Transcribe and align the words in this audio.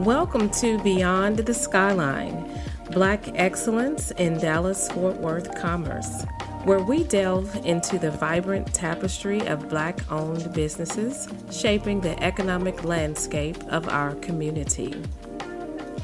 Welcome 0.00 0.48
to 0.52 0.82
Beyond 0.82 1.40
the 1.40 1.52
Skyline 1.52 2.50
Black 2.90 3.28
Excellence 3.34 4.12
in 4.12 4.38
Dallas 4.38 4.90
Fort 4.90 5.18
Worth 5.18 5.54
Commerce, 5.60 6.24
where 6.64 6.78
we 6.78 7.04
delve 7.04 7.54
into 7.66 7.98
the 7.98 8.10
vibrant 8.10 8.72
tapestry 8.72 9.46
of 9.46 9.68
Black 9.68 10.10
owned 10.10 10.54
businesses 10.54 11.28
shaping 11.50 12.00
the 12.00 12.18
economic 12.22 12.82
landscape 12.82 13.58
of 13.64 13.90
our 13.90 14.14
community. 14.16 14.94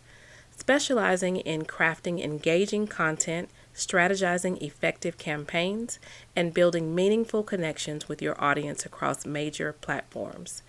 Specializing 0.57 1.37
in 1.37 1.67
crafting 1.67 2.25
engaging 2.25 2.87
content 2.87 3.51
strategizing 3.81 4.61
effective 4.63 5.19
campaigns, 5.19 5.99
and 6.37 6.55
building 6.55 6.95
meaningful 6.95 7.43
connections 7.43 8.09
with 8.09 8.21
your 8.21 8.43
audience 8.43 8.85
across 8.85 9.27
major 9.27 9.73
platforms. 9.73 10.63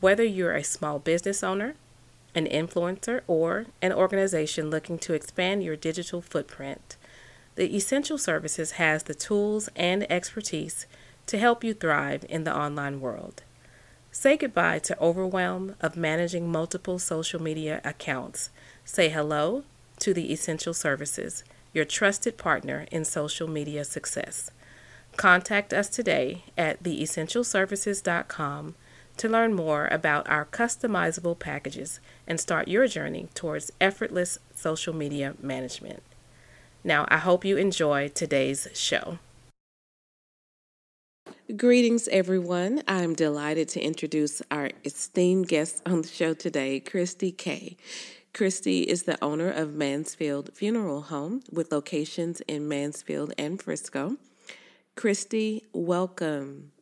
Whether 0.00 0.24
you're 0.24 0.54
a 0.54 0.64
small 0.64 0.98
business 0.98 1.44
owner, 1.44 1.74
an 2.34 2.46
influencer, 2.46 3.20
or 3.26 3.66
an 3.80 3.92
organization 3.92 4.70
looking 4.70 4.98
to 4.98 5.14
expand 5.14 5.62
your 5.62 5.76
digital 5.76 6.20
footprint, 6.20 6.96
the 7.54 7.76
Essential 7.76 8.18
Services 8.18 8.72
has 8.72 9.04
the 9.04 9.14
tools 9.14 9.68
and 9.76 10.10
expertise 10.10 10.86
to 11.26 11.38
help 11.38 11.62
you 11.62 11.74
thrive 11.74 12.24
in 12.28 12.44
the 12.44 12.56
online 12.56 13.00
world. 13.00 13.42
Say 14.10 14.36
goodbye 14.36 14.78
to 14.80 14.98
overwhelm 15.00 15.76
of 15.80 15.96
managing 15.96 16.50
multiple 16.50 16.98
social 16.98 17.40
media 17.40 17.80
accounts. 17.84 18.50
Say 18.84 19.08
hello 19.08 19.64
to 20.00 20.14
the 20.14 20.32
Essential 20.32 20.74
Services 20.74 21.44
your 21.74 21.84
trusted 21.84 22.38
partner 22.38 22.86
in 22.90 23.04
social 23.04 23.46
media 23.46 23.84
success. 23.84 24.50
Contact 25.16 25.74
us 25.74 25.90
today 25.90 26.44
at 26.56 26.82
theessentialservices.com 26.82 28.74
to 29.16 29.28
learn 29.28 29.54
more 29.54 29.88
about 29.88 30.28
our 30.28 30.44
customizable 30.44 31.38
packages 31.38 32.00
and 32.26 32.40
start 32.40 32.68
your 32.68 32.86
journey 32.86 33.28
towards 33.34 33.70
effortless 33.80 34.38
social 34.54 34.94
media 34.94 35.34
management. 35.40 36.02
Now, 36.82 37.06
I 37.08 37.18
hope 37.18 37.44
you 37.44 37.56
enjoy 37.56 38.08
today's 38.08 38.68
show. 38.74 39.18
Greetings, 41.56 42.08
everyone. 42.08 42.82
I'm 42.88 43.14
delighted 43.14 43.68
to 43.70 43.80
introduce 43.80 44.42
our 44.50 44.70
esteemed 44.84 45.48
guest 45.48 45.82
on 45.86 46.02
the 46.02 46.08
show 46.08 46.34
today, 46.34 46.80
Christie 46.80 47.32
Kay. 47.32 47.76
Christie 48.34 48.82
is 48.82 49.04
the 49.04 49.16
owner 49.22 49.48
of 49.48 49.74
Mansfield 49.74 50.50
Funeral 50.54 51.02
Home 51.02 51.40
with 51.52 51.70
locations 51.70 52.40
in 52.48 52.66
Mansfield 52.66 53.32
and 53.38 53.62
Frisco. 53.62 54.16
Christie, 54.96 55.62
welcome. 55.72 56.72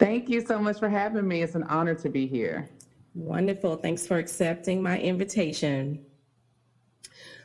Thank 0.00 0.28
you 0.28 0.44
so 0.44 0.58
much 0.58 0.80
for 0.80 0.88
having 0.88 1.28
me. 1.28 1.42
It's 1.42 1.54
an 1.54 1.62
honor 1.62 1.94
to 1.94 2.08
be 2.08 2.26
here. 2.26 2.68
Wonderful. 3.14 3.76
Thanks 3.76 4.04
for 4.04 4.18
accepting 4.18 4.82
my 4.82 4.98
invitation. 4.98 6.04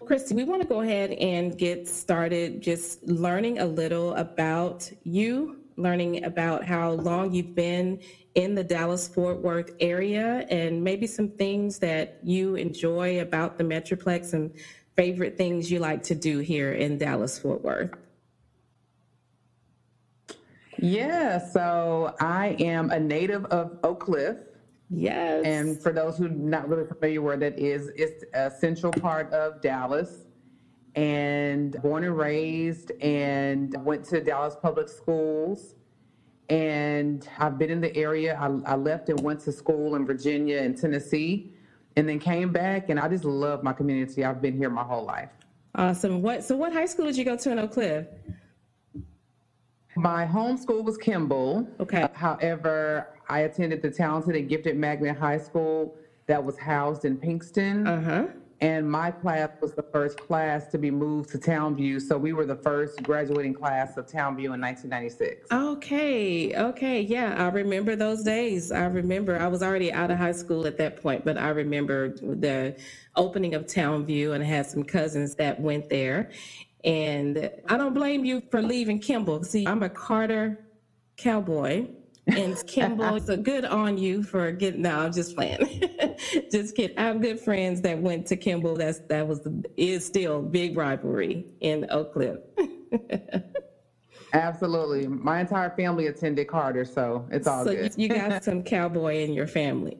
Christie, 0.03 0.34
we 0.34 0.44
want 0.44 0.64
to 0.64 0.68
go 0.68 0.82
ahead 0.82 1.12
and 1.12 1.56
get 1.56 1.88
started 1.88 2.62
just 2.62 3.03
learning 3.03 3.59
a 3.59 3.66
little 3.66 4.16
about 4.16 4.92
you, 5.03 5.62
learning 5.78 6.24
about 6.24 6.63
how 6.63 6.91
long 6.91 7.34
you've 7.34 7.56
been 7.56 8.00
in 8.36 8.56
the 8.56 8.63
Dallas 8.63 9.08
Fort 9.08 9.41
Worth 9.41 9.72
area 9.80 10.46
and 10.50 10.84
maybe 10.84 11.08
some 11.08 11.30
things 11.30 11.80
that 11.80 12.19
you 12.24 12.56
enjoy 12.56 13.22
about 13.22 13.58
the 13.58 13.63
Metroplex 13.63 14.34
and 14.34 14.52
favorite 14.96 15.38
things 15.38 15.72
you 15.72 15.80
like 15.80 16.03
to 16.03 16.16
do 16.16 16.40
here 16.40 16.74
in 16.74 16.97
Dallas 16.97 17.38
Fort 17.40 17.64
Worth. 17.64 17.91
Yeah, 20.78 21.40
so 21.40 22.16
I 22.19 22.58
am 22.59 22.91
a 22.91 23.00
native 23.00 23.46
of 23.46 23.78
Oak 23.84 24.02
Cliff. 24.02 24.38
Yes. 24.90 25.44
And 25.46 25.81
for 25.81 25.91
those 25.91 26.18
who 26.18 26.25
are 26.25 26.30
not 26.30 26.69
really 26.69 26.85
familiar 26.85 27.22
where 27.22 27.38
that 27.38 27.58
is, 27.58 27.90
it's 27.96 28.24
a 28.34 28.52
central 28.52 28.91
part 28.91 29.31
of 29.34 29.62
Dallas. 29.62 30.25
And 30.96 31.80
born 31.82 32.06
and 32.06 32.18
raised 32.18 32.92
and 33.02 33.76
went 33.84 34.06
to 34.06 34.22
Dallas 34.22 34.56
Public 34.62 34.88
Schools 34.88 35.76
and 36.50 37.28
I've 37.40 37.58
been 37.58 37.72
in 37.72 37.82
the 37.82 37.96
area. 37.96 38.38
I, 38.40 38.74
I, 38.74 38.76
left 38.76 39.10
and 39.10 39.20
went 39.22 39.40
to 39.42 39.52
school 39.52 39.96
in 39.96 40.06
Virginia 40.06 40.60
and 40.60 40.78
Tennessee, 40.78 41.54
and 41.96 42.08
then 42.08 42.20
came 42.20 42.52
back. 42.52 42.90
And 42.90 43.00
I 43.00 43.08
just 43.08 43.26
love 43.26 43.64
my 43.64 43.74
community. 43.74 44.24
I've 44.24 44.42
been 44.42 44.58
here 44.58 44.70
my 44.70 44.84
whole 44.84 45.06
life. 45.06 45.30
Awesome. 45.74 46.22
What? 46.22 46.44
So, 46.44 46.56
what 46.56 46.72
high 46.72 46.86
school 46.86 47.06
did 47.06 47.18
you 47.18 47.26
go 47.26 47.36
to 47.36 47.52
in 47.52 47.60
Oak 47.60 47.74
Cliff? 47.74 48.08
My 49.98 50.26
home 50.26 50.58
school 50.58 50.84
was 50.84 50.98
Kimball. 50.98 51.68
Okay. 51.80 52.04
Uh, 52.04 52.10
however, 52.14 53.10
I 53.30 53.40
attended 53.40 53.82
the 53.82 53.90
talented 53.90 54.36
and 54.36 54.48
gifted 54.48 54.78
Magnet 54.78 55.18
High 55.18 55.38
School 55.38 55.96
that 56.28 56.44
was 56.44 56.58
housed 56.58 57.06
in 57.06 57.18
Pinkston. 57.18 57.88
Uh 57.88 58.02
huh 58.02 58.28
and 58.66 58.90
my 58.90 59.12
class 59.12 59.52
was 59.62 59.74
the 59.74 59.84
first 59.84 60.18
class 60.18 60.66
to 60.72 60.80
be 60.80 60.90
moved 60.90 61.30
to 61.30 61.38
Townview. 61.38 62.02
So 62.02 62.18
we 62.18 62.34
were 62.34 62.48
the 62.48 62.56
first 62.56 63.03
graduating 63.03 63.53
class 63.53 63.96
of 63.96 64.08
Townview 64.08 64.56
in 64.56 64.62
1996. 64.62 65.52
Okay, 65.52 66.58
okay, 66.58 67.02
yeah, 67.02 67.36
I 67.38 67.50
remember 67.50 67.96
those 67.96 68.24
days. 68.24 68.72
I 68.72 68.86
remember 68.86 69.40
I 69.40 69.48
was 69.48 69.62
already 69.62 69.94
out 69.94 70.09
of 70.09 70.18
high 70.18 70.31
school 70.31 70.66
at 70.66 70.80
that 70.80 71.00
point, 71.00 71.24
but 71.24 71.38
I 71.38 71.50
remember 71.50 72.09
the 72.18 72.76
opening 73.16 73.53
of 73.53 73.68
Townview, 73.68 74.34
and 74.34 74.44
I 74.44 74.48
had 74.48 74.66
some 74.66 74.84
cousins 74.84 75.36
that 75.36 75.59
went 75.59 75.88
there. 75.88 76.32
And 76.84 77.52
I 77.70 77.78
don't 77.78 77.94
blame 77.94 78.26
you 78.26 78.41
for 78.50 78.64
leaving 78.64 78.97
Kimball. 78.97 79.44
See, 79.44 79.67
I'm 79.67 79.84
a 79.84 79.90
Carter 79.90 80.66
cowboy 81.17 81.88
and 82.28 82.68
Kimball, 82.68 83.20
so 83.26 83.38
good 83.38 83.66
on 83.66 83.98
you 83.98 84.24
for 84.24 84.52
getting. 84.52 84.82
No, 84.82 85.00
I'm 85.00 85.14
just 85.14 85.36
playing. 85.36 85.60
just 86.52 86.76
kidding. 86.76 86.98
I 86.98 87.04
have 87.04 87.22
good 87.22 87.40
friends 87.40 87.82
that 87.82 88.00
went 88.00 88.26
to 88.28 88.36
Kimball. 88.36 88.76
That's 88.76 89.00
that 89.10 89.28
was 89.28 89.42
the, 89.42 89.64
is 89.78 90.06
still 90.06 90.42
big 90.42 90.78
rivalry 90.78 91.46
in 91.62 91.86
Oak 91.90 92.14
Cliff. 92.14 92.38
Absolutely, 94.34 95.08
my 95.08 95.42
entire 95.42 95.70
family 95.72 96.08
attended 96.08 96.48
Carter, 96.48 96.84
so 96.84 97.28
it's 97.32 97.48
all 97.48 97.64
so 97.64 97.74
good. 97.74 97.94
you 97.96 98.10
got 98.10 98.44
some 98.44 98.64
cowboy 98.64 99.24
in 99.24 99.34
your 99.34 99.48
family. 99.48 99.98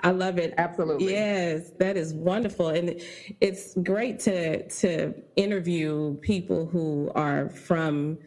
I 0.00 0.10
love 0.10 0.38
it. 0.38 0.54
Absolutely. 0.58 1.10
Yes, 1.10 1.70
that 1.78 1.96
is 1.96 2.12
wonderful, 2.14 2.68
and 2.68 3.00
it's 3.40 3.74
great 3.82 4.18
to 4.20 4.68
to 4.68 5.14
interview 5.36 6.16
people 6.16 6.66
who 6.66 7.10
are 7.14 7.48
from 7.48 8.18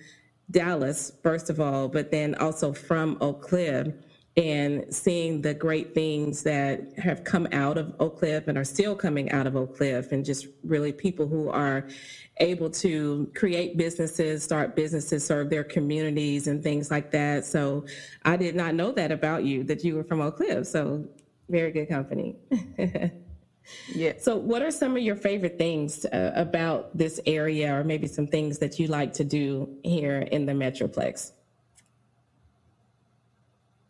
Dallas, 0.52 1.12
first 1.24 1.50
of 1.50 1.60
all, 1.60 1.88
but 1.88 2.12
then 2.12 2.36
also 2.36 2.74
from 2.74 3.18
Oak 3.22 3.42
Cliff. 3.42 3.88
and 4.38 4.86
seeing 4.94 5.42
the 5.42 5.54
great 5.54 5.94
things 5.94 6.44
that 6.44 6.98
have 6.98 7.24
come 7.26 7.48
out 7.52 7.78
of 7.78 7.94
Oak 8.00 8.20
Cliff 8.20 8.48
and 8.48 8.58
are 8.58 8.64
still 8.64 8.96
coming 8.96 9.30
out 9.32 9.46
of 9.46 9.58
Oak 9.58 9.76
Cliff, 9.76 10.14
and 10.14 10.24
just 10.24 10.48
really 10.64 10.94
people 10.94 11.28
who 11.28 11.50
are 11.50 11.88
able 12.38 12.70
to 12.70 13.30
create 13.36 13.76
businesses, 13.76 14.42
start 14.42 14.74
businesses, 14.76 15.26
serve 15.26 15.50
their 15.50 15.66
communities, 15.66 16.48
and 16.48 16.64
things 16.64 16.90
like 16.90 17.12
that. 17.12 17.44
So 17.46 17.86
I 18.24 18.38
did 18.38 18.56
not 18.56 18.74
know 18.74 18.94
that 18.94 19.12
about 19.12 19.44
you, 19.44 19.64
that 19.66 19.84
you 19.84 19.96
were 19.96 20.04
from 20.04 20.22
Oak 20.22 20.38
Cliff. 20.38 20.66
So 20.66 21.06
very 21.50 21.72
good 21.72 21.90
company. 21.90 22.38
yeah. 23.94 24.14
So, 24.20 24.36
what 24.36 24.62
are 24.62 24.72
some 24.72 24.96
of 24.98 25.04
your 25.04 25.16
favorite 25.16 25.58
things 25.58 26.06
uh, 26.06 26.32
about 26.36 26.98
this 26.98 27.20
area, 27.26 27.74
or 27.74 27.84
maybe 27.84 28.08
some 28.08 28.28
things 28.28 28.60
that 28.60 28.80
you 28.80 28.88
like 28.88 29.14
to 29.14 29.24
do 29.24 29.70
here 29.84 30.20
in 30.20 30.46
the 30.46 30.54
Metroplex? 30.54 31.32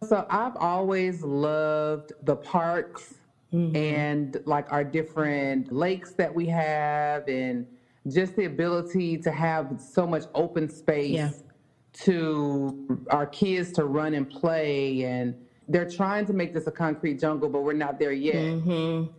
So 0.03 0.25
I've 0.29 0.55
always 0.57 1.21
loved 1.21 2.13
the 2.23 2.35
parks 2.35 3.13
mm-hmm. 3.53 3.75
and 3.75 4.41
like 4.45 4.71
our 4.71 4.83
different 4.83 5.71
lakes 5.71 6.13
that 6.13 6.33
we 6.33 6.47
have 6.47 7.27
and 7.27 7.67
just 8.07 8.35
the 8.35 8.45
ability 8.45 9.17
to 9.19 9.31
have 9.31 9.79
so 9.79 10.07
much 10.07 10.23
open 10.33 10.67
space 10.69 11.11
yeah. 11.11 11.31
to 11.93 13.03
our 13.11 13.27
kids 13.27 13.71
to 13.73 13.85
run 13.85 14.15
and 14.15 14.27
play 14.27 15.03
and 15.03 15.35
they're 15.67 15.89
trying 15.89 16.25
to 16.25 16.33
make 16.33 16.51
this 16.51 16.65
a 16.65 16.71
concrete 16.71 17.19
jungle 17.19 17.47
but 17.47 17.61
we're 17.61 17.71
not 17.71 17.99
there 17.99 18.11
yet 18.11 18.35
mm-hmm. 18.35 19.11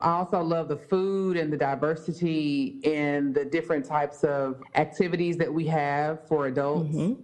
I 0.00 0.10
also 0.10 0.40
love 0.42 0.68
the 0.68 0.76
food 0.76 1.36
and 1.36 1.52
the 1.52 1.56
diversity 1.56 2.80
and 2.84 3.34
the 3.34 3.44
different 3.44 3.84
types 3.84 4.24
of 4.24 4.62
activities 4.74 5.36
that 5.36 5.52
we 5.52 5.66
have 5.66 6.26
for 6.28 6.46
adults 6.46 6.94
mm-hmm. 6.94 7.20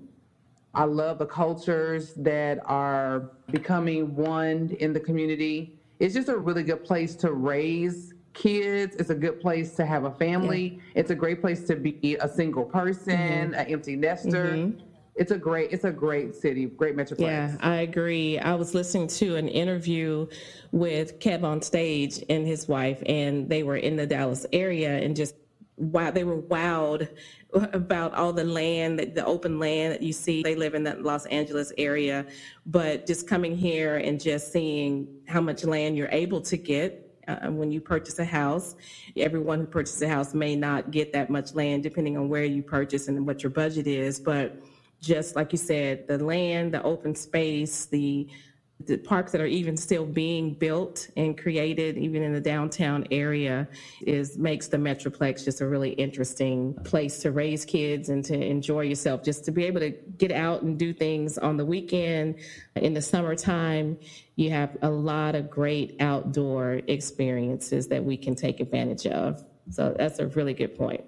I 0.75 0.85
love 0.85 1.19
the 1.19 1.27
cultures 1.27 2.15
that 2.15 2.59
are 2.65 3.31
becoming 3.51 4.17
one 4.17 4.75
in 4.81 4.93
the 4.93 5.01
community. 5.01 5.79
It's 5.99 6.15
just 6.15 6.29
a 6.29 6.37
really 6.37 6.63
good 6.63 6.83
place 6.83 7.15
to 7.17 7.33
raise 7.33 8.15
kids. 8.33 8.97
It's 8.97 9.11
a 9.11 9.15
good 9.15 9.41
place 9.41 9.75
to 9.77 9.85
have 9.85 10.05
a 10.05 10.11
family. 10.11 10.81
Yeah. 10.95 11.01
It's 11.01 11.11
a 11.11 11.15
great 11.15 11.43
place 11.43 11.65
to 11.65 11.77
be 11.77 12.17
a 12.21 12.29
single 12.29 12.65
person, 12.65 13.19
mm-hmm. 13.19 13.55
an 13.55 13.67
empty 13.67 13.97
nester. 13.97 14.53
Mm-hmm. 14.53 14.81
It's 15.15 15.31
a 15.31 15.39
great 15.39 15.73
it's 15.73 15.85
a 15.85 15.93
great 15.93 16.35
city, 16.35 16.67
great 16.67 16.97
metroplex. 16.97 17.21
Yeah, 17.21 17.57
I 17.61 17.77
agree. 17.77 18.39
I 18.39 18.55
was 18.55 18.75
listening 18.75 19.09
to 19.09 19.37
an 19.37 19.49
interview 19.49 20.27
with 20.71 21.19
KevOnStage 21.19 22.25
and 22.31 22.47
his 22.47 22.67
wife 22.67 23.03
and 23.07 23.49
they 23.49 23.63
were 23.63 23.77
in 23.77 23.97
the 23.97 24.07
Dallas 24.07 24.47
area 24.53 24.99
and 24.99 25.15
just 25.15 25.35
wow 25.77 26.11
they 26.11 26.25
were 26.25 26.41
wowed 26.41 27.09
about 27.53 28.15
all 28.15 28.33
the 28.33 28.45
land, 28.45 28.99
the 28.99 29.25
open 29.27 29.59
land 29.59 29.93
that 29.93 30.03
you 30.03 30.13
see. 30.15 30.43
They 30.43 30.55
live 30.55 30.75
in 30.75 30.85
that 30.85 31.03
Los 31.03 31.27
Angeles 31.27 31.73
area, 31.77 32.25
but 32.65 33.07
just 33.07 33.29
coming 33.29 33.55
here 33.57 33.99
and 33.99 34.19
just 34.19 34.53
seeing 34.53 35.07
how 35.29 35.43
much 35.43 35.65
land 35.65 35.97
you're 35.97 36.09
able 36.09 36.41
to 36.41 36.57
get 36.57 37.13
uh, 37.29 37.49
when 37.49 37.71
you 37.71 37.81
purchase 37.81 38.19
a 38.19 38.25
house. 38.25 38.75
Everyone 39.17 39.61
who 39.61 39.67
purchases 39.67 40.01
a 40.01 40.09
house 40.09 40.33
may 40.33 40.57
not 40.57 40.91
get 40.91 41.13
that 41.13 41.29
much 41.29 41.55
land 41.55 41.83
depending 41.83 42.17
on 42.17 42.31
where 42.31 42.45
you 42.45 42.63
purchase 42.63 43.09
and 43.09 43.27
what 43.27 43.43
your 43.43 43.51
budget 43.51 43.87
is, 43.87 44.19
but 44.19 44.63
just 45.03 45.37
like 45.37 45.53
you 45.53 45.59
said, 45.59 46.07
the 46.07 46.17
land, 46.19 46.73
the 46.73 46.83
open 46.83 47.15
space, 47.15 47.87
the 47.87 48.29
the 48.87 48.97
parks 48.97 49.31
that 49.31 49.41
are 49.41 49.47
even 49.47 49.77
still 49.77 50.05
being 50.05 50.55
built 50.55 51.09
and 51.17 51.39
created 51.39 51.97
even 51.97 52.21
in 52.21 52.33
the 52.33 52.41
downtown 52.41 53.07
area 53.13 53.69
is 54.01 54.37
makes 54.39 54.67
the 54.67 54.77
metroplex 54.77 55.45
just 55.45 55.61
a 55.61 55.69
really 55.69 55.91
interesting 55.91 56.75
place 56.83 57.21
to 57.21 57.31
raise 57.31 57.65
kids 57.65 58.09
and 58.09 58.25
to 58.25 58.35
enjoy 58.35 58.81
yourself. 58.81 59.23
Just 59.23 59.45
to 59.45 59.53
be 59.53 59.65
able 59.67 59.79
to 59.79 59.91
get 59.91 60.33
out 60.33 60.63
and 60.63 60.77
do 60.77 60.93
things 60.93 61.39
on 61.39 61.57
the 61.57 61.65
weekend 61.65 62.41
in 62.75 62.93
the 62.93 63.03
summertime 63.03 63.97
you 64.37 64.51
have 64.51 64.77
a 64.83 64.91
lot 64.91 65.35
of 65.35 65.51
great 65.51 65.97
outdoor 66.01 66.81
experiences 66.89 67.87
that 67.89 68.03
we 68.03 68.17
can 68.17 68.35
take 68.35 68.61
advantage 68.61 69.07
of. 69.07 69.45
So 69.71 69.95
that's 69.97 70.19
a 70.19 70.27
really 70.29 70.55
good 70.55 70.77
point 70.77 71.05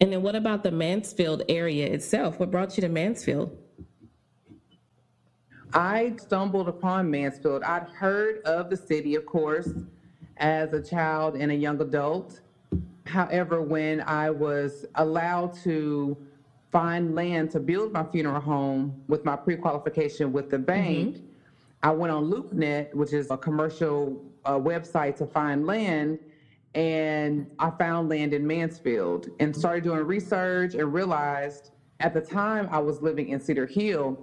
and 0.00 0.12
then 0.12 0.22
what 0.22 0.34
about 0.34 0.62
the 0.62 0.70
mansfield 0.70 1.42
area 1.48 1.86
itself 1.86 2.38
what 2.38 2.50
brought 2.50 2.76
you 2.76 2.80
to 2.80 2.88
mansfield 2.88 3.56
I 5.72 6.14
stumbled 6.18 6.68
upon 6.68 7.10
Mansfield. 7.10 7.62
I'd 7.62 7.88
heard 7.88 8.42
of 8.44 8.70
the 8.70 8.76
city, 8.76 9.14
of 9.16 9.26
course, 9.26 9.68
as 10.38 10.72
a 10.72 10.82
child 10.82 11.36
and 11.36 11.52
a 11.52 11.54
young 11.54 11.80
adult. 11.80 12.40
However, 13.04 13.60
when 13.60 14.00
I 14.02 14.30
was 14.30 14.86
allowed 14.94 15.54
to 15.64 16.16
find 16.70 17.14
land 17.14 17.50
to 17.50 17.60
build 17.60 17.92
my 17.92 18.04
funeral 18.04 18.40
home 18.40 19.02
with 19.08 19.24
my 19.24 19.36
pre 19.36 19.56
qualification 19.56 20.32
with 20.32 20.50
the 20.50 20.58
bank, 20.58 21.16
mm-hmm. 21.16 21.24
I 21.82 21.90
went 21.90 22.12
on 22.12 22.30
LoopNet, 22.30 22.94
which 22.94 23.12
is 23.12 23.30
a 23.30 23.36
commercial 23.36 24.24
uh, 24.44 24.58
website 24.58 25.16
to 25.16 25.26
find 25.26 25.66
land, 25.66 26.18
and 26.74 27.50
I 27.58 27.70
found 27.70 28.08
land 28.08 28.34
in 28.34 28.46
Mansfield 28.46 29.28
and 29.40 29.56
started 29.56 29.84
doing 29.84 30.00
research 30.00 30.74
and 30.74 30.92
realized 30.92 31.70
at 32.00 32.14
the 32.14 32.20
time 32.20 32.68
I 32.70 32.78
was 32.78 33.02
living 33.02 33.28
in 33.30 33.40
Cedar 33.40 33.66
Hill 33.66 34.20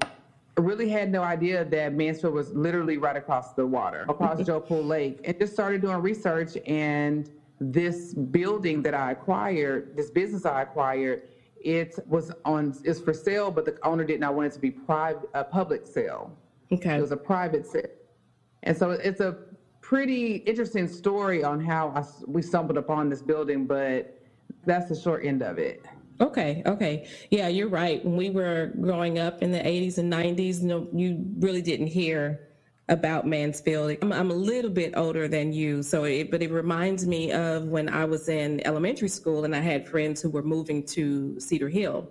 I 0.57 0.62
really 0.62 0.88
had 0.88 1.12
no 1.12 1.21
idea 1.21 1.65
that 1.65 1.94
Mansfield 1.94 2.33
was 2.33 2.53
literally 2.53 2.97
right 2.97 3.18
across 3.18 3.53
the 3.53 3.65
water, 3.65 4.06
across 4.07 4.38
mm-hmm. 4.38 4.45
Joe 4.45 4.62
Pool 4.62 4.83
Lake, 4.83 5.19
and 5.25 5.38
just 5.38 5.53
started 5.53 5.81
doing 5.81 5.97
research. 5.97 6.57
And 6.65 7.30
this 7.59 8.13
building 8.13 8.81
that 8.83 8.94
I 8.94 9.12
acquired, 9.12 9.98
this 9.98 10.09
business 10.09 10.45
I 10.45 10.62
acquired, 10.62 11.24
it 11.62 11.98
was 12.07 12.31
on 12.45 12.74
is 12.86 13.01
for 13.01 13.13
sale, 13.13 13.51
but 13.51 13.65
the 13.65 13.77
owner 13.83 14.06
did 14.06 14.19
not 14.19 14.36
want 14.36 14.48
it 14.48 14.53
to 14.53 14.59
be 14.59 14.71
private, 14.71 15.30
a 15.33 15.44
public 15.44 15.86
sale. 15.86 16.31
Okay, 16.71 16.95
it 16.95 17.01
was 17.01 17.12
a 17.12 17.18
private 17.18 17.65
sale, 17.65 17.88
and 18.63 18.77
so 18.77 18.91
it's 18.91 19.19
a 19.19 19.38
pretty 19.86 20.38
interesting 20.48 20.88
story 20.88 21.44
on 21.44 21.64
how 21.64 21.90
I, 21.90 22.04
we 22.26 22.42
stumbled 22.42 22.76
upon 22.76 23.08
this 23.08 23.22
building, 23.22 23.68
but 23.68 24.20
that's 24.66 24.90
the 24.90 24.96
short 24.96 25.24
end 25.24 25.44
of 25.44 25.60
it. 25.60 25.86
Okay, 26.20 26.64
okay. 26.66 27.08
Yeah, 27.30 27.50
you're 27.50 27.70
right. 27.70 28.04
When 28.04 28.18
we 28.18 28.32
were 28.32 28.72
growing 28.82 29.20
up 29.20 29.44
in 29.44 29.52
the 29.52 29.60
80s 29.60 30.00
and 30.00 30.12
90s, 30.12 30.64
no, 30.64 30.88
you 30.92 31.24
really 31.38 31.62
didn't 31.62 31.88
hear 31.88 32.48
about 32.90 33.28
Mansfield. 33.28 33.96
I'm, 34.02 34.12
I'm 34.12 34.32
a 34.32 34.36
little 34.36 34.72
bit 34.72 34.94
older 34.96 35.28
than 35.28 35.54
you, 35.54 35.84
so 35.84 36.06
it, 36.06 36.32
but 36.32 36.42
it 36.42 36.52
reminds 36.52 37.06
me 37.06 37.32
of 37.32 37.66
when 37.66 37.88
I 37.88 38.06
was 38.06 38.28
in 38.28 38.66
elementary 38.66 39.10
school 39.10 39.46
and 39.46 39.56
I 39.56 39.60
had 39.60 39.88
friends 39.88 40.20
who 40.20 40.32
were 40.32 40.44
moving 40.44 40.84
to 40.88 41.40
Cedar 41.40 41.70
Hill 41.70 42.10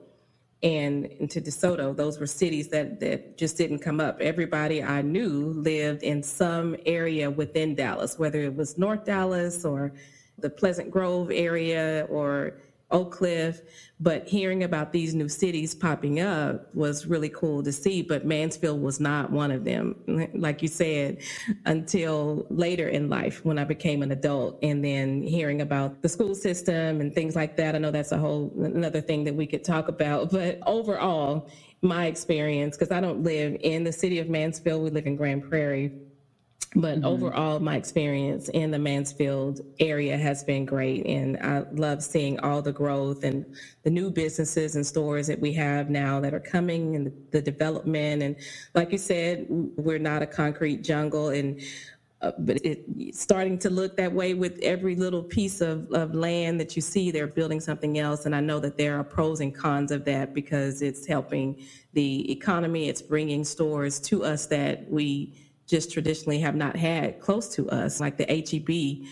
and 0.65 1.05
into 1.05 1.43
DeSoto. 1.43 1.95
Those 1.95 2.19
were 2.19 2.27
cities 2.27 2.69
that, 2.69 2.99
that 3.01 3.37
just 3.37 3.59
didn't 3.59 3.81
come 3.81 4.01
up. 4.01 4.19
Everybody 4.21 4.83
I 4.83 5.03
knew 5.03 5.53
lived 5.53 6.03
in 6.03 6.23
some 6.23 6.75
area 6.87 7.31
within 7.31 7.75
Dallas, 7.75 8.19
whether 8.19 8.41
it 8.41 8.57
was 8.57 8.79
North 8.79 9.05
Dallas 9.05 9.67
or 9.67 9.93
the 10.39 10.49
Pleasant 10.49 10.91
Grove 10.91 11.31
area 11.31 12.07
or 12.09 12.63
Oak 12.91 13.13
Cliff, 13.13 13.63
but 13.99 14.29
hearing 14.29 14.63
about 14.63 14.93
these 14.93 15.15
new 15.15 15.29
cities 15.29 15.75
popping 15.75 16.21
up 16.21 16.73
was 16.75 17.07
really 17.07 17.29
cool 17.29 17.63
to 17.63 17.73
see. 17.73 18.03
But 18.03 18.27
Mansfield 18.27 18.81
was 18.81 19.01
not 19.01 19.31
one 19.31 19.51
of 19.51 19.65
them, 19.65 20.31
like 20.35 20.63
you 20.63 20.69
said, 20.69 21.19
until 21.65 22.47
later 22.51 22.89
in 22.89 23.09
life 23.09 23.45
when 23.45 23.59
I 23.59 23.65
became 23.65 24.03
an 24.03 24.13
adult. 24.13 24.59
And 24.63 24.85
then 24.85 25.23
hearing 25.23 25.61
about 25.61 26.03
the 26.03 26.09
school 26.09 26.35
system 26.35 27.01
and 27.01 27.15
things 27.15 27.35
like 27.35 27.57
that. 27.57 27.75
I 27.75 27.79
know 27.79 27.91
that's 27.91 28.13
a 28.13 28.19
whole 28.19 28.53
another 28.63 29.01
thing 29.01 29.25
that 29.25 29.35
we 29.35 29.47
could 29.47 29.65
talk 29.65 29.89
about. 29.89 30.33
But 30.45 30.59
overall, 30.67 31.49
my 31.81 32.07
experience, 32.07 32.77
because 32.77 32.91
I 32.91 33.01
don't 33.01 33.23
live 33.23 33.57
in 33.61 33.85
the 33.85 33.93
city 33.93 34.19
of 34.19 34.29
Mansfield, 34.29 34.83
we 34.83 34.91
live 34.91 35.07
in 35.07 35.17
Grand 35.17 35.49
Prairie 35.49 35.93
but 36.75 36.97
mm-hmm. 36.97 37.05
overall, 37.05 37.61
my 37.61 37.77
experience 37.77 38.49
in 38.49 38.73
the 38.73 38.79
Mansfield 38.79 39.61
area 39.79 40.17
has 40.17 40.43
been 40.43 40.65
great. 40.65 41.07
And 41.07 41.37
I 41.39 41.65
love 41.73 42.03
seeing 42.03 42.41
all 42.41 42.63
the 42.63 42.73
growth 42.73 43.23
and 43.23 43.47
the 43.85 43.91
new 43.91 44.11
businesses 44.11 44.75
and 44.75 44.85
stores 44.85 45.29
that 45.29 45.39
we 45.39 45.53
have 45.53 45.89
now 45.89 46.21
that 46.21 46.35
are 46.35 46.41
coming 46.41 46.97
and 46.97 47.13
the, 47.31 47.41
development. 47.41 48.23
And 48.23 48.37
like 48.75 48.91
you 48.91 48.99
said, 48.99 49.47
we're 49.49 49.99
not 49.99 50.23
a 50.23 50.27
concrete 50.27 50.83
jungle. 50.83 51.29
And 51.29 51.61
uh, 52.23 52.33
but 52.39 52.59
it's 52.65 53.21
starting 53.21 53.59
to 53.59 53.69
look 53.69 53.99
that 53.99 54.11
way 54.11 54.33
with 54.33 54.59
every 54.63 54.97
little 54.97 55.23
piece 55.23 55.61
of, 55.61 55.91
of 55.93 56.15
land 56.15 56.59
that 56.59 56.75
you 56.75 56.81
see 56.81 57.11
they're 57.11 57.27
building 57.27 57.61
something 57.61 57.99
else 57.99 58.25
and 58.25 58.35
i 58.35 58.41
know 58.41 58.59
that 58.59 58.79
there 58.79 58.99
are 58.99 59.05
pros 59.05 59.41
and 59.41 59.55
cons 59.55 59.91
of 59.91 60.07
that 60.07 60.33
because 60.33 60.81
it's 60.81 61.07
helping 61.07 61.63
the 61.93 62.31
economy 62.33 62.89
it's 62.89 63.03
bringing 63.03 63.45
stores 63.45 64.01
to 64.01 64.25
us 64.25 64.47
that 64.47 64.91
we 64.91 65.35
just 65.67 65.93
traditionally 65.93 66.41
have 66.41 66.55
not 66.55 66.77
had 66.77 67.21
close 67.21 67.49
to 67.55 67.69
us, 67.71 68.01
like 68.01 68.17
the 68.17 68.27
HEB 68.27 69.07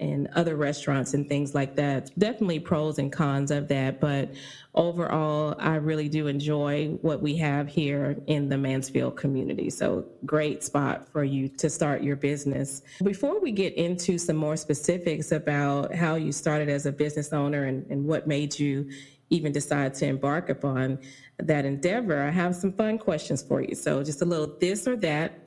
and 0.00 0.28
other 0.34 0.56
restaurants 0.56 1.14
and 1.14 1.28
things 1.28 1.54
like 1.54 1.76
that. 1.76 2.10
Definitely 2.18 2.58
pros 2.60 2.98
and 2.98 3.12
cons 3.12 3.50
of 3.50 3.68
that, 3.68 4.00
but 4.00 4.34
overall, 4.74 5.54
I 5.58 5.76
really 5.76 6.08
do 6.08 6.26
enjoy 6.26 6.88
what 7.00 7.22
we 7.22 7.36
have 7.36 7.68
here 7.68 8.16
in 8.26 8.48
the 8.48 8.58
Mansfield 8.58 9.16
community. 9.16 9.70
So, 9.70 10.04
great 10.26 10.64
spot 10.64 11.08
for 11.08 11.22
you 11.22 11.48
to 11.48 11.70
start 11.70 12.02
your 12.02 12.16
business. 12.16 12.82
Before 13.02 13.40
we 13.40 13.52
get 13.52 13.74
into 13.74 14.18
some 14.18 14.36
more 14.36 14.56
specifics 14.56 15.30
about 15.30 15.94
how 15.94 16.16
you 16.16 16.32
started 16.32 16.68
as 16.68 16.86
a 16.86 16.92
business 16.92 17.32
owner 17.32 17.64
and, 17.64 17.86
and 17.88 18.04
what 18.04 18.26
made 18.26 18.58
you 18.58 18.90
even 19.30 19.52
decide 19.52 19.94
to 19.94 20.06
embark 20.06 20.48
upon 20.48 20.98
that 21.38 21.64
endeavor, 21.64 22.20
I 22.20 22.30
have 22.30 22.54
some 22.54 22.72
fun 22.72 22.98
questions 22.98 23.42
for 23.42 23.62
you. 23.62 23.74
So, 23.76 24.02
just 24.02 24.22
a 24.22 24.24
little 24.24 24.56
this 24.58 24.88
or 24.88 24.96
that. 24.96 25.43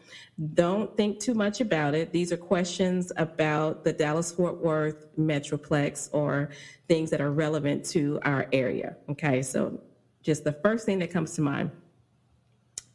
Don't 0.53 0.95
think 0.95 1.19
too 1.19 1.33
much 1.33 1.61
about 1.61 1.95
it. 1.95 2.13
These 2.13 2.31
are 2.31 2.37
questions 2.37 3.11
about 3.17 3.83
the 3.83 3.91
Dallas 3.91 4.31
Fort 4.31 4.63
Worth 4.63 5.07
Metroplex 5.17 6.09
or 6.13 6.51
things 6.87 7.09
that 7.09 7.21
are 7.21 7.31
relevant 7.31 7.83
to 7.85 8.19
our 8.23 8.47
area. 8.53 8.97
Okay, 9.09 9.41
so 9.41 9.81
just 10.21 10.43
the 10.43 10.51
first 10.51 10.85
thing 10.85 10.99
that 10.99 11.11
comes 11.11 11.33
to 11.33 11.41
mind 11.41 11.71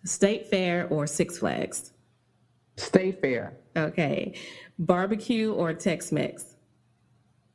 State 0.04 0.46
Fair 0.46 0.86
or 0.88 1.06
Six 1.06 1.38
Flags? 1.38 1.92
State 2.76 3.20
Fair. 3.20 3.56
Okay. 3.76 4.34
Barbecue 4.78 5.52
or 5.52 5.74
Tex 5.74 6.12
Mex? 6.12 6.56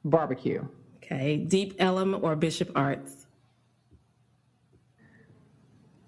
Barbecue. 0.03 0.65
Okay. 0.97 1.37
Deep 1.37 1.75
Ellum 1.79 2.19
or 2.21 2.35
Bishop 2.35 2.71
Arts? 2.75 3.16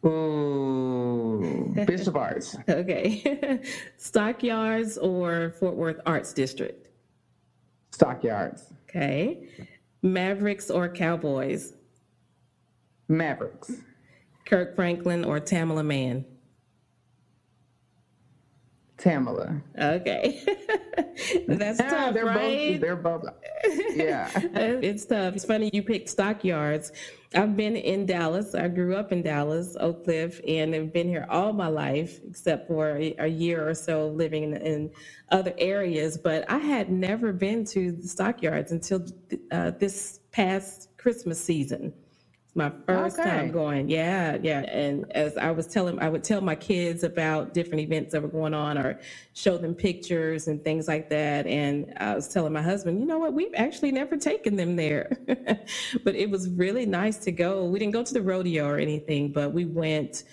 Ooh, 0.06 1.74
Bishop 1.86 2.15
Arts. 2.15 2.56
Okay. 2.70 3.62
Stockyards 3.98 4.98
or 4.98 5.51
Fort 5.60 5.75
Worth 5.75 6.00
Arts 6.06 6.34
District? 6.34 6.88
Stockyards. 7.91 8.74
Okay. 8.89 9.48
Mavericks 10.01 10.72
or 10.72 10.88
Cowboys? 10.89 11.74
Mavericks. 13.08 13.72
Kirk 14.46 14.75
Franklin 14.75 15.25
or 15.25 15.39
Tamela 15.39 15.86
Mann? 15.86 16.25
Tamela. 19.00 19.62
Okay. 19.79 20.44
That's 21.50 21.82
Yeah, 21.82 21.89
tough, 21.89 22.13
they're 22.13 22.25
right? 22.25 22.74
both. 22.74 22.82
They're 22.82 22.98
both. 22.98 23.25
Yeah. 23.96 24.29
it's 24.36 25.06
tough. 25.06 25.36
It's 25.36 25.46
funny 25.46 25.72
you 25.74 25.84
picked 25.84 26.10
Stockyards. 26.10 26.91
I've 27.36 27.58
been 27.58 27.77
in 27.77 28.06
Dallas. 28.08 28.56
I 28.56 28.70
grew 28.70 28.96
up 28.96 29.12
in 29.12 29.24
Dallas, 29.24 29.77
Oak 29.79 30.06
Cliff, 30.06 30.41
and 30.48 30.75
I've 30.75 30.94
been 30.94 31.10
here 31.10 31.27
all 31.29 31.53
my 31.53 31.68
life, 31.68 32.20
except 32.29 32.68
for 32.68 32.98
a, 32.98 33.15
a 33.20 33.27
year 33.27 33.68
or 33.70 33.75
so 33.75 34.10
living 34.10 34.44
in, 34.46 34.58
in 34.58 34.91
other 35.32 35.53
areas. 35.60 36.18
But 36.18 36.50
I 36.51 36.60
had 36.60 36.91
never 36.91 37.34
been 37.34 37.65
to 37.68 37.94
the 37.94 38.08
Stockyards 38.08 38.72
until 38.72 39.06
uh, 39.51 39.72
this 39.79 40.22
past 40.32 40.89
Christmas 40.98 41.44
season. 41.44 41.94
My 42.56 42.72
first 42.86 43.18
Okay. 43.18 43.29
time 43.29 43.51
going. 43.51 43.89
Yeah, 43.89 44.38
yeah. 44.41 44.62
And 44.62 45.10
as 45.13 45.38
I 45.38 45.51
was 45.51 45.68
telling, 45.68 46.00
I 46.00 46.10
would 46.10 46.24
tell 46.24 46.41
my 46.41 46.56
kids 46.56 47.03
about 47.03 47.53
different 47.53 47.82
events 47.82 48.12
that 48.13 48.22
were 48.22 48.27
going 48.29 48.53
on 48.53 48.77
or 48.77 49.00
show 49.34 49.58
them 49.58 49.74
pictures 49.75 50.48
and 50.48 50.62
things 50.63 50.88
like 50.88 51.10
that. 51.12 51.48
And 51.48 51.94
I 51.98 52.15
was 52.15 52.27
telling 52.27 52.51
my 52.51 52.62
husband, 52.62 53.00
you 53.00 53.06
know 53.06 53.20
what, 53.20 53.34
we've 53.34 53.53
actually 53.56 53.94
never 53.94 54.18
taken 54.18 54.58
them 54.58 54.75
there. 54.75 55.12
but 56.03 56.15
it 56.15 56.29
was 56.29 56.50
really 56.50 56.86
nice 56.86 57.18
to 57.20 57.32
go. 57.32 57.65
We 57.65 57.79
didn't 57.79 57.94
go 57.94 58.03
to 58.03 58.13
the 58.13 58.22
rodeo 58.22 58.68
or 58.68 58.77
anything, 58.79 59.32
but 59.32 59.53
we 59.53 59.65
went, 59.65 60.24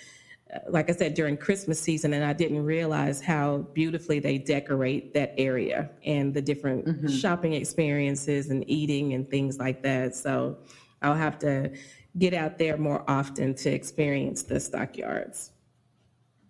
uh, 0.54 0.60
like 0.68 0.90
I 0.90 0.94
said, 0.94 1.14
during 1.14 1.36
Christmas 1.36 1.80
season. 1.80 2.14
And 2.14 2.24
I 2.24 2.32
didn't 2.32 2.64
realize 2.64 3.20
how 3.22 3.58
beautifully 3.74 4.20
they 4.20 4.38
decorate 4.38 5.14
that 5.14 5.34
area 5.38 5.90
and 6.04 6.34
the 6.34 6.42
different 6.42 7.10
shopping 7.10 7.54
experiences 7.54 8.50
and 8.50 8.64
eating 8.68 9.14
and 9.14 9.28
things 9.30 9.58
like 9.58 9.82
that. 9.82 10.16
So 10.16 10.58
I'll 11.02 11.14
have 11.14 11.38
to 11.40 11.70
get 12.18 12.34
out 12.34 12.58
there 12.58 12.76
more 12.76 13.04
often 13.08 13.54
to 13.54 13.70
experience 13.70 14.42
the 14.42 14.58
stockyards. 14.60 15.52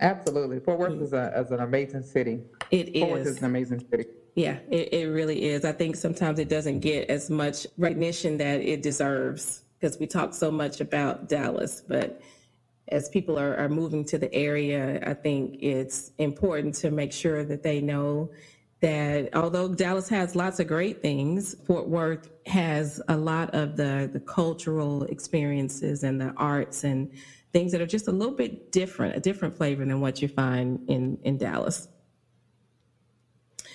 Absolutely. 0.00 0.60
Fort 0.60 0.78
Worth 0.78 0.92
mm. 0.92 1.02
is, 1.02 1.12
a, 1.12 1.32
is 1.38 1.50
an 1.50 1.60
amazing 1.60 2.02
city. 2.02 2.42
It 2.70 2.92
Fort 2.98 3.12
Worth 3.12 3.20
is 3.22 3.26
is. 3.28 3.38
an 3.38 3.44
amazing 3.46 3.86
city. 3.90 4.06
Yeah, 4.34 4.58
it, 4.70 4.92
it 4.92 5.06
really 5.06 5.44
is. 5.44 5.64
I 5.64 5.72
think 5.72 5.96
sometimes 5.96 6.38
it 6.38 6.48
doesn't 6.48 6.80
get 6.80 7.08
as 7.08 7.30
much 7.30 7.66
recognition 7.78 8.36
that 8.38 8.60
it 8.60 8.82
deserves 8.82 9.62
because 9.78 9.98
we 9.98 10.06
talk 10.06 10.34
so 10.34 10.50
much 10.50 10.80
about 10.80 11.28
Dallas. 11.28 11.82
But 11.86 12.20
as 12.88 13.08
people 13.08 13.38
are, 13.38 13.56
are 13.56 13.70
moving 13.70 14.04
to 14.04 14.18
the 14.18 14.32
area, 14.34 15.02
I 15.06 15.14
think 15.14 15.56
it's 15.62 16.12
important 16.18 16.74
to 16.76 16.90
make 16.90 17.12
sure 17.12 17.44
that 17.44 17.62
they 17.62 17.80
know 17.80 18.30
that 18.80 19.34
although 19.34 19.68
Dallas 19.74 20.08
has 20.10 20.36
lots 20.36 20.60
of 20.60 20.66
great 20.68 21.00
things, 21.00 21.56
Fort 21.66 21.88
Worth 21.88 22.30
has 22.46 23.00
a 23.08 23.16
lot 23.16 23.54
of 23.54 23.76
the, 23.76 24.08
the 24.12 24.20
cultural 24.20 25.04
experiences 25.04 26.02
and 26.02 26.20
the 26.20 26.32
arts 26.36 26.84
and 26.84 27.10
things 27.52 27.72
that 27.72 27.80
are 27.80 27.86
just 27.86 28.06
a 28.06 28.12
little 28.12 28.34
bit 28.34 28.70
different, 28.70 29.16
a 29.16 29.20
different 29.20 29.56
flavor 29.56 29.84
than 29.84 30.00
what 30.00 30.20
you 30.20 30.28
find 30.28 30.88
in, 30.88 31.18
in 31.24 31.38
Dallas. 31.38 31.88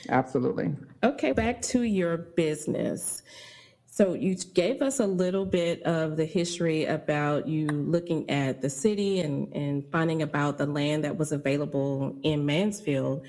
Absolutely. 0.10 0.76
Okay, 1.04 1.32
back 1.32 1.62
to 1.64 1.82
your 1.82 2.18
business. 2.18 3.24
So 3.86 4.14
you 4.14 4.36
gave 4.36 4.82
us 4.82 5.00
a 5.00 5.06
little 5.06 5.46
bit 5.46 5.84
of 5.84 6.16
the 6.16 6.26
history 6.26 6.86
about 6.86 7.48
you 7.48 7.68
looking 7.68 8.30
at 8.30 8.62
the 8.62 8.70
city 8.70 9.20
and, 9.20 9.52
and 9.54 9.86
finding 9.92 10.22
about 10.22 10.58
the 10.58 10.66
land 10.66 11.04
that 11.04 11.18
was 11.18 11.32
available 11.32 12.16
in 12.24 12.46
Mansfield. 12.46 13.26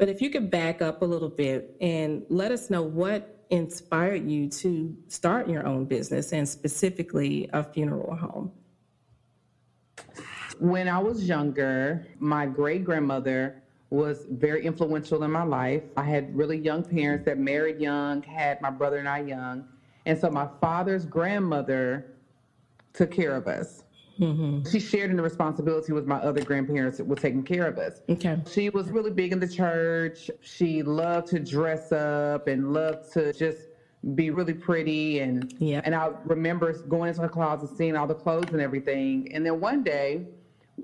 But 0.00 0.08
if 0.08 0.22
you 0.22 0.30
could 0.30 0.50
back 0.50 0.80
up 0.80 1.02
a 1.02 1.04
little 1.04 1.28
bit 1.28 1.76
and 1.82 2.24
let 2.30 2.52
us 2.52 2.70
know 2.70 2.80
what 2.80 3.44
inspired 3.50 4.26
you 4.26 4.48
to 4.48 4.96
start 5.08 5.46
your 5.46 5.66
own 5.66 5.84
business 5.84 6.32
and 6.32 6.48
specifically 6.48 7.50
a 7.52 7.62
funeral 7.62 8.16
home. 8.16 8.50
When 10.58 10.88
I 10.88 10.98
was 10.98 11.28
younger, 11.28 12.06
my 12.18 12.46
great 12.46 12.82
grandmother 12.82 13.62
was 13.90 14.24
very 14.30 14.64
influential 14.64 15.22
in 15.22 15.32
my 15.32 15.42
life. 15.42 15.82
I 15.98 16.04
had 16.04 16.34
really 16.34 16.56
young 16.56 16.82
parents 16.82 17.26
that 17.26 17.36
married 17.36 17.78
young, 17.78 18.22
had 18.22 18.62
my 18.62 18.70
brother 18.70 18.96
and 18.96 19.08
I 19.08 19.20
young. 19.20 19.68
And 20.06 20.18
so 20.18 20.30
my 20.30 20.48
father's 20.62 21.04
grandmother 21.04 22.14
took 22.94 23.10
care 23.10 23.36
of 23.36 23.46
us. 23.46 23.79
She 24.70 24.80
shared 24.80 25.10
in 25.10 25.16
the 25.16 25.22
responsibility 25.22 25.92
with 25.92 26.06
my 26.06 26.18
other 26.18 26.42
grandparents 26.44 26.98
that 26.98 27.06
were 27.06 27.16
taking 27.16 27.42
care 27.42 27.66
of 27.66 27.78
us. 27.78 28.00
Okay. 28.08 28.38
She 28.50 28.68
was 28.70 28.90
really 28.90 29.10
big 29.10 29.32
in 29.32 29.40
the 29.40 29.48
church. 29.48 30.30
She 30.42 30.82
loved 30.82 31.28
to 31.28 31.38
dress 31.40 31.90
up 31.92 32.46
and 32.46 32.72
loved 32.72 33.12
to 33.14 33.32
just 33.32 33.58
be 34.14 34.30
really 34.30 34.54
pretty 34.54 35.20
and 35.20 35.54
Yeah. 35.58 35.82
and 35.84 35.94
I 35.94 36.10
remember 36.24 36.72
going 36.88 37.08
into 37.10 37.20
her 37.22 37.28
closet, 37.28 37.70
seeing 37.76 37.96
all 37.96 38.06
the 38.06 38.14
clothes 38.14 38.50
and 38.52 38.60
everything. 38.60 39.30
And 39.34 39.44
then 39.44 39.60
one 39.60 39.82
day, 39.82 40.26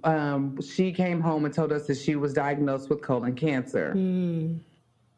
um, 0.05 0.61
she 0.61 0.93
came 0.93 1.21
home 1.21 1.45
and 1.47 1.55
told 1.55 1.73
us 1.73 1.87
that 1.87 1.97
she 1.97 2.16
was 2.16 2.35
diagnosed 2.35 2.90
with 2.90 3.00
colon 3.02 3.35
cancer. 3.35 3.93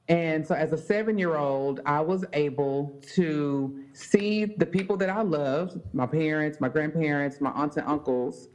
And 0.09 0.47
so, 0.47 0.55
as 0.55 0.73
a 0.73 0.79
seven 0.79 1.19
year 1.19 1.37
old, 1.37 1.81
I 1.85 2.01
was 2.01 2.25
able 2.33 2.99
to 3.15 3.85
see 3.93 4.47
the 4.47 4.65
people 4.67 4.97
that 4.99 5.11
I 5.11 5.21
loved 5.23 5.81
my 5.93 6.07
parents, 6.07 6.61
my 6.61 6.69
grandparents, 6.69 7.41
my 7.41 7.51
aunts 7.51 7.77
and 7.77 7.87
uncles. 7.87 8.49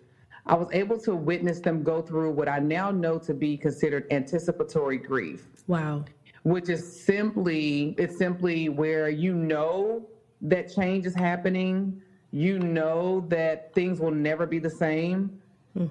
I 0.46 0.56
was 0.56 0.68
able 0.74 0.98
to 1.02 1.16
witness 1.16 1.60
them 1.62 1.84
go 1.84 2.02
through 2.02 2.32
what 2.32 2.50
I 2.50 2.60
now 2.60 2.92
know 2.92 3.18
to 3.20 3.34
be 3.34 3.56
considered 3.56 4.06
anticipatory 4.12 4.98
grief, 4.98 5.48
Wow. 5.68 6.04
which 6.44 6.68
is 6.70 6.86
simply, 7.06 7.96
it's 7.98 8.18
simply 8.18 8.68
where 8.68 9.10
you 9.10 9.34
know 9.34 10.06
that 10.42 10.68
change 10.74 11.06
is 11.06 11.16
happening, 11.16 12.02
you 12.32 12.60
know 12.60 13.22
that 13.30 13.74
things 13.74 14.02
will 14.02 14.12
never 14.12 14.46
be 14.46 14.60
the 14.60 14.70
same, 14.70 15.32
hmm. 15.78 15.86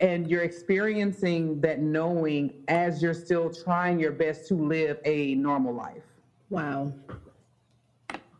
And 0.00 0.30
you're 0.30 0.42
experiencing 0.42 1.60
that 1.60 1.80
knowing 1.80 2.52
as 2.68 3.02
you're 3.02 3.14
still 3.14 3.50
trying 3.50 3.98
your 3.98 4.12
best 4.12 4.46
to 4.48 4.54
live 4.54 4.98
a 5.04 5.34
normal 5.34 5.74
life. 5.74 6.02
Wow. 6.50 6.92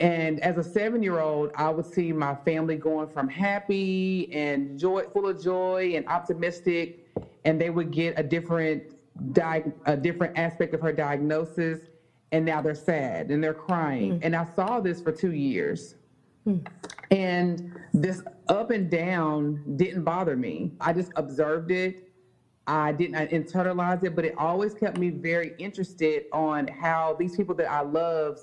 And 0.01 0.39
as 0.41 0.57
a 0.57 0.63
seven 0.63 1.03
year 1.03 1.19
old, 1.19 1.51
I 1.57 1.71
would 1.71 1.87
see 1.87 2.13
my 2.13 2.37
family 2.45 2.77
going 2.77 3.09
from 3.09 3.29
happy 3.29 4.33
and 4.33 4.79
joy, 4.79 5.05
full 5.13 5.27
of 5.27 5.43
joy 5.43 5.93
and 5.97 6.07
optimistic, 6.07 7.09
and 7.45 7.61
they 7.61 7.71
would 7.71 7.91
get 7.91 8.19
a 8.19 8.23
different, 8.23 8.95
di- 9.33 9.65
a 9.87 9.97
different 9.97 10.39
aspect 10.39 10.75
of 10.75 10.81
her 10.81 10.93
diagnosis, 10.93 11.81
and 12.31 12.45
now 12.45 12.61
they're 12.61 12.77
sad 12.77 13.31
and 13.33 13.43
they're 13.43 13.55
crying. 13.55 14.17
Hmm. 14.17 14.19
And 14.23 14.37
I 14.37 14.47
saw 14.55 14.79
this 14.79 15.01
for 15.01 15.11
two 15.11 15.33
years. 15.33 15.97
Hmm. 16.45 16.59
And 17.11 17.73
this 17.93 18.23
up 18.49 18.71
and 18.71 18.91
down 18.91 19.77
didn't 19.77 20.05
bother 20.05 20.37
me. 20.37 20.73
I 20.81 20.93
just 20.93 21.13
observed 21.17 21.71
it. 21.71 22.09
I 22.67 22.93
didn't 22.93 23.31
internalize 23.31 24.05
it, 24.05 24.15
but 24.15 24.27
it 24.27 24.35
always 24.37 24.75
kept 24.75 24.99
me 24.99 25.09
very 25.09 25.55
interested 25.59 26.25
on 26.33 26.69
how 26.69 27.17
these 27.19 27.35
people 27.35 27.55
that 27.57 27.71
I 27.71 27.81
loved 27.81 28.41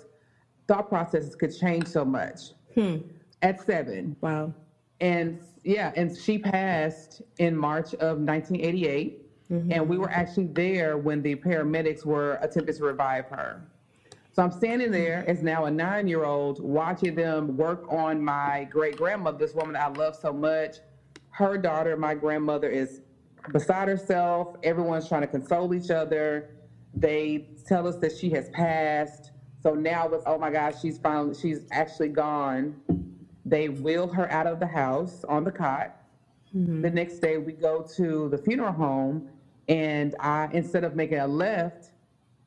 thought 0.68 0.90
processes 0.90 1.36
could 1.36 1.56
change 1.56 1.88
so 1.88 2.04
much 2.04 2.54
hmm. 2.74 2.98
at 3.44 3.62
seven. 3.62 4.16
Wow. 4.22 4.54
And 5.00 5.42
yeah, 5.64 5.92
and 5.96 6.16
she 6.18 6.40
passed 6.40 7.22
in 7.38 7.56
March 7.56 7.94
of 7.96 8.18
1988. 8.20 9.22
Mm-hmm. 9.52 9.72
And 9.74 9.88
we 9.88 10.00
were 10.00 10.10
actually 10.10 10.48
there 10.48 10.98
when 10.98 11.22
the 11.22 11.36
paramedics 11.36 12.04
were 12.04 12.40
attempting 12.42 12.76
to 12.78 12.84
revive 12.84 13.26
her. 13.26 13.62
So 14.36 14.44
I'm 14.44 14.52
standing 14.52 14.92
there 14.92 15.24
as 15.30 15.42
now 15.42 15.64
a 15.64 15.72
nine 15.72 16.10
year 16.10 16.26
old 16.26 16.62
watching 16.62 17.16
them 17.16 17.56
work 17.56 17.86
on 17.90 18.22
my 18.22 18.68
great 18.70 18.98
grandmother, 18.98 19.38
this 19.38 19.56
woman 19.56 19.78
I 19.78 19.88
love 19.88 20.14
so 20.14 20.34
much. 20.34 20.76
Her 21.30 21.58
daughter, 21.58 21.96
my 21.96 22.16
grandmother, 22.16 22.68
is 22.70 23.00
beside 23.54 23.88
herself. 23.88 24.58
Everyone's 24.62 25.08
trying 25.08 25.22
to 25.22 25.28
console 25.28 25.74
each 25.74 25.90
other. 25.90 26.50
They 26.94 27.48
tell 27.66 27.88
us 27.88 27.96
that 28.00 28.12
she 28.12 28.30
has 28.32 28.50
passed. 28.50 29.32
So 29.64 29.74
now 29.74 30.10
it's, 30.10 30.24
oh 30.28 30.38
my 30.38 30.52
gosh, 30.52 30.82
she's 30.82 30.98
finally, 30.98 31.34
she's 31.34 31.62
actually 31.72 32.10
gone. 32.10 32.76
They 33.46 33.70
wheel 33.70 34.06
her 34.10 34.30
out 34.34 34.48
of 34.48 34.60
the 34.60 34.68
house 34.68 35.24
on 35.30 35.46
the 35.46 35.52
cot. 35.52 35.96
Mm-hmm. 36.54 36.82
The 36.82 36.90
next 36.90 37.20
day, 37.20 37.38
we 37.38 37.54
go 37.54 37.88
to 37.96 38.28
the 38.28 38.38
funeral 38.38 38.74
home, 38.74 39.30
and 39.70 40.14
I 40.20 40.50
instead 40.52 40.84
of 40.84 40.94
making 40.94 41.20
a 41.20 41.28
left, 41.28 41.92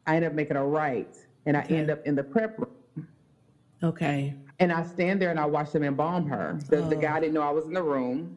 I 0.07 0.16
end 0.16 0.26
up 0.26 0.35
making 0.35 0.57
a 0.59 0.66
right, 0.66 1.16
and 1.49 1.57
I 1.57 1.62
end 1.62 1.90
up 1.90 2.05
in 2.07 2.14
the 2.14 2.23
prep 2.23 2.59
room. 2.59 3.09
Okay. 3.83 4.35
And 4.61 4.71
I 4.71 4.85
stand 4.85 5.21
there 5.21 5.31
and 5.31 5.40
I 5.40 5.47
watch 5.47 5.73
them 5.73 5.83
embalm 5.83 6.26
her. 6.28 6.61
The, 6.69 6.85
oh. 6.85 6.88
the 6.90 6.97
guy 6.97 7.21
didn't 7.21 7.33
know 7.33 7.40
I 7.40 7.50
was 7.50 7.64
in 7.64 7.73
the 7.73 7.83
room. 7.83 8.37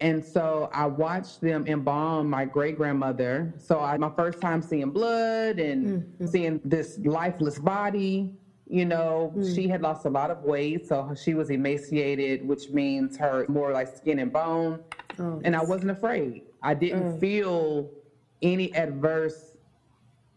And 0.00 0.24
so 0.24 0.70
I 0.72 0.86
watched 0.86 1.42
them 1.42 1.66
embalm 1.66 2.30
my 2.30 2.46
great 2.46 2.78
grandmother. 2.78 3.52
So 3.58 3.80
I, 3.80 3.98
my 3.98 4.10
first 4.16 4.40
time 4.40 4.62
seeing 4.62 4.90
blood 4.90 5.58
and 5.58 6.02
mm-hmm. 6.02 6.26
seeing 6.26 6.60
this 6.64 6.98
lifeless 7.04 7.58
body. 7.58 8.34
You 8.68 8.84
know, 8.84 9.32
mm. 9.36 9.54
she 9.54 9.68
had 9.68 9.80
lost 9.80 10.06
a 10.06 10.10
lot 10.10 10.28
of 10.28 10.42
weight, 10.42 10.88
so 10.88 11.14
she 11.14 11.34
was 11.34 11.50
emaciated, 11.50 12.48
which 12.48 12.70
means 12.70 13.16
her 13.16 13.46
more 13.48 13.72
like 13.72 13.96
skin 13.96 14.18
and 14.18 14.32
bone. 14.32 14.80
Oh, 15.20 15.40
and 15.44 15.54
I 15.54 15.62
wasn't 15.62 15.92
afraid. 15.92 16.42
I 16.64 16.74
didn't 16.74 17.12
mm. 17.12 17.20
feel 17.20 17.88
any 18.42 18.74
adverse 18.74 19.55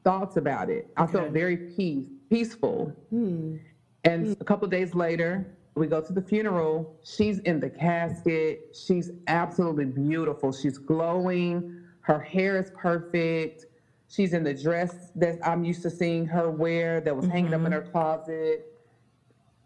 thoughts 0.03 0.38
about 0.38 0.70
it. 0.70 0.88
Okay. 0.98 1.03
I 1.03 1.08
felt 1.08 1.32
very 1.32 1.58
peace, 1.58 2.06
peaceful. 2.29 2.94
Mm. 3.13 3.60
And 4.03 4.27
mm. 4.27 4.41
a 4.41 4.44
couple 4.44 4.68
days 4.68 4.96
later, 4.96 5.56
we 5.75 5.88
go 5.88 6.01
to 6.01 6.13
the 6.13 6.22
funeral. 6.22 7.00
She's 7.03 7.39
in 7.39 7.60
the 7.60 7.70
casket. 7.70 8.75
She's 8.75 9.12
absolutely 9.27 9.86
beautiful. 9.86 10.51
She's 10.51 10.77
glowing. 10.77 11.84
Her 12.01 12.20
hair 12.20 12.58
is 12.58 12.72
perfect. 12.75 13.65
She's 14.10 14.34
in 14.34 14.44
the 14.44 14.53
dress 14.53 15.12
that 15.15 15.38
I'm 15.46 15.63
used 15.63 15.84
to 15.84 15.89
seeing 15.89 16.25
her 16.25 16.50
wear 16.50 17.00
that 17.01 17.15
was 17.15 17.25
mm-hmm. 17.25 17.32
hanging 17.32 17.53
up 17.53 17.65
in 17.65 17.72
her 17.72 17.82
mm-hmm. 17.82 17.91
closet. 17.91 18.65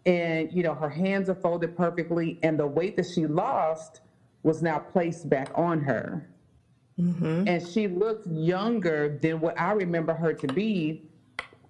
And, 0.05 0.51
you 0.51 0.63
know, 0.63 0.75
her 0.75 0.89
hands 0.89 1.29
are 1.29 1.35
folded 1.35 1.77
perfectly. 1.77 2.39
And 2.43 2.59
the 2.59 2.67
weight 2.67 2.97
that 2.97 3.05
she 3.13 3.25
lost 3.25 4.01
was 4.43 4.61
now 4.61 4.79
placed 4.79 5.29
back 5.29 5.49
on 5.55 5.79
her. 5.81 6.29
Mm-hmm. 7.00 7.47
And 7.47 7.67
she 7.67 7.88
looks 7.88 8.27
younger 8.27 9.17
than 9.21 9.39
what 9.39 9.59
I 9.59 9.71
remember 9.71 10.13
her 10.13 10.33
to 10.33 10.47
be, 10.47 11.03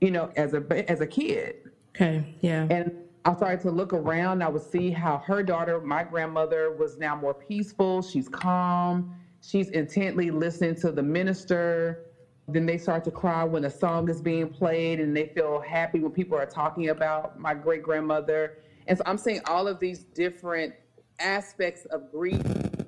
you 0.02 0.12
know, 0.12 0.32
as 0.36 0.54
a 0.54 0.92
as 0.92 1.02
a 1.02 1.08
kid. 1.08 1.56
Okay, 1.96 2.36
yeah. 2.42 2.68
And 2.70 2.92
I 3.26 3.34
started 3.36 3.62
to 3.62 3.72
look 3.72 3.94
around. 3.94 4.44
I 4.44 4.50
would 4.50 4.64
see 4.64 4.92
how 4.92 5.18
her 5.20 5.42
daughter, 5.44 5.80
my 5.80 6.04
grandmother, 6.04 6.72
was 6.72 6.98
now 6.98 7.16
more 7.16 7.34
peaceful. 7.34 8.02
She's 8.02 8.28
calm. 8.28 9.16
She's 9.42 9.70
intently 9.70 10.30
listening 10.30 10.76
to 10.82 10.92
the 10.92 11.04
minister. 11.04 12.08
Then 12.48 12.66
they 12.66 12.78
start 12.78 13.06
to 13.06 13.12
cry 13.12 13.46
when 13.46 13.64
a 13.64 13.70
song 13.70 14.10
is 14.10 14.22
being 14.22 14.50
played, 14.50 15.00
and 15.00 15.16
they 15.16 15.28
feel 15.28 15.62
happy 15.62 16.00
when 16.00 16.12
people 16.12 16.38
are 16.38 16.46
talking 16.46 16.90
about 16.90 17.40
my 17.40 17.54
great 17.54 17.82
grandmother. 17.84 18.58
And 18.88 18.98
so 18.98 19.04
I'm 19.06 19.18
seeing 19.18 19.40
all 19.46 19.68
of 19.70 19.80
these 19.80 20.04
different 20.04 20.74
aspects 21.20 21.86
of 21.86 22.12
grief 22.12 22.42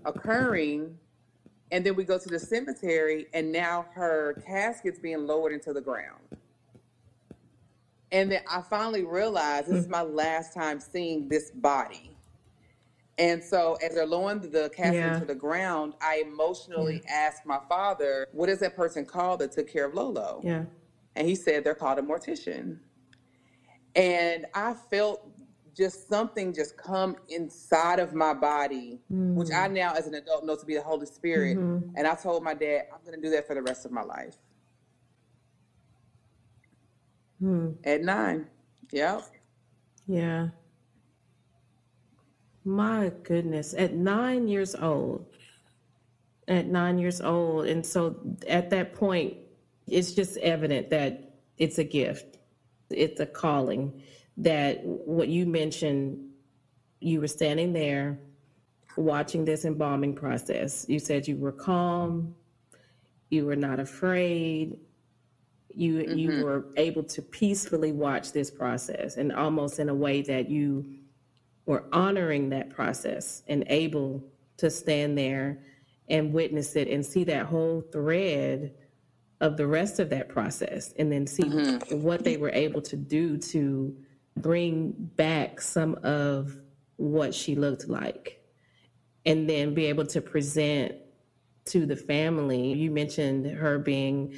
occurring. 0.04 0.98
And 1.72 1.86
then 1.86 1.96
we 1.96 2.04
go 2.04 2.18
to 2.18 2.30
the 2.30 2.40
cemetery, 2.40 3.28
and 3.34 3.52
now 3.52 3.86
her 3.94 4.42
casket's 4.46 5.00
being 5.00 5.26
lowered 5.26 5.52
into 5.52 5.74
the 5.74 5.82
ground. 5.82 6.22
And 8.12 8.32
then 8.32 8.42
I 8.50 8.62
finally 8.62 9.04
realized 9.04 9.68
this 9.68 9.80
is 9.80 9.90
my 9.90 10.04
last 10.04 10.54
time 10.54 10.80
seeing 10.80 11.28
this 11.28 11.52
body. 11.52 12.16
And 13.18 13.44
so, 13.44 13.78
as 13.84 13.96
they're 13.96 14.06
lowering 14.06 14.42
the 14.42 14.70
casket 14.76 14.96
yeah. 14.96 15.20
to 15.20 15.26
the 15.26 15.36
ground, 15.36 15.94
I 16.02 16.24
emotionally 16.26 17.02
yeah. 17.06 17.14
asked 17.14 17.46
my 17.46 17.60
father, 17.70 18.28
What 18.32 18.50
is 18.50 18.60
that 18.60 18.76
person 18.76 19.06
called 19.06 19.40
that 19.40 19.54
took 19.54 19.68
care 19.68 19.86
of 19.86 19.94
Lolo? 19.94 20.42
Yeah. 20.44 20.66
And 21.16 21.28
he 21.28 21.36
said, 21.36 21.64
They're 21.64 21.76
called 21.76 21.98
a 21.98 22.02
mortician. 22.02 22.80
And 23.96 24.46
I 24.54 24.74
felt 24.92 25.30
just 25.76 26.08
something 26.08 26.54
just 26.54 26.78
come 26.78 27.18
inside 27.30 28.00
of 28.00 28.14
my 28.14 28.34
body, 28.34 29.00
mm-hmm. 29.12 29.36
which 29.36 29.50
I 29.52 29.68
mm. 29.68 29.74
now, 29.74 29.94
as 29.94 30.08
an 30.08 30.16
adult, 30.16 30.46
know 30.46 30.56
to 30.56 30.66
be 30.66 30.76
the 30.76 30.82
Holy 30.82 31.06
Spirit. 31.06 31.58
Mm-hmm. 31.58 31.96
And 31.96 32.08
I 32.08 32.16
told 32.16 32.44
my 32.44 32.54
dad, 32.54 32.84
I'm 32.94 33.00
going 33.06 33.20
to 33.20 33.22
do 33.22 33.30
that 33.36 33.46
for 33.46 33.56
the 33.56 33.62
rest 33.62 33.86
of 33.86 33.92
my 33.92 34.04
life. 34.04 34.36
Hmm. 37.40 37.72
At 37.84 38.02
nine. 38.02 38.48
Yep. 38.92 39.24
Yeah. 40.08 40.48
My 42.64 43.12
goodness. 43.24 43.74
At 43.78 43.94
nine 43.94 44.48
years 44.48 44.76
old. 44.76 45.26
At 46.48 46.68
nine 46.68 46.98
years 46.98 47.20
old. 47.20 47.66
And 47.66 47.86
so 47.86 48.16
at 48.48 48.70
that 48.70 48.94
point, 48.94 49.36
it's 49.88 50.14
just 50.14 50.38
evident 50.38 50.90
that 50.92 51.36
it's 51.58 51.78
a 51.78 51.84
gift, 51.84 52.38
it's 52.90 53.20
a 53.20 53.26
calling. 53.26 54.02
That 54.38 54.84
what 54.84 55.30
you 55.30 55.46
mentioned, 55.46 56.30
you 57.00 57.22
were 57.22 57.28
standing 57.28 57.72
there 57.74 58.20
watching 58.98 59.46
this 59.46 59.66
embalming 59.66 60.16
process. 60.16 60.86
You 60.88 61.00
said 61.00 61.28
you 61.28 61.38
were 61.38 61.52
calm, 61.52 62.36
you 63.30 63.46
were 63.46 63.56
not 63.56 63.80
afraid, 63.80 64.78
you 65.76 65.96
mm-hmm. 65.96 66.18
you 66.18 66.44
were 66.44 66.68
able 66.78 67.04
to 67.04 67.22
peacefully 67.22 67.92
watch 67.92 68.32
this 68.32 68.50
process 68.50 69.18
and 69.18 69.34
almost 69.34 69.80
in 69.80 69.90
a 69.90 69.94
way 69.94 70.22
that 70.22 70.50
you 70.50 70.86
were 71.66 71.86
honoring 71.92 72.50
that 72.50 72.70
process 72.70 73.44
and 73.48 73.64
able 73.68 74.24
to 74.58 74.70
stand 74.70 75.18
there 75.18 75.60
and 76.08 76.32
witness 76.32 76.76
it 76.76 76.88
and 76.88 77.06
see 77.06 77.24
that 77.24 77.46
whole 77.46 77.82
thread 77.92 78.74
of 79.42 79.58
the 79.58 79.68
rest 79.68 80.00
of 80.00 80.10
that 80.10 80.30
process 80.30 80.94
and 80.98 81.12
then 81.12 81.28
see 81.28 81.44
mm-hmm. 81.44 82.02
what 82.02 82.24
they 82.24 82.38
were 82.38 82.52
able 82.52 82.82
to 82.82 82.96
do 82.96 83.38
to 83.38 83.96
bring 84.38 84.92
back 84.92 85.62
some 85.62 85.96
of 86.04 86.56
what 86.98 87.34
she 87.34 87.56
looked 87.56 87.88
like 87.88 88.42
and 89.26 89.50
then 89.50 89.74
be 89.74 89.86
able 89.86 90.06
to 90.06 90.22
present 90.22 90.96
to 91.66 91.86
the 91.86 91.96
family 91.96 92.74
you 92.74 92.92
mentioned 92.92 93.46
her 93.48 93.80
being 93.80 94.36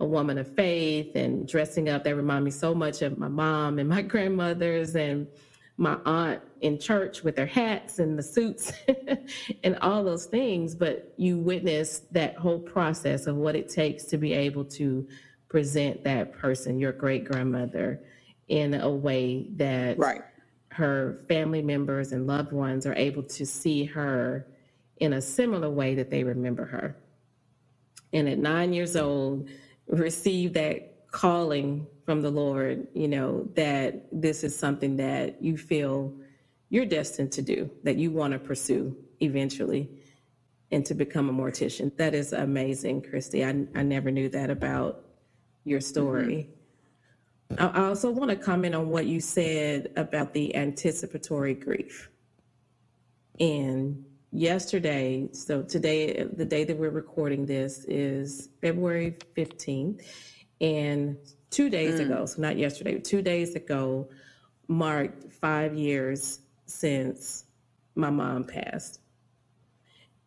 a 0.00 0.04
woman 0.04 0.38
of 0.38 0.52
faith 0.54 1.14
and 1.14 1.46
dressing 1.46 1.88
up. 1.88 2.04
That 2.04 2.16
remind 2.16 2.44
me 2.44 2.50
so 2.50 2.74
much 2.74 3.02
of 3.02 3.18
my 3.18 3.28
mom 3.28 3.78
and 3.78 3.88
my 3.96 4.02
grandmothers 4.02 4.96
and 4.96 5.28
my 5.76 5.96
aunt 6.04 6.42
in 6.60 6.78
church 6.78 7.22
with 7.22 7.36
their 7.36 7.46
hats 7.46 8.00
and 8.00 8.18
the 8.18 8.22
suits 8.22 8.72
and 9.64 9.78
all 9.80 10.02
those 10.02 10.26
things. 10.26 10.74
But 10.74 11.14
you 11.16 11.38
witness 11.38 12.00
that 12.10 12.36
whole 12.36 12.58
process 12.58 13.26
of 13.26 13.36
what 13.36 13.56
it 13.56 13.68
takes 13.68 14.04
to 14.04 14.18
be 14.18 14.32
able 14.32 14.64
to 14.64 15.06
present 15.48 16.04
that 16.04 16.32
person, 16.32 16.78
your 16.78 16.92
great 16.92 17.24
grandmother, 17.24 18.02
in 18.50 18.74
a 18.74 18.90
way 18.90 19.46
that 19.56 19.96
right. 19.96 20.22
her 20.70 21.24
family 21.28 21.62
members 21.62 22.10
and 22.12 22.26
loved 22.26 22.52
ones 22.52 22.84
are 22.84 22.94
able 22.96 23.22
to 23.22 23.46
see 23.46 23.84
her 23.84 24.46
in 24.98 25.14
a 25.14 25.20
similar 25.22 25.70
way 25.70 25.94
that 25.94 26.10
they 26.10 26.24
remember 26.24 26.64
her. 26.64 26.96
And 28.12 28.28
at 28.28 28.38
nine 28.38 28.72
years 28.72 28.96
old, 28.96 29.48
receive 29.86 30.52
that 30.54 31.06
calling 31.12 31.86
from 32.04 32.22
the 32.22 32.30
Lord, 32.30 32.88
you 32.92 33.06
know, 33.06 33.48
that 33.54 34.06
this 34.10 34.42
is 34.42 34.56
something 34.58 34.96
that 34.96 35.40
you 35.40 35.56
feel 35.56 36.12
you're 36.70 36.86
destined 36.86 37.30
to 37.32 37.42
do, 37.42 37.70
that 37.84 37.96
you 37.96 38.10
want 38.10 38.32
to 38.32 38.38
pursue 38.38 38.96
eventually 39.20 39.88
and 40.72 40.84
to 40.86 40.94
become 40.94 41.28
a 41.28 41.32
mortician. 41.32 41.96
That 41.96 42.14
is 42.14 42.32
amazing, 42.32 43.02
Christie. 43.02 43.44
I, 43.44 43.66
I 43.76 43.82
never 43.84 44.10
knew 44.10 44.28
that 44.30 44.50
about 44.50 45.04
your 45.64 45.80
story. 45.80 46.48
Mm-hmm. 46.48 46.59
I, 47.58 47.88
also 47.88 48.10
want 48.10 48.30
to 48.30 48.36
comment 48.36 48.74
on 48.74 48.88
what 48.88 49.06
you 49.06 49.20
said 49.20 49.90
about 49.96 50.32
the 50.32 50.54
anticipatory 50.54 51.54
grief. 51.54 52.10
And 53.38 54.04
yesterday, 54.30 55.28
so 55.32 55.62
today, 55.62 56.24
the 56.24 56.44
day 56.44 56.64
that 56.64 56.76
we're 56.76 56.90
recording 56.90 57.46
this 57.46 57.84
is 57.86 58.50
February 58.60 59.16
15th. 59.36 60.02
And 60.60 61.16
two 61.50 61.70
days 61.70 62.00
mm. 62.00 62.06
ago, 62.06 62.26
so 62.26 62.40
not 62.40 62.56
yesterday, 62.56 62.98
two 62.98 63.22
days 63.22 63.54
ago, 63.54 64.08
marked 64.68 65.32
five 65.32 65.74
years 65.74 66.40
since 66.66 67.44
my 67.94 68.10
mom 68.10 68.44
passed. 68.44 69.00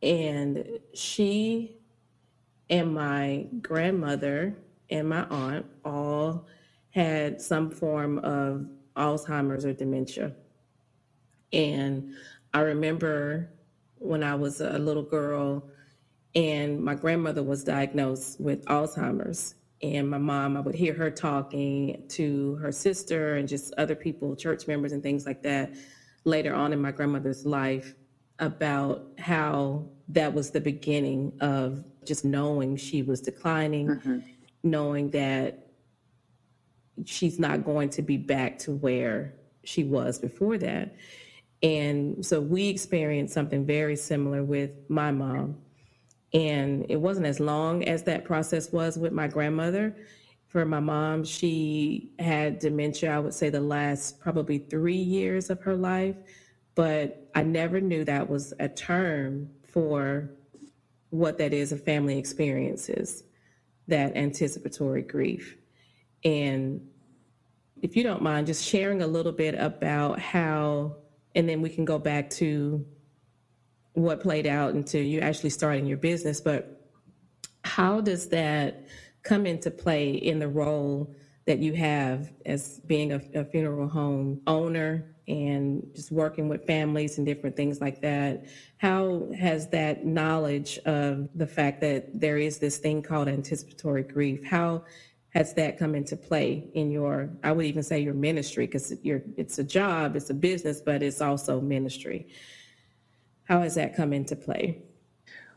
And 0.02 0.80
she 0.94 1.78
and 2.70 2.94
my 2.94 3.48
grandmother 3.62 4.56
and 4.90 5.08
my 5.08 5.24
aunt 5.30 5.66
all 5.86 6.48
had 6.94 7.42
some 7.42 7.72
form 7.72 8.20
of 8.20 8.68
Alzheimer's 8.96 9.66
or 9.66 9.74
dementia. 9.74 10.34
And 11.52 12.14
I 12.54 12.62
remember 12.62 13.50
when 13.98 14.24
I 14.24 14.36
was 14.36 14.62
a 14.62 14.78
little 14.78 15.04
girl, 15.04 15.70
and 16.36 16.84
my 16.84 16.96
grandmother 16.96 17.44
was 17.44 17.64
diagnosed 17.64 18.40
with 18.40 18.66
Alzheimer's. 18.66 19.56
And 19.82 20.10
my 20.10 20.18
mom, 20.18 20.56
I 20.56 20.62
would 20.62 20.76
hear 20.76 20.94
her 20.94 21.12
talking 21.12 22.04
to 22.10 22.56
her 22.56 22.72
sister 22.72 23.36
and 23.36 23.48
just 23.48 23.74
other 23.78 23.96
people, 23.96 24.36
church 24.36 24.68
members, 24.68 24.92
and 24.92 25.04
things 25.04 25.26
like 25.26 25.42
that 25.44 25.74
later 26.26 26.54
on 26.54 26.74
in 26.74 26.82
my 26.82 26.92
grandmother's 26.92 27.46
life 27.46 27.96
about 28.40 29.08
how 29.18 29.86
that 30.10 30.34
was 30.34 30.52
the 30.52 30.62
beginning 30.62 31.34
of 31.42 31.84
just 32.06 32.24
knowing 32.24 32.78
she 32.78 33.04
was 33.04 33.22
declining, 33.22 33.88
mm-hmm. 33.88 34.20
knowing 34.64 35.10
that 35.12 35.63
she's 37.06 37.40
not 37.40 37.66
going 37.66 37.90
to 37.90 38.02
be 38.02 38.18
back 38.18 38.60
to 38.60 38.72
where 38.72 39.34
she 39.64 39.84
was 39.84 40.20
before 40.20 40.58
that. 40.58 40.96
And 41.62 42.26
so 42.26 42.42
we 42.42 42.68
experienced 42.68 43.34
something 43.34 43.66
very 43.66 43.96
similar 43.96 44.44
with 44.44 44.90
my 44.90 45.12
mom. 45.12 45.58
And 46.34 46.86
it 46.90 46.98
wasn't 46.98 47.28
as 47.28 47.40
long 47.40 47.84
as 47.86 48.04
that 48.04 48.26
process 48.26 48.72
was 48.72 48.98
with 48.98 49.14
my 49.14 49.28
grandmother. 49.28 49.96
For 50.48 50.66
my 50.66 50.80
mom, 50.80 51.24
she 51.24 52.12
had 52.20 52.60
dementia, 52.60 53.16
I 53.16 53.20
would 53.20 53.34
say, 53.34 53.50
the 53.50 53.62
last 53.62 54.20
probably 54.20 54.60
three 54.60 54.96
years 54.96 55.50
of 55.50 55.62
her 55.62 55.76
life. 55.76 56.16
But 56.76 57.30
I 57.34 57.44
never 57.44 57.80
knew 57.80 58.04
that 58.04 58.30
was 58.30 58.54
a 58.60 58.68
term 58.68 59.50
for 59.64 60.32
what 61.12 61.38
that 61.38 61.54
is 61.54 61.72
of 61.72 61.84
family 61.84 62.18
experiences, 62.18 63.24
that 63.88 64.16
anticipatory 64.18 65.04
grief. 65.04 65.56
And 66.24 66.88
if 67.82 67.96
you 67.96 68.04
don't 68.04 68.22
mind, 68.22 68.48
just 68.48 68.66
sharing 68.66 69.02
a 69.02 69.08
little 69.08 69.32
bit 69.32 69.56
about 69.56 70.20
how, 70.20 70.96
and 71.36 71.48
then 71.48 71.62
we 71.62 71.70
can 71.70 71.86
go 71.86 72.00
back 72.00 72.30
to 72.32 72.86
what 73.94 74.22
played 74.22 74.48
out 74.48 74.74
into 74.74 75.00
you 75.00 75.20
actually 75.20 75.50
starting 75.50 75.86
your 75.86 75.98
business, 75.98 76.42
but 76.42 76.90
how 77.64 78.02
does 78.02 78.30
that 78.30 78.88
come 79.24 79.46
into 79.46 79.72
play 79.72 80.12
in 80.12 80.40
the 80.40 80.48
role 80.48 81.14
that 81.46 81.60
you 81.60 81.74
have 81.74 82.32
as 82.46 82.80
being 82.82 83.12
a, 83.12 83.22
a, 83.34 83.46
funeral 83.46 83.88
home 83.88 84.42
owner 84.48 85.16
and 85.28 85.86
just 85.94 86.12
working 86.12 86.50
with 86.50 86.66
families 86.66 87.18
and 87.18 87.26
different 87.26 87.56
things 87.56 87.82
like 87.82 88.02
that? 88.02 88.46
How 88.78 89.28
has 89.38 89.68
that 89.70 90.06
knowledge 90.06 90.80
of 90.86 91.30
the 91.36 91.48
fact 91.48 91.82
that 91.82 92.20
there 92.20 92.38
is 92.38 92.60
this 92.60 92.78
thing 92.78 93.02
called 93.02 93.28
anticipatory 93.28 94.04
grief, 94.04 94.44
how 94.46 94.84
has 95.34 95.54
that 95.56 95.80
come 95.80 95.96
into 95.96 96.16
play 96.16 96.68
in 96.74 96.92
your 96.92 97.30
i 97.44 97.52
would 97.52 97.66
even 97.66 97.84
say 97.84 98.00
your 98.00 98.14
ministry 98.14 98.66
because 98.66 98.94
it's 99.04 99.60
a 99.60 99.64
job 99.64 100.16
it's 100.16 100.30
a 100.30 100.34
business 100.34 100.82
but 100.82 101.02
it's 101.04 101.22
also 101.22 101.60
ministry 101.60 102.28
how 103.46 103.62
has 103.62 103.76
that 103.76 103.96
come 103.96 104.14
into 104.14 104.36
play 104.36 104.82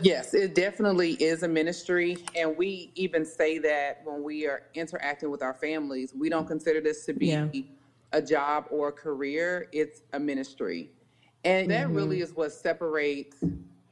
yes 0.01 0.35
it 0.35 0.55
definitely 0.55 1.13
is 1.15 1.43
a 1.43 1.49
ministry 1.49 2.17
and 2.35 2.57
we 2.57 2.91
even 2.95 3.25
say 3.25 3.59
that 3.59 4.01
when 4.05 4.23
we 4.23 4.47
are 4.47 4.63
interacting 4.75 5.31
with 5.31 5.43
our 5.43 5.55
families 5.55 6.13
we 6.19 6.29
don't 6.29 6.47
consider 6.47 6.81
this 6.81 7.05
to 7.05 7.13
be 7.13 7.29
yeah. 7.29 7.49
a 8.13 8.23
job 8.23 8.67
or 8.71 8.89
a 8.89 8.93
career 8.93 9.69
it's 9.73 10.03
a 10.13 10.19
ministry 10.19 10.91
and 11.45 11.71
that 11.71 11.87
mm-hmm. 11.87 11.97
really 11.97 12.21
is 12.21 12.33
what 12.33 12.51
separates 12.51 13.37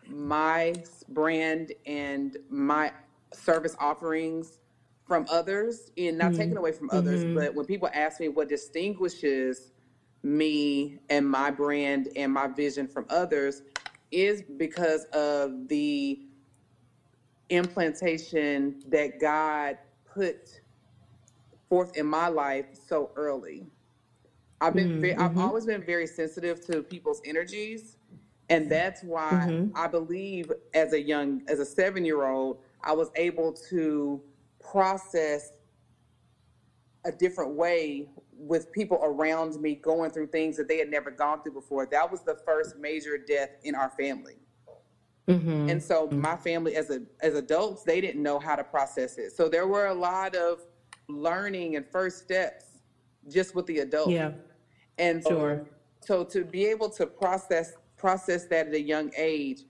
my 0.08 0.74
brand 1.08 1.72
and 1.86 2.36
my 2.48 2.90
service 3.32 3.76
offerings 3.78 4.58
from 5.06 5.26
others 5.30 5.90
and 5.98 6.16
not 6.16 6.28
mm-hmm. 6.28 6.40
taken 6.40 6.56
away 6.56 6.72
from 6.72 6.88
others 6.90 7.24
mm-hmm. 7.24 7.34
but 7.34 7.54
when 7.54 7.66
people 7.66 7.88
ask 7.92 8.20
me 8.20 8.28
what 8.28 8.48
distinguishes 8.48 9.72
me 10.22 10.98
and 11.10 11.28
my 11.28 11.50
brand 11.50 12.08
and 12.16 12.32
my 12.32 12.46
vision 12.46 12.88
from 12.88 13.04
others 13.10 13.62
is 14.10 14.42
because 14.56 15.04
of 15.12 15.68
the 15.68 16.20
implantation 17.50 18.82
that 18.88 19.20
God 19.20 19.76
put 20.04 20.60
forth 21.68 21.96
in 21.96 22.06
my 22.06 22.28
life 22.28 22.66
so 22.88 23.10
early. 23.16 23.66
I've 24.60 24.74
been 24.74 25.02
mm-hmm. 25.02 25.20
I've 25.20 25.32
mm-hmm. 25.32 25.40
always 25.40 25.66
been 25.66 25.82
very 25.82 26.06
sensitive 26.06 26.64
to 26.66 26.82
people's 26.82 27.20
energies 27.26 27.96
and 28.48 28.70
that's 28.70 29.02
why 29.02 29.30
mm-hmm. 29.30 29.76
I 29.76 29.88
believe 29.88 30.50
as 30.72 30.92
a 30.92 31.00
young 31.00 31.42
as 31.48 31.60
a 31.60 31.82
7-year-old 31.82 32.58
I 32.82 32.92
was 32.92 33.10
able 33.16 33.52
to 33.70 34.22
process 34.70 35.52
a 37.04 37.12
different 37.12 37.54
way 37.54 38.08
with 38.36 38.72
people 38.72 38.98
around 39.02 39.60
me 39.60 39.74
going 39.74 40.10
through 40.10 40.26
things 40.28 40.56
that 40.56 40.68
they 40.68 40.78
had 40.78 40.90
never 40.90 41.10
gone 41.10 41.42
through 41.42 41.52
before. 41.52 41.86
That 41.86 42.10
was 42.10 42.22
the 42.22 42.36
first 42.44 42.76
major 42.78 43.18
death 43.18 43.50
in 43.62 43.74
our 43.74 43.90
family. 43.90 44.36
Mm-hmm. 45.28 45.70
And 45.70 45.82
so 45.82 46.06
mm-hmm. 46.06 46.20
my 46.20 46.36
family 46.36 46.76
as 46.76 46.90
a 46.90 47.02
as 47.22 47.34
adults, 47.34 47.82
they 47.82 48.00
didn't 48.00 48.22
know 48.22 48.38
how 48.38 48.56
to 48.56 48.64
process 48.64 49.16
it. 49.16 49.32
So 49.32 49.48
there 49.48 49.66
were 49.66 49.86
a 49.86 49.94
lot 49.94 50.34
of 50.34 50.60
learning 51.08 51.76
and 51.76 51.86
first 51.86 52.18
steps 52.22 52.64
just 53.30 53.54
with 53.54 53.66
the 53.66 53.78
adults. 53.78 54.10
Yeah. 54.10 54.32
And 54.98 55.22
sure. 55.26 55.66
so, 56.00 56.24
so 56.24 56.24
to 56.24 56.44
be 56.44 56.66
able 56.66 56.90
to 56.90 57.06
process 57.06 57.72
process 57.96 58.46
that 58.46 58.68
at 58.68 58.74
a 58.74 58.80
young 58.80 59.10
age 59.16 59.62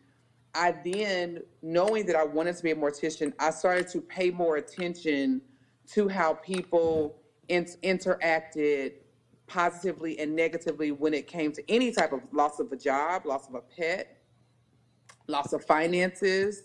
I 0.54 0.72
then, 0.84 1.40
knowing 1.62 2.06
that 2.06 2.16
I 2.16 2.24
wanted 2.24 2.56
to 2.56 2.62
be 2.62 2.70
a 2.70 2.76
mortician, 2.76 3.32
I 3.38 3.50
started 3.50 3.88
to 3.88 4.00
pay 4.00 4.30
more 4.30 4.56
attention 4.56 5.42
to 5.92 6.08
how 6.08 6.34
people 6.34 7.16
in- 7.48 7.66
interacted 7.82 8.92
positively 9.46 10.18
and 10.18 10.34
negatively 10.34 10.92
when 10.92 11.12
it 11.12 11.26
came 11.26 11.52
to 11.52 11.70
any 11.70 11.90
type 11.92 12.12
of 12.12 12.20
loss 12.32 12.60
of 12.60 12.72
a 12.72 12.76
job, 12.76 13.26
loss 13.26 13.48
of 13.48 13.54
a 13.54 13.60
pet, 13.60 14.22
loss 15.26 15.52
of 15.52 15.64
finances. 15.64 16.62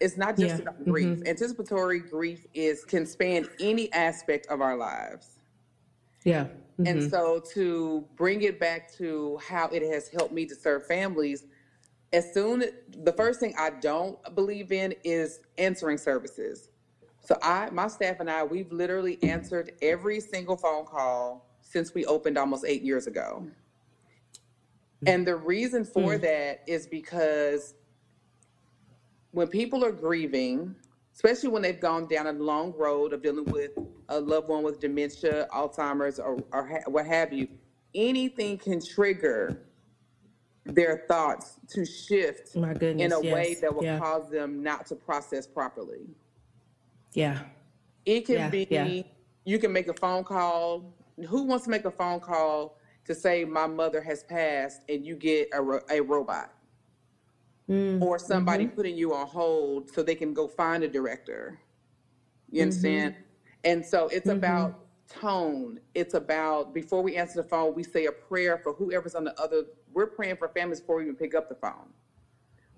It's 0.00 0.16
not 0.16 0.36
just 0.36 0.56
yeah. 0.56 0.62
about 0.62 0.84
grief. 0.84 1.18
Mm-hmm. 1.18 1.28
Anticipatory 1.28 2.00
grief 2.00 2.46
is 2.54 2.84
can 2.84 3.06
span 3.06 3.48
any 3.60 3.92
aspect 3.92 4.46
of 4.48 4.60
our 4.60 4.76
lives. 4.76 5.38
Yeah. 6.24 6.44
Mm-hmm. 6.44 6.86
And 6.86 7.10
so 7.10 7.42
to 7.54 8.04
bring 8.16 8.42
it 8.42 8.60
back 8.60 8.92
to 8.94 9.38
how 9.46 9.68
it 9.68 9.82
has 9.82 10.08
helped 10.08 10.32
me 10.32 10.46
to 10.46 10.54
serve 10.54 10.86
families, 10.86 11.44
as 12.12 12.32
soon 12.32 12.64
the 13.04 13.12
first 13.12 13.40
thing 13.40 13.54
I 13.58 13.70
don't 13.70 14.18
believe 14.34 14.72
in 14.72 14.94
is 15.04 15.40
answering 15.58 15.98
services. 15.98 16.68
So 17.20 17.36
I 17.42 17.70
my 17.70 17.88
staff 17.88 18.20
and 18.20 18.30
I 18.30 18.44
we've 18.44 18.70
literally 18.72 19.18
answered 19.22 19.72
every 19.80 20.20
single 20.20 20.56
phone 20.56 20.84
call 20.84 21.48
since 21.60 21.94
we 21.94 22.04
opened 22.06 22.36
almost 22.36 22.64
8 22.66 22.82
years 22.82 23.06
ago. 23.06 23.46
And 25.06 25.26
the 25.26 25.36
reason 25.36 25.84
for 25.84 26.14
mm. 26.14 26.20
that 26.20 26.62
is 26.66 26.86
because 26.86 27.74
when 29.32 29.48
people 29.48 29.84
are 29.84 29.90
grieving, 29.90 30.76
especially 31.14 31.48
when 31.48 31.62
they've 31.62 31.80
gone 31.80 32.06
down 32.06 32.26
a 32.26 32.32
long 32.32 32.72
road 32.76 33.12
of 33.12 33.22
dealing 33.22 33.46
with 33.46 33.72
a 34.08 34.20
loved 34.20 34.48
one 34.48 34.62
with 34.62 34.78
dementia, 34.78 35.48
Alzheimer's, 35.52 36.20
or, 36.20 36.38
or 36.52 36.66
ha- 36.66 36.90
what 36.90 37.06
have 37.06 37.32
you, 37.32 37.48
anything 37.94 38.58
can 38.58 38.80
trigger 38.80 39.62
their 40.64 41.04
thoughts 41.08 41.58
to 41.68 41.84
shift 41.84 42.54
goodness, 42.54 43.04
in 43.04 43.12
a 43.12 43.22
yes. 43.22 43.34
way 43.34 43.56
that 43.60 43.74
will 43.74 43.84
yeah. 43.84 43.98
cause 43.98 44.30
them 44.30 44.62
not 44.62 44.86
to 44.86 44.94
process 44.94 45.46
properly. 45.46 46.08
Yeah. 47.12 47.40
It 48.04 48.26
can 48.26 48.36
yeah. 48.36 48.48
be 48.48 48.66
yeah. 48.70 49.02
you 49.44 49.58
can 49.58 49.72
make 49.72 49.88
a 49.88 49.94
phone 49.94 50.24
call. 50.24 50.94
Who 51.28 51.42
wants 51.42 51.64
to 51.64 51.70
make 51.70 51.84
a 51.84 51.90
phone 51.90 52.20
call 52.20 52.78
to 53.04 53.14
say 53.14 53.44
my 53.44 53.66
mother 53.66 54.00
has 54.00 54.22
passed 54.24 54.82
and 54.88 55.04
you 55.04 55.16
get 55.16 55.48
a, 55.52 55.80
a 55.90 56.00
robot? 56.00 56.52
Mm, 57.68 58.02
or 58.02 58.18
somebody 58.18 58.64
mm-hmm. 58.66 58.74
putting 58.74 58.96
you 58.96 59.14
on 59.14 59.26
hold 59.26 59.88
so 59.90 60.02
they 60.02 60.16
can 60.16 60.34
go 60.34 60.48
find 60.48 60.82
a 60.82 60.88
director. 60.88 61.60
You 62.50 62.58
mm-hmm. 62.58 62.62
understand? 62.62 63.14
And 63.64 63.84
so 63.84 64.08
it's 64.08 64.26
mm-hmm. 64.26 64.38
about 64.38 64.80
tone. 65.08 65.80
It's 65.94 66.14
about 66.14 66.74
before 66.74 67.02
we 67.02 67.16
answer 67.16 67.42
the 67.42 67.48
phone, 67.48 67.74
we 67.74 67.82
say 67.82 68.06
a 68.06 68.12
prayer 68.12 68.58
for 68.58 68.72
whoever's 68.72 69.14
on 69.14 69.24
the 69.24 69.40
other. 69.40 69.64
We're 69.92 70.06
praying 70.06 70.36
for 70.36 70.48
families 70.48 70.80
before 70.80 70.96
we 70.96 71.04
even 71.04 71.16
pick 71.16 71.34
up 71.34 71.48
the 71.48 71.54
phone. 71.54 71.88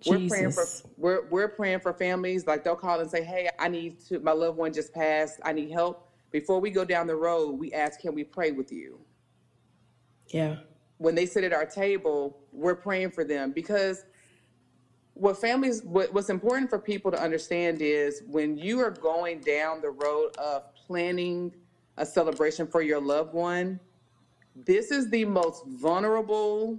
Jesus. 0.01 0.21
We're 0.21 0.29
praying 0.29 0.53
for 0.53 0.67
we're 0.97 1.27
we're 1.29 1.49
praying 1.49 1.81
for 1.81 1.93
families 1.93 2.47
like 2.47 2.65
they'll 2.65 2.77
call 2.77 3.01
and 3.01 3.11
say, 3.11 3.23
"Hey, 3.23 3.49
I 3.59 3.69
need 3.69 4.01
to. 4.07 4.21
My 4.21 4.33
loved 4.33 4.59
one 4.59 4.73
just 4.73 4.93
passed. 4.93 5.41
I 5.45 5.53
need 5.53 5.71
help." 5.71 6.11
Before 6.31 6.61
we 6.61 6.71
go 6.71 6.85
down 6.85 7.07
the 7.07 7.17
road, 7.17 7.53
we 7.53 7.73
ask, 7.73 8.01
"Can 8.01 8.15
we 8.15 8.25
pray 8.25 8.51
with 8.51 8.71
you?" 8.71 9.01
Yeah. 10.29 10.57
When 10.99 11.15
they 11.15 11.27
sit 11.27 11.45
at 11.45 11.53
our 11.53 11.67
table, 11.67 12.39
we're 12.53 12.75
praying 12.75 13.13
for 13.13 13.25
them 13.25 13.53
because 13.53 14.05
what 15.15 15.41
families 15.41 15.83
what, 15.85 16.13
what's 16.13 16.29
important 16.29 16.69
for 16.69 16.79
people 16.79 17.11
to 17.11 17.21
understand 17.21 17.81
is 17.81 18.23
when 18.27 18.57
you 18.59 18.81
are 18.81 18.91
going 18.91 19.41
down 19.41 19.81
the 19.81 19.91
road 19.91 20.37
of 20.37 20.75
planning 20.75 21.55
a 21.97 22.05
celebration 22.05 22.67
for 22.67 22.83
your 22.83 23.01
loved 23.01 23.33
one, 23.33 23.79
this 24.57 24.91
is 24.91 25.09
the 25.11 25.25
most 25.25 25.65
vulnerable 25.67 26.79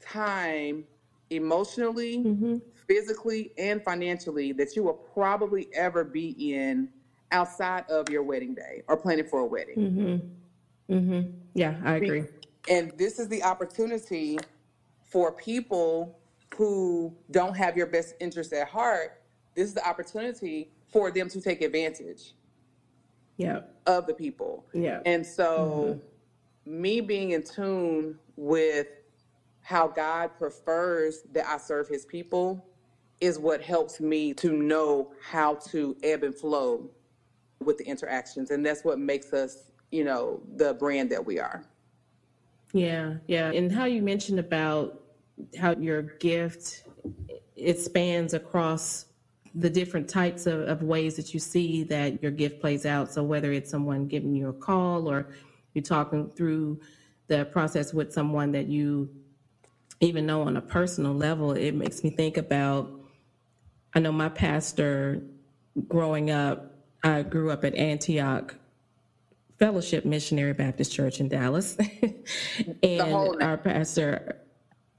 time 0.00 0.84
emotionally, 1.30 2.18
mm-hmm. 2.18 2.56
physically, 2.86 3.52
and 3.58 3.82
financially 3.82 4.52
that 4.52 4.74
you 4.74 4.82
will 4.82 4.94
probably 5.14 5.68
ever 5.74 6.04
be 6.04 6.54
in 6.54 6.88
outside 7.32 7.84
of 7.88 8.08
your 8.08 8.22
wedding 8.22 8.54
day 8.54 8.82
or 8.88 8.96
planning 8.96 9.24
for 9.24 9.40
a 9.40 9.46
wedding. 9.46 9.76
Mm-hmm. 9.76 10.94
Mm-hmm. 10.94 11.30
Yeah, 11.54 11.76
I 11.84 11.96
agree. 11.96 12.24
And 12.68 12.92
this 12.98 13.18
is 13.18 13.28
the 13.28 13.42
opportunity 13.42 14.38
for 15.04 15.32
people 15.32 16.18
who 16.56 17.14
don't 17.30 17.56
have 17.56 17.76
your 17.76 17.86
best 17.86 18.14
interest 18.20 18.52
at 18.52 18.68
heart. 18.68 19.22
This 19.54 19.68
is 19.68 19.74
the 19.74 19.86
opportunity 19.88 20.70
for 20.88 21.10
them 21.10 21.28
to 21.28 21.40
take 21.40 21.62
advantage 21.62 22.34
yeah. 23.36 23.60
of 23.86 24.06
the 24.06 24.14
people. 24.14 24.66
Yeah. 24.72 25.00
And 25.06 25.24
so 25.24 26.00
mm-hmm. 26.66 26.82
me 26.82 27.00
being 27.00 27.30
in 27.30 27.42
tune 27.42 28.18
with 28.36 28.88
how 29.70 29.86
God 29.86 30.36
prefers 30.36 31.22
that 31.30 31.46
I 31.46 31.56
serve 31.56 31.86
his 31.86 32.04
people 32.04 32.66
is 33.20 33.38
what 33.38 33.62
helps 33.62 34.00
me 34.00 34.34
to 34.34 34.52
know 34.52 35.12
how 35.22 35.54
to 35.70 35.96
ebb 36.02 36.24
and 36.24 36.34
flow 36.34 36.90
with 37.60 37.78
the 37.78 37.84
interactions. 37.84 38.50
And 38.50 38.66
that's 38.66 38.82
what 38.82 38.98
makes 38.98 39.32
us, 39.32 39.70
you 39.92 40.02
know, 40.02 40.42
the 40.56 40.74
brand 40.74 41.08
that 41.10 41.24
we 41.24 41.38
are. 41.38 41.62
Yeah, 42.72 43.18
yeah. 43.28 43.52
And 43.52 43.70
how 43.70 43.84
you 43.84 44.02
mentioned 44.02 44.40
about 44.40 45.02
how 45.56 45.76
your 45.76 46.02
gift 46.02 46.82
it 47.54 47.78
spans 47.78 48.34
across 48.34 49.06
the 49.54 49.70
different 49.70 50.08
types 50.08 50.46
of, 50.46 50.62
of 50.62 50.82
ways 50.82 51.14
that 51.14 51.32
you 51.32 51.38
see 51.38 51.84
that 51.84 52.20
your 52.20 52.32
gift 52.32 52.60
plays 52.60 52.84
out. 52.84 53.12
So 53.12 53.22
whether 53.22 53.52
it's 53.52 53.70
someone 53.70 54.08
giving 54.08 54.34
you 54.34 54.48
a 54.48 54.52
call 54.52 55.08
or 55.08 55.28
you're 55.74 55.84
talking 55.84 56.28
through 56.28 56.80
the 57.28 57.44
process 57.44 57.94
with 57.94 58.12
someone 58.12 58.50
that 58.50 58.66
you 58.66 59.08
even 60.00 60.26
though 60.26 60.42
on 60.42 60.56
a 60.56 60.60
personal 60.60 61.14
level, 61.14 61.52
it 61.52 61.72
makes 61.72 62.02
me 62.02 62.10
think 62.10 62.36
about 62.36 62.90
I 63.94 64.00
know 64.00 64.12
my 64.12 64.28
pastor 64.28 65.22
growing 65.88 66.30
up, 66.30 66.72
I 67.02 67.22
grew 67.22 67.50
up 67.50 67.64
at 67.64 67.74
Antioch 67.74 68.54
Fellowship 69.58 70.04
Missionary 70.04 70.52
Baptist 70.52 70.92
Church 70.92 71.20
in 71.20 71.28
Dallas. 71.28 71.76
and 72.82 73.42
our 73.42 73.56
pastor 73.56 74.40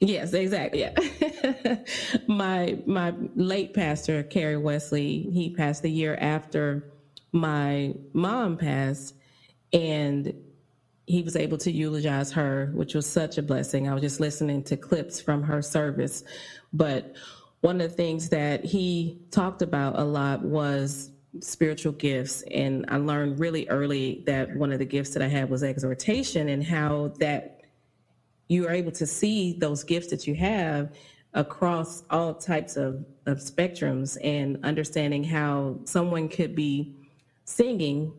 Yes, 0.04 0.34
exactly. 0.34 0.80
Yeah. 0.80 1.76
my 2.28 2.80
my 2.88 3.14
late 3.36 3.76
pastor, 3.76 4.24
Kerry 4.24 4.58
Wesley, 4.58 5.30
he 5.32 5.54
passed 5.56 5.84
the 5.84 5.92
year 5.92 6.18
after 6.20 6.92
my 7.32 7.94
mom 8.12 8.58
passed 8.58 9.14
and 9.72 10.34
he 11.08 11.22
was 11.22 11.36
able 11.36 11.58
to 11.60 11.72
eulogize 11.72 12.32
her, 12.32 12.72
which 12.74 12.94
was 12.94 13.06
such 13.06 13.38
a 13.38 13.42
blessing. 13.42 13.90
I 13.90 13.94
was 13.94 14.02
just 14.02 14.20
listening 14.20 14.64
to 14.64 14.78
clips 14.78 15.20
from 15.20 15.44
her 15.44 15.62
service. 15.62 16.24
But 16.74 17.16
one 17.62 17.82
of 17.82 17.90
the 17.90 17.96
things 17.96 18.30
that 18.30 18.64
he 18.64 19.20
talked 19.32 19.62
about 19.62 20.00
a 20.00 20.04
lot 20.04 20.42
was 20.42 21.12
spiritual 21.40 21.94
gifts. 21.94 22.44
And 22.52 22.86
I 22.90 22.98
learned 22.98 23.40
really 23.40 23.68
early 23.70 24.24
that 24.26 24.56
one 24.56 24.72
of 24.72 24.80
the 24.80 24.86
gifts 24.86 25.12
that 25.12 25.24
I 25.24 25.28
had 25.28 25.50
was 25.50 25.64
exhortation 25.64 26.50
and 26.50 26.64
how 26.64 27.14
that 27.20 27.62
you 28.48 28.68
are 28.68 28.72
able 28.72 28.92
to 28.92 29.06
see 29.06 29.54
those 29.54 29.84
gifts 29.84 30.08
that 30.08 30.28
you 30.28 30.36
have 30.36 30.92
across 31.34 32.04
all 32.10 32.34
types 32.34 32.76
of, 32.76 33.06
of 33.26 33.38
spectrums 33.38 34.18
and 34.22 34.60
understanding 34.66 35.24
how 35.24 35.80
someone 35.86 36.28
could 36.28 36.54
be 36.54 36.94
singing 37.46 38.12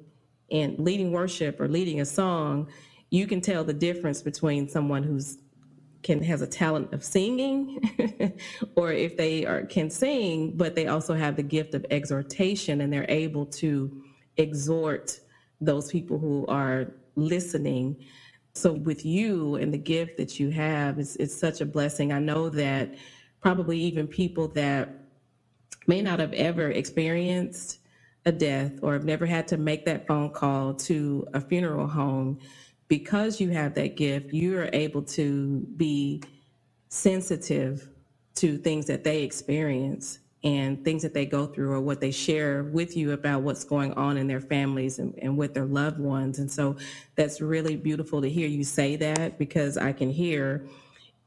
and 0.53 0.79
leading 0.79 1.13
worship 1.13 1.61
or 1.61 1.69
leading 1.69 2.01
a 2.01 2.05
song, 2.07 2.69
you 3.11 3.27
can 3.27 3.41
tell 3.41 3.65
the 3.65 3.75
difference 3.75 4.23
between 4.23 4.69
someone 4.69 5.03
who's 5.03 5.39
can 6.03 6.23
has 6.23 6.43
a 6.43 6.49
talent 6.49 6.93
of 6.93 7.05
singing 7.05 7.81
or 8.77 8.93
if 8.93 9.17
they 9.17 9.47
are 9.47 9.65
can 9.67 9.89
sing 9.89 10.53
but 10.57 10.75
they 10.75 10.89
also 10.89 11.15
have 11.15 11.37
the 11.37 11.45
gift 11.45 11.75
of 11.75 11.87
exhortation 11.91 12.81
and 12.81 12.93
they're 12.93 13.07
able 13.09 13.47
to 13.47 14.03
exhort 14.37 15.21
those 15.63 15.91
people 15.91 16.19
who 16.19 16.45
are 16.49 16.93
listening. 17.15 17.97
So 18.55 18.73
with 18.73 19.07
you 19.07 19.55
and 19.57 19.73
the 19.73 19.79
gift 19.79 20.19
that 20.19 20.39
you 20.39 20.51
have 20.51 20.99
it's, 20.99 21.17
it's 21.17 21.39
such 21.39 21.61
a 21.61 21.67
blessing. 21.67 22.13
I 22.13 22.19
know 22.19 22.49
that 22.51 22.95
probably 23.41 23.79
even 23.79 24.07
people 24.07 24.49
that 24.49 24.91
may 25.87 26.03
not 26.03 26.19
have 26.21 26.33
ever 26.33 26.71
experienced 26.71 27.79
a 28.27 28.33
death 28.33 28.73
or 28.83 28.95
have 28.95 29.05
never 29.05 29.27
had 29.27 29.49
to 29.49 29.59
make 29.59 29.87
that 29.87 30.07
phone 30.07 30.31
call 30.31 30.75
to 30.75 31.27
a 31.35 31.41
funeral 31.41 31.89
home 31.89 32.39
because 32.89 33.41
you 33.41 33.51
have 33.51 33.75
that 33.75 33.97
gift, 33.97 34.33
you 34.35 34.59
are 34.59 34.71
able 34.73 35.03
to 35.03 35.61
be 35.77 36.23
sensitive 36.91 37.89
to 38.37 38.59
things 38.59 38.87
that 38.87 39.05
they 39.05 39.23
experience 39.23 40.21
and 40.45 40.85
things 40.85 41.03
that 41.03 41.15
they 41.15 41.27
go 41.27 41.47
through 41.47 41.73
or 41.73 41.81
what 41.81 42.01
they 42.01 42.11
share 42.13 42.65
with 42.65 42.97
you 42.97 43.13
about 43.13 43.43
what's 43.43 43.65
going 43.65 43.93
on 43.95 44.17
in 44.17 44.27
their 44.29 44.41
families 44.41 44.99
and, 44.99 45.15
and 45.23 45.37
with 45.37 45.55
their 45.55 45.67
loved 45.67 46.01
ones. 46.01 46.39
And 46.39 46.51
so 46.51 46.77
that's 47.17 47.41
really 47.41 47.77
beautiful 47.77 48.23
to 48.23 48.31
hear 48.31 48.49
you 48.49 48.65
say 48.65 48.97
that 48.97 49.39
because 49.39 49.79
I 49.79 49.93
can 49.93 50.11
hear 50.11 50.67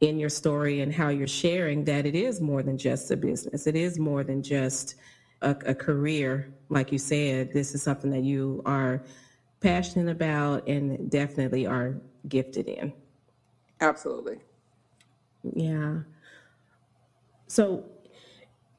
in 0.01 0.19
your 0.19 0.29
story 0.29 0.81
and 0.81 0.93
how 0.93 1.10
you're 1.10 1.27
sharing 1.27 1.86
that 1.86 2.05
it 2.05 2.15
is 2.15 2.41
more 2.41 2.63
than 2.63 2.77
just 2.77 3.12
a 3.12 3.17
business. 3.17 3.67
It 3.67 3.75
is 3.75 3.99
more 3.99 4.23
than 4.23 4.43
just 4.43 4.95
a, 5.45 5.55
a 5.67 5.75
career. 5.75 6.53
Like 6.69 6.91
you 6.91 6.97
said, 6.97 7.53
this 7.53 7.73
is 7.73 7.81
something 7.81 8.10
that 8.12 8.23
you 8.23 8.62
are 8.65 9.03
passionate 9.62 10.12
about 10.12 10.67
and 10.67 11.10
definitely 11.10 11.65
are 11.65 11.95
gifted 12.27 12.67
in. 12.67 12.91
Absolutely. 13.79 14.39
Yeah. 15.53 15.99
So 17.47 17.86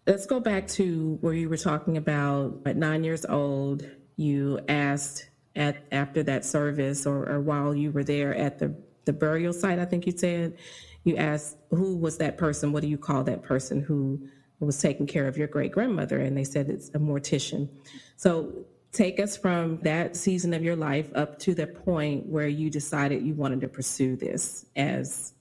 let's 0.06 0.26
go 0.26 0.40
back 0.40 0.66
to 0.68 1.18
where 1.20 1.32
you 1.32 1.48
were 1.48 1.56
talking 1.56 1.96
about 1.96 2.60
at 2.66 2.76
nine 2.76 3.04
years 3.04 3.24
old, 3.24 3.88
you 4.16 4.60
asked 4.68 5.30
at 5.54 5.84
after 5.92 6.22
that 6.24 6.44
service 6.44 7.06
or, 7.06 7.28
or 7.28 7.40
while 7.40 7.74
you 7.74 7.92
were 7.92 8.04
there 8.04 8.34
at 8.34 8.58
the, 8.58 8.74
the 9.04 9.12
burial 9.12 9.52
site, 9.52 9.78
I 9.78 9.84
think 9.84 10.06
you 10.06 10.12
said, 10.12 10.56
you 11.04 11.16
asked 11.16 11.56
who 11.70 11.96
was 11.96 12.18
that 12.18 12.36
person? 12.36 12.72
What 12.72 12.82
do 12.82 12.88
you 12.88 12.98
call 12.98 13.22
that 13.24 13.42
person 13.42 13.80
who 13.80 14.28
was 14.64 14.80
taking 14.80 15.06
care 15.06 15.28
of 15.28 15.36
your 15.36 15.48
great 15.48 15.72
grandmother? 15.72 16.18
And 16.18 16.36
they 16.36 16.44
said 16.44 16.70
it's 16.70 16.88
a 16.90 16.98
mortician. 16.98 17.68
So 18.16 18.66
take 18.92 19.20
us 19.20 19.36
from 19.36 19.78
that 19.82 20.16
season 20.16 20.54
of 20.54 20.62
your 20.62 20.76
life 20.76 21.10
up 21.14 21.38
to 21.40 21.54
the 21.54 21.66
point 21.66 22.26
where 22.26 22.48
you 22.48 22.70
decided 22.70 23.22
you 23.22 23.34
wanted 23.34 23.60
to 23.60 23.68
pursue 23.68 24.16
this 24.16 24.66
as 24.76 25.34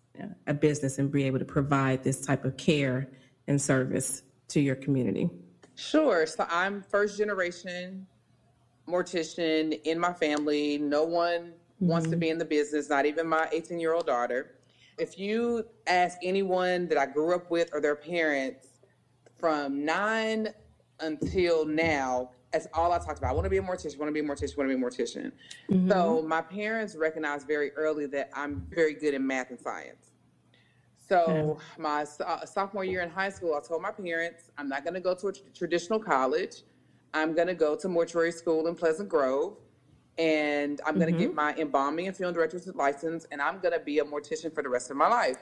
a 0.48 0.54
business 0.54 0.98
and 0.98 1.12
be 1.12 1.24
able 1.24 1.40
to 1.40 1.46
provide 1.46 2.04
this 2.04 2.26
type 2.26 2.46
of 2.46 2.58
care 2.58 3.10
and 3.48 3.62
service 3.62 4.24
to 4.50 4.60
your 4.60 4.76
community? 4.76 5.30
Sure. 5.76 6.26
So 6.26 6.46
I'm 6.50 6.82
first 6.82 7.18
generation 7.18 8.08
mortician 8.88 9.80
in 9.84 10.00
my 10.00 10.14
family. 10.14 10.78
No 10.78 11.04
one 11.04 11.42
mm-hmm. 11.42 11.88
wants 11.88 12.10
to 12.10 12.18
be 12.18 12.30
in 12.30 12.38
the 12.38 12.46
business, 12.46 12.90
not 12.90 13.06
even 13.06 13.28
my 13.28 13.48
18 13.52 13.80
year 13.80 13.94
old 13.94 14.06
daughter. 14.06 14.56
If 14.98 15.20
you 15.20 15.66
ask 15.88 16.18
anyone 16.24 16.88
that 16.88 16.98
I 16.98 17.06
grew 17.06 17.36
up 17.36 17.52
with 17.52 17.70
or 17.74 17.82
their 17.82 17.96
parents 17.96 18.68
from 19.40 19.86
nine 19.86 20.50
until 21.00 21.66
now, 21.66 22.32
that's 22.52 22.68
all 22.74 22.94
I 22.94 23.00
talked 23.00 23.20
about. 23.20 23.32
I 23.32 23.34
want 23.34 23.46
to 23.46 23.50
be 23.50 23.58
a 23.58 23.62
mortician, 23.62 23.96
I 23.96 24.00
want 24.00 24.10
to 24.10 24.14
be 24.14 24.22
a 24.22 24.24
mortician, 24.24 24.54
I 24.54 24.58
want 24.58 24.70
to 24.70 24.78
be 24.78 24.82
a 24.82 24.86
mortician. 24.86 25.32
Mm-hmm. 25.70 25.92
So 25.92 26.22
my 26.22 26.42
parents 26.42 26.96
recognized 26.96 27.48
very 27.48 27.72
early 27.74 28.06
that 28.08 28.30
I'm 28.34 28.66
very 28.70 28.94
good 28.94 29.14
in 29.14 29.26
math 29.28 29.50
and 29.50 29.60
science. 29.60 30.12
So 31.08 31.60
my 31.78 32.06
uh, 32.26 32.46
sophomore 32.46 32.84
year 32.84 33.02
in 33.02 33.10
high 33.10 33.30
school, 33.30 33.56
I 33.56 33.66
told 33.66 33.82
my 33.82 33.92
parents 33.92 34.50
I'm 34.58 34.68
not 34.68 34.84
going 34.84 34.96
to 34.96 35.00
go 35.00 35.14
to 35.14 35.28
a 35.28 35.34
t- 35.34 35.42
traditional 35.54 36.00
college. 36.00 36.64
I'm 37.14 37.36
going 37.36 37.48
to 37.48 37.54
go 37.54 37.76
to 37.76 37.88
mortuary 37.88 38.32
school 38.32 38.68
in 38.68 38.76
Pleasant 38.76 39.08
Grove, 39.08 39.58
and 40.18 40.82
I'm 40.86 40.96
going 40.96 41.08
to 41.08 41.14
mm-hmm. 41.14 41.28
get 41.28 41.36
my 41.36 41.54
embalming 41.56 42.08
and 42.08 42.16
funeral 42.16 42.34
director's 42.34 42.68
license, 42.74 43.28
and 43.32 43.42
I'm 43.42 43.60
going 43.60 43.74
to 43.74 43.80
be 43.80 44.00
a 44.00 44.04
mortician 44.04 44.54
for 44.54 44.64
the 44.64 44.70
rest 44.70 44.90
of 44.90 44.98
my 44.98 45.08
life. 45.08 45.38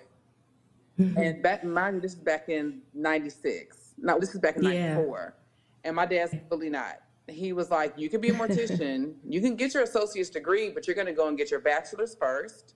Mm-hmm. 1.00 1.18
And 1.18 1.44
back, 1.44 1.64
mind 1.64 1.96
you, 1.96 2.02
this 2.02 2.14
is 2.14 2.20
back 2.20 2.50
in 2.50 2.82
'96. 2.94 3.83
No, 3.98 4.20
this 4.20 4.34
is 4.34 4.40
back 4.40 4.58
in 4.58 4.64
'94. 4.64 5.36
Yeah. 5.36 5.88
And 5.88 5.96
my 5.96 6.06
dad's 6.06 6.34
really 6.50 6.70
not 6.70 7.00
he 7.28 7.54
was 7.54 7.70
like, 7.72 7.94
You 7.98 8.10
can 8.10 8.22
be 8.22 8.30
a 8.30 8.34
mortician, 8.34 9.14
you 9.28 9.42
can 9.42 9.56
get 9.56 9.74
your 9.74 9.84
associate's 9.84 10.30
degree, 10.30 10.70
but 10.70 10.88
you're 10.88 10.96
going 10.96 11.08
to 11.08 11.14
go 11.14 11.28
and 11.28 11.38
get 11.38 11.52
your 11.52 11.60
bachelor's 11.60 12.16
first. 12.16 12.76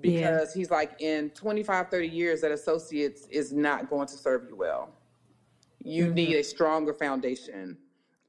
Because 0.00 0.54
yeah. 0.54 0.60
he's 0.60 0.70
like, 0.72 1.00
in 1.00 1.30
25, 1.30 1.88
30 1.88 2.08
years, 2.08 2.40
that 2.40 2.50
associate's 2.50 3.28
is 3.28 3.52
not 3.52 3.88
going 3.88 4.08
to 4.08 4.14
serve 4.14 4.46
you 4.48 4.56
well. 4.56 4.90
You 5.84 6.06
mm-hmm. 6.06 6.14
need 6.14 6.34
a 6.34 6.42
stronger 6.42 6.92
foundation. 6.92 7.78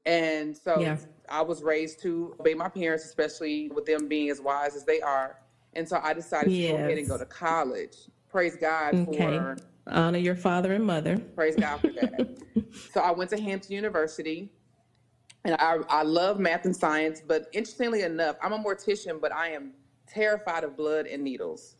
And 0.04 0.56
so 0.56 0.78
yeah. 0.78 0.96
I 1.28 1.42
was 1.42 1.64
raised 1.64 2.00
to 2.02 2.36
obey 2.38 2.54
my 2.54 2.68
parents, 2.68 3.04
especially 3.04 3.68
with 3.74 3.84
them 3.84 4.06
being 4.06 4.30
as 4.30 4.40
wise 4.40 4.76
as 4.76 4.84
they 4.84 5.00
are. 5.00 5.40
And 5.72 5.88
so 5.88 5.98
I 6.00 6.12
decided 6.12 6.52
yes. 6.52 6.70
to 6.70 6.76
go 6.76 6.84
ahead 6.84 6.98
and 6.98 7.08
go 7.08 7.18
to 7.18 7.24
college. 7.24 7.96
Praise 8.30 8.56
God 8.56 8.94
okay. 8.94 9.38
for 9.38 9.56
honor 9.86 10.18
your 10.18 10.36
father 10.36 10.72
and 10.72 10.84
mother. 10.84 11.18
Praise 11.34 11.56
God 11.56 11.80
for 11.80 11.88
that. 11.88 12.36
so 12.92 13.00
I 13.00 13.10
went 13.10 13.30
to 13.30 13.40
Hampton 13.40 13.72
University 13.72 14.50
and 15.44 15.54
I, 15.60 15.76
I 15.88 16.02
love 16.02 16.40
math 16.40 16.64
and 16.64 16.74
science, 16.74 17.22
but 17.26 17.46
interestingly 17.52 18.02
enough, 18.02 18.36
I'm 18.42 18.52
a 18.52 18.58
mortician, 18.58 19.20
but 19.20 19.32
I 19.32 19.50
am 19.50 19.74
terrified 20.08 20.64
of 20.64 20.76
blood 20.76 21.06
and 21.06 21.22
needles. 21.22 21.76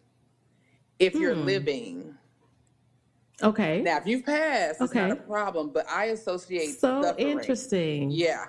If 0.99 1.15
you're 1.15 1.35
hmm. 1.35 1.45
living, 1.45 2.15
okay. 3.43 3.83
Now, 3.83 3.99
if 3.99 4.07
you've 4.07 4.25
passed, 4.25 4.81
it's 4.81 4.95
not 4.95 5.11
a 5.11 5.17
problem. 5.17 5.71
But 5.71 5.89
I 5.91 6.07
associate 6.07 6.79
so 6.79 7.03
suffering. 7.03 7.29
interesting. 7.29 8.11
Yeah. 8.11 8.47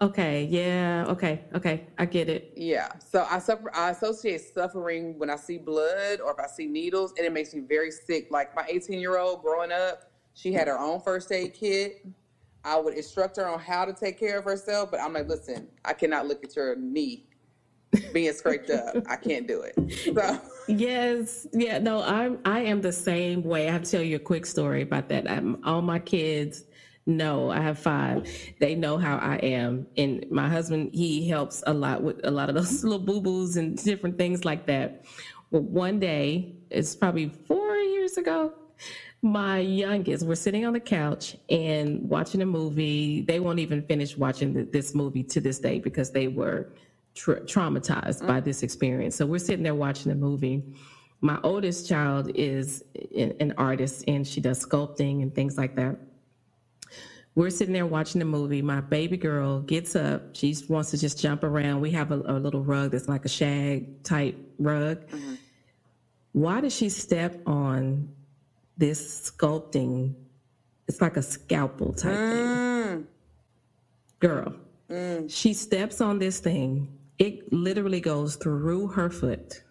Okay. 0.00 0.44
Yeah. 0.44 1.06
Okay. 1.08 1.40
Okay. 1.54 1.86
I 1.96 2.04
get 2.04 2.28
it. 2.28 2.52
Yeah. 2.54 2.88
So 2.98 3.26
I 3.30 3.38
suffer. 3.38 3.70
I 3.74 3.90
associate 3.90 4.42
suffering 4.54 5.18
when 5.18 5.30
I 5.30 5.36
see 5.36 5.56
blood 5.56 6.20
or 6.20 6.32
if 6.32 6.38
I 6.38 6.46
see 6.48 6.66
needles, 6.66 7.14
and 7.16 7.26
it 7.26 7.32
makes 7.32 7.54
me 7.54 7.62
very 7.62 7.90
sick. 7.90 8.28
Like 8.30 8.54
my 8.54 8.64
18 8.68 9.00
year 9.00 9.18
old 9.18 9.42
growing 9.42 9.72
up, 9.72 10.10
she 10.34 10.52
had 10.52 10.68
her 10.68 10.78
own 10.78 11.00
first 11.00 11.32
aid 11.32 11.54
kit. 11.54 12.04
I 12.62 12.78
would 12.78 12.94
instruct 12.94 13.36
her 13.36 13.46
on 13.46 13.60
how 13.60 13.84
to 13.84 13.92
take 13.92 14.18
care 14.18 14.38
of 14.38 14.44
herself, 14.44 14.90
but 14.90 15.00
I'm 15.00 15.12
like, 15.12 15.28
listen, 15.28 15.68
I 15.84 15.92
cannot 15.92 16.26
look 16.26 16.44
at 16.44 16.56
your 16.56 16.74
knee 16.74 17.26
being 18.12 18.32
scraped 18.32 18.70
up. 18.70 18.96
I 19.08 19.16
can't 19.16 19.46
do 19.46 19.62
it. 19.62 19.74
So 20.14 20.40
yes, 20.68 21.46
yeah, 21.52 21.78
no, 21.78 22.02
I'm 22.02 22.38
I 22.44 22.60
am 22.60 22.82
the 22.82 22.92
same 22.92 23.42
way. 23.42 23.68
I 23.68 23.72
have 23.72 23.84
to 23.84 23.90
tell 23.90 24.02
you 24.02 24.16
a 24.16 24.20
quick 24.20 24.44
story 24.44 24.82
about 24.82 25.08
that. 25.08 25.30
I'm, 25.30 25.64
all 25.64 25.80
my 25.80 26.00
kids 26.00 26.64
know 27.06 27.50
I 27.50 27.60
have 27.60 27.78
five. 27.78 28.28
They 28.58 28.74
know 28.74 28.98
how 28.98 29.16
I 29.16 29.36
am, 29.36 29.86
and 29.96 30.26
my 30.30 30.48
husband 30.48 30.90
he 30.92 31.28
helps 31.28 31.62
a 31.66 31.72
lot 31.72 32.02
with 32.02 32.20
a 32.24 32.30
lot 32.30 32.48
of 32.48 32.54
those 32.54 32.84
little 32.84 32.98
boo 32.98 33.20
boos 33.20 33.56
and 33.56 33.82
different 33.82 34.18
things 34.18 34.44
like 34.44 34.66
that. 34.66 35.04
Well, 35.50 35.62
one 35.62 36.00
day, 36.00 36.56
it's 36.70 36.96
probably 36.96 37.28
four 37.28 37.76
years 37.76 38.16
ago, 38.16 38.52
my 39.22 39.58
youngest, 39.58 40.24
we're 40.24 40.34
sitting 40.34 40.64
on 40.64 40.72
the 40.72 40.80
couch 40.80 41.36
and 41.48 42.08
watching 42.08 42.42
a 42.42 42.46
movie. 42.46 43.22
They 43.22 43.40
won't 43.40 43.58
even 43.58 43.82
finish 43.82 44.16
watching 44.16 44.70
this 44.70 44.94
movie 44.94 45.22
to 45.24 45.40
this 45.40 45.58
day 45.58 45.78
because 45.78 46.10
they 46.10 46.28
were 46.28 46.72
tra- 47.14 47.40
traumatized 47.40 48.18
mm-hmm. 48.18 48.26
by 48.26 48.40
this 48.40 48.62
experience. 48.62 49.16
So 49.16 49.26
we're 49.26 49.38
sitting 49.38 49.62
there 49.62 49.74
watching 49.74 50.10
the 50.10 50.16
movie. 50.16 50.62
My 51.20 51.40
oldest 51.42 51.88
child 51.88 52.30
is 52.34 52.84
an 53.16 53.54
artist 53.56 54.04
and 54.06 54.26
she 54.26 54.40
does 54.40 54.64
sculpting 54.64 55.22
and 55.22 55.34
things 55.34 55.56
like 55.56 55.74
that. 55.76 55.96
We're 57.36 57.50
sitting 57.50 57.74
there 57.74 57.84
watching 57.84 58.18
the 58.18 58.24
movie. 58.24 58.62
My 58.62 58.80
baby 58.80 59.18
girl 59.18 59.60
gets 59.60 59.94
up. 59.94 60.34
She 60.34 60.56
wants 60.70 60.90
to 60.92 60.98
just 60.98 61.20
jump 61.20 61.44
around. 61.44 61.82
We 61.82 61.90
have 61.90 62.10
a, 62.10 62.14
a 62.14 62.40
little 62.40 62.62
rug 62.62 62.92
that's 62.92 63.08
like 63.08 63.26
a 63.26 63.28
shag 63.28 64.02
type 64.02 64.38
rug. 64.58 65.06
Mm-hmm. 65.08 65.34
Why 66.32 66.62
does 66.62 66.74
she 66.74 66.88
step 66.88 67.42
on 67.46 68.08
this 68.78 69.30
sculpting? 69.30 70.14
It's 70.88 71.02
like 71.02 71.18
a 71.18 71.22
scalpel 71.22 71.92
type 71.92 72.14
mm. 72.14 72.84
thing. 72.86 73.06
Girl, 74.18 74.54
mm. 74.90 75.30
she 75.30 75.52
steps 75.52 76.00
on 76.00 76.18
this 76.18 76.40
thing. 76.40 76.88
It 77.18 77.52
literally 77.52 78.00
goes 78.00 78.36
through 78.36 78.88
her 78.88 79.10
foot 79.10 79.62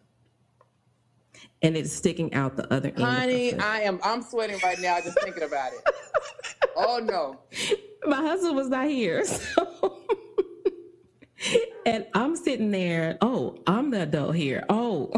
and 1.66 1.76
it's 1.76 1.92
sticking 1.92 2.34
out 2.34 2.56
the 2.56 2.72
other 2.72 2.90
end. 2.90 3.00
Honey, 3.00 3.54
I 3.56 3.82
am 3.82 4.00
I'm 4.04 4.22
sweating 4.22 4.60
right 4.64 4.80
now 4.80 5.00
just 5.02 5.20
thinking 5.22 5.44
about 5.44 5.74
it. 5.74 5.82
oh 6.76 7.00
no. 7.00 7.40
My 8.06 8.18
husband 8.18 8.56
was 8.56 8.70
not 8.70 8.88
here. 8.88 9.24
So 9.56 10.02
and 11.86 12.08
I'm 12.16 12.36
sitting 12.36 12.72
there, 12.72 13.18
oh, 13.22 13.60
I'm 13.68 13.92
the 13.92 14.04
adult 14.04 14.36
here. 14.36 14.64
Oh, 14.70 15.12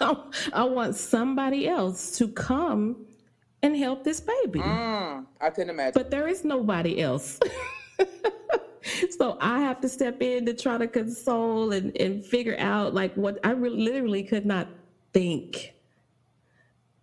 I 0.52 0.64
want 0.64 0.94
somebody 0.94 1.68
else 1.68 2.16
to 2.18 2.28
come 2.28 3.04
and 3.62 3.76
help 3.76 4.02
this 4.02 4.20
baby. 4.20 4.60
Mm, 4.60 5.26
I 5.40 5.50
couldn't 5.50 5.70
imagine. 5.70 5.92
But 5.94 6.10
there 6.10 6.28
is 6.28 6.44
nobody 6.44 7.02
else. 7.02 7.38
so 9.18 9.36
I 9.40 9.60
have 9.60 9.80
to 9.82 9.88
step 9.88 10.22
in 10.22 10.46
to 10.46 10.54
try 10.54 10.78
to 10.78 10.86
console 10.86 11.72
and, 11.72 11.94
and 11.98 12.24
figure 12.24 12.56
out 12.58 12.94
like 12.94 13.14
what 13.14 13.38
I 13.44 13.50
really, 13.50 13.82
literally 13.82 14.22
could 14.22 14.46
not 14.46 14.68
think 15.12 15.75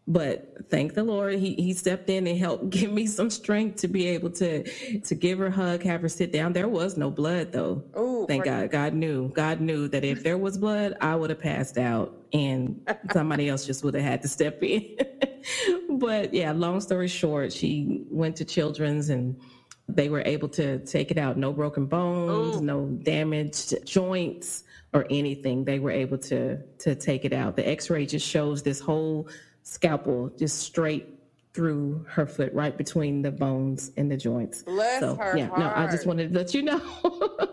but 0.07 0.69
thank 0.69 0.95
the 0.95 1.03
Lord, 1.03 1.35
he 1.35 1.53
he 1.55 1.73
stepped 1.73 2.09
in 2.09 2.27
and 2.27 2.37
helped 2.37 2.69
give 2.71 2.91
me 2.91 3.07
some 3.07 3.29
strength 3.29 3.81
to 3.81 3.87
be 3.87 4.07
able 4.07 4.31
to 4.31 4.99
to 4.99 5.15
give 5.15 5.39
her 5.39 5.47
a 5.47 5.51
hug, 5.51 5.83
have 5.83 6.01
her 6.01 6.09
sit 6.09 6.31
down. 6.31 6.53
There 6.53 6.67
was 6.67 6.97
no 6.97 7.09
blood 7.09 7.51
though. 7.51 7.83
Oh, 7.93 8.25
thank 8.25 8.45
God. 8.45 8.69
God 8.69 8.93
knew. 8.93 9.29
God 9.29 9.61
knew 9.61 9.87
that 9.87 10.03
if 10.03 10.23
there 10.23 10.37
was 10.37 10.57
blood, 10.57 10.95
I 10.99 11.15
would 11.15 11.29
have 11.29 11.39
passed 11.39 11.77
out, 11.77 12.17
and 12.33 12.81
somebody 13.13 13.47
else 13.47 13.65
just 13.65 13.83
would 13.83 13.93
have 13.93 14.03
had 14.03 14.21
to 14.23 14.27
step 14.27 14.61
in. 14.61 14.97
but 15.89 16.33
yeah, 16.33 16.51
long 16.51 16.81
story 16.81 17.07
short, 17.07 17.53
she 17.53 18.05
went 18.09 18.35
to 18.37 18.45
Children's 18.45 19.09
and 19.09 19.39
they 19.87 20.09
were 20.09 20.23
able 20.25 20.47
to 20.49 20.79
take 20.79 21.11
it 21.11 21.17
out. 21.17 21.37
No 21.37 21.53
broken 21.53 21.85
bones, 21.85 22.57
Ooh. 22.57 22.61
no 22.61 22.87
damaged 23.03 23.85
joints 23.85 24.63
or 24.93 25.05
anything. 25.09 25.63
They 25.63 25.79
were 25.79 25.91
able 25.91 26.17
to 26.19 26.57
to 26.79 26.95
take 26.95 27.23
it 27.23 27.31
out. 27.31 27.55
The 27.55 27.67
X-ray 27.67 28.05
just 28.05 28.27
shows 28.27 28.63
this 28.63 28.81
whole 28.81 29.29
scalpel 29.63 30.29
just 30.37 30.59
straight 30.59 31.09
through 31.53 32.05
her 32.09 32.25
foot, 32.25 32.51
right 32.53 32.77
between 32.77 33.21
the 33.21 33.31
bones 33.31 33.91
and 33.97 34.11
the 34.11 34.17
joints. 34.17 34.63
Bless 34.63 34.99
so, 34.99 35.15
her 35.15 35.37
yeah, 35.37 35.47
heart. 35.47 35.59
no, 35.59 35.73
I 35.75 35.87
just 35.87 36.05
wanted 36.05 36.33
to 36.33 36.39
let 36.39 36.53
you 36.53 36.63
know. 36.63 36.81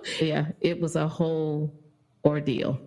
yeah, 0.21 0.47
it 0.61 0.81
was 0.81 0.97
a 0.97 1.07
whole 1.07 1.73
ordeal, 2.25 2.81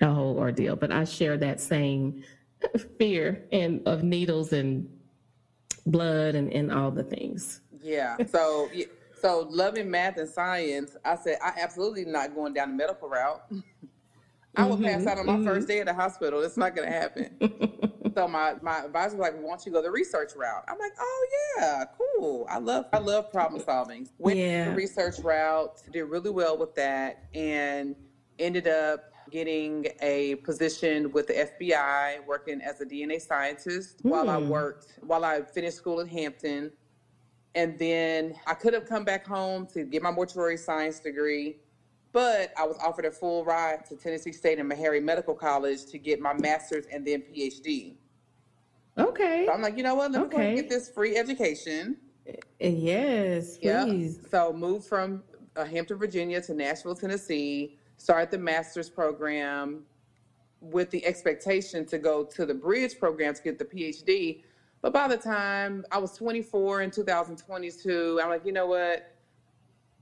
a 0.00 0.12
whole 0.12 0.38
ordeal. 0.38 0.76
But 0.76 0.92
I 0.92 1.04
share 1.04 1.36
that 1.38 1.60
same 1.60 2.22
fear 2.98 3.44
and 3.50 3.86
of 3.86 4.04
needles 4.04 4.52
and 4.52 4.88
blood 5.86 6.34
and, 6.34 6.52
and 6.52 6.70
all 6.72 6.90
the 6.90 7.02
things. 7.02 7.60
Yeah. 7.82 8.16
So, 8.30 8.70
so 9.20 9.48
loving 9.50 9.90
math 9.90 10.16
and 10.16 10.28
science, 10.28 10.96
I 11.04 11.16
said 11.16 11.38
I 11.42 11.54
absolutely 11.60 12.04
not 12.04 12.34
going 12.34 12.54
down 12.54 12.70
the 12.70 12.76
medical 12.76 13.08
route. 13.08 13.42
I 14.54 14.66
will 14.66 14.76
mm-hmm, 14.76 14.84
pass 14.84 15.06
out 15.06 15.18
on 15.18 15.24
my 15.24 15.32
mm-hmm. 15.32 15.46
first 15.46 15.66
day 15.66 15.80
at 15.80 15.86
the 15.86 15.94
hospital. 15.94 16.42
It's 16.42 16.58
not 16.58 16.76
going 16.76 16.86
to 16.86 16.94
happen. 16.94 17.92
So 18.14 18.28
my 18.28 18.54
my 18.62 18.84
advisor 18.84 19.16
was 19.16 19.22
like, 19.22 19.38
"We 19.38 19.44
want 19.44 19.64
you 19.66 19.72
go 19.72 19.82
the 19.82 19.90
research 19.90 20.32
route." 20.36 20.64
I'm 20.68 20.78
like, 20.78 20.92
"Oh 20.98 21.26
yeah, 21.56 21.84
cool. 21.96 22.46
I 22.48 22.58
love 22.58 22.86
I 22.92 22.98
love 22.98 23.30
problem 23.30 23.62
solving." 23.62 24.08
Went 24.18 24.38
yeah. 24.38 24.70
the 24.70 24.76
research 24.76 25.18
route, 25.20 25.82
did 25.92 26.04
really 26.04 26.30
well 26.30 26.56
with 26.56 26.74
that, 26.74 27.24
and 27.34 27.94
ended 28.38 28.66
up 28.66 29.12
getting 29.30 29.86
a 30.00 30.34
position 30.36 31.10
with 31.12 31.26
the 31.26 31.34
FBI, 31.34 32.26
working 32.26 32.60
as 32.60 32.80
a 32.80 32.84
DNA 32.84 33.20
scientist 33.20 34.00
while 34.02 34.28
I 34.28 34.38
hmm. 34.38 34.48
worked 34.48 34.98
while 35.00 35.24
I 35.24 35.42
finished 35.42 35.76
school 35.76 36.00
at 36.00 36.08
Hampton. 36.08 36.70
And 37.54 37.78
then 37.78 38.34
I 38.46 38.54
could 38.54 38.72
have 38.72 38.86
come 38.86 39.04
back 39.04 39.26
home 39.26 39.66
to 39.74 39.84
get 39.84 40.02
my 40.02 40.10
mortuary 40.10 40.56
science 40.56 41.00
degree 41.00 41.58
but 42.12 42.52
I 42.58 42.66
was 42.66 42.76
offered 42.78 43.06
a 43.06 43.10
full 43.10 43.44
ride 43.44 43.86
to 43.86 43.96
Tennessee 43.96 44.32
State 44.32 44.58
and 44.58 44.70
Meharry 44.70 45.02
Medical 45.02 45.34
College 45.34 45.86
to 45.86 45.98
get 45.98 46.20
my 46.20 46.34
master's 46.34 46.84
and 46.92 47.06
then 47.06 47.22
PhD. 47.22 47.96
Okay. 48.98 49.44
So 49.46 49.52
I'm 49.52 49.62
like, 49.62 49.76
you 49.76 49.82
know 49.82 49.94
what? 49.94 50.12
Let 50.12 50.20
me 50.20 50.26
okay. 50.26 50.54
get 50.54 50.68
this 50.68 50.88
free 50.88 51.16
education. 51.16 51.96
Yes, 52.60 53.58
please. 53.58 54.18
Yep. 54.22 54.30
So 54.30 54.52
moved 54.52 54.86
from 54.86 55.22
uh, 55.56 55.64
Hampton, 55.64 55.98
Virginia 55.98 56.40
to 56.42 56.54
Nashville, 56.54 56.94
Tennessee. 56.94 57.78
Started 57.96 58.30
the 58.30 58.38
master's 58.38 58.90
program 58.90 59.84
with 60.60 60.90
the 60.90 61.04
expectation 61.04 61.84
to 61.86 61.98
go 61.98 62.24
to 62.24 62.46
the 62.46 62.54
bridge 62.54 62.98
program 62.98 63.34
to 63.34 63.42
get 63.42 63.58
the 63.58 63.64
PhD. 63.64 64.42
But 64.80 64.92
by 64.92 65.08
the 65.08 65.16
time 65.16 65.84
I 65.90 65.98
was 65.98 66.16
24 66.16 66.82
in 66.82 66.90
2022, 66.90 68.20
I'm 68.22 68.28
like, 68.28 68.44
you 68.44 68.52
know 68.52 68.66
what? 68.66 69.14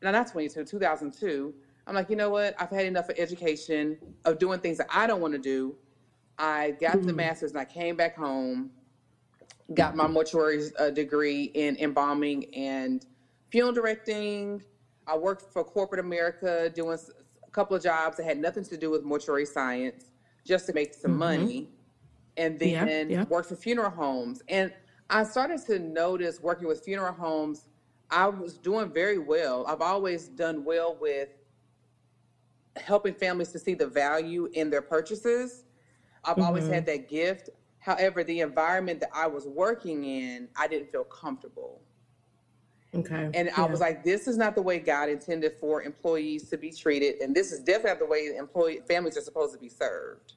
No, 0.03 0.11
not 0.11 0.31
22, 0.31 0.65
2002. 0.65 1.55
I'm 1.87 1.95
like, 1.95 2.09
you 2.09 2.17
know 2.17 2.31
what? 2.31 2.55
I've 2.59 2.71
had 2.71 2.87
enough 2.87 3.09
of 3.09 3.19
education, 3.19 3.99
of 4.25 4.39
doing 4.39 4.61
things 4.61 4.79
that 4.79 4.87
I 4.91 5.07
don't 5.07 5.21
want 5.21 5.35
to 5.35 5.39
do. 5.39 5.75
I 6.39 6.73
got 6.81 6.97
mm-hmm. 6.97 7.07
the 7.07 7.13
master's 7.13 7.51
and 7.51 7.61
I 7.61 7.67
came 7.67 7.97
back 7.97 8.17
home, 8.17 8.71
got 9.75 9.95
my 9.95 10.07
mortuary 10.07 10.65
uh, 10.79 10.91
degree 10.91 11.45
in 11.55 11.77
embalming 11.77 12.53
and 12.55 13.07
funeral 13.51 13.73
directing. 13.73 14.63
I 15.07 15.17
worked 15.17 15.53
for 15.53 15.65
corporate 15.65 16.01
America 16.01 16.71
doing 16.75 16.99
a 17.47 17.51
couple 17.51 17.77
of 17.77 17.83
jobs 17.83 18.17
that 18.17 18.25
had 18.25 18.39
nothing 18.39 18.65
to 18.65 18.77
do 18.77 18.91
with 18.91 19.05
mortuary 19.05 19.47
science 19.47 20.07
just 20.45 20.67
to 20.67 20.73
make 20.73 20.95
some 20.95 21.13
mm-hmm. 21.13 21.21
money. 21.21 21.69
And 22.37 22.59
then 22.59 23.11
yeah, 23.11 23.19
yeah. 23.19 23.25
worked 23.25 23.49
for 23.49 23.57
funeral 23.57 23.91
homes. 23.91 24.43
And 24.49 24.73
I 25.09 25.25
started 25.25 25.65
to 25.67 25.79
notice 25.79 26.41
working 26.41 26.69
with 26.69 26.85
funeral 26.85 27.13
homes, 27.13 27.67
I 28.11 28.29
was 28.29 28.57
doing 28.59 28.93
very 28.93 29.19
well. 29.19 29.65
I've 29.67 29.83
always 29.83 30.29
done 30.29 30.65
well 30.65 30.97
with 31.01 31.29
helping 32.77 33.15
families 33.15 33.49
to 33.53 33.59
see 33.59 33.75
the 33.75 33.87
value 33.87 34.49
in 34.53 34.71
their 34.71 34.83
purchases. 34.83 35.65
I've 36.25 36.37
mm-hmm. 36.37 36.45
always 36.45 36.67
had 36.67 36.87
that 36.87 37.09
gift. 37.09 37.51
However, 37.81 38.23
the 38.23 38.41
environment 38.41 39.01
that 39.01 39.11
I 39.13 39.27
was 39.27 39.47
working 39.47 40.05
in, 40.05 40.49
I 40.57 40.69
didn't 40.69 40.91
feel 40.93 41.05
comfortable. 41.05 41.81
Okay. 42.95 43.31
And 43.35 43.49
yeah. 43.49 43.53
I 43.57 43.67
was 43.67 43.81
like, 43.81 44.05
this 44.05 44.29
is 44.29 44.37
not 44.37 44.55
the 44.55 44.63
way 44.63 44.79
God 44.79 45.09
intended 45.09 45.53
for 45.61 45.83
employees 45.83 46.49
to 46.51 46.59
be 46.59 46.71
treated. 46.73 47.21
And 47.21 47.35
this 47.35 47.53
is 47.53 47.61
definitely 47.61 47.91
not 47.91 47.99
the 48.01 48.07
way 48.07 48.37
employee 48.37 48.81
families 48.87 49.17
are 49.17 49.23
supposed 49.23 49.55
to 49.55 49.59
be 49.59 49.69
served. 49.69 50.35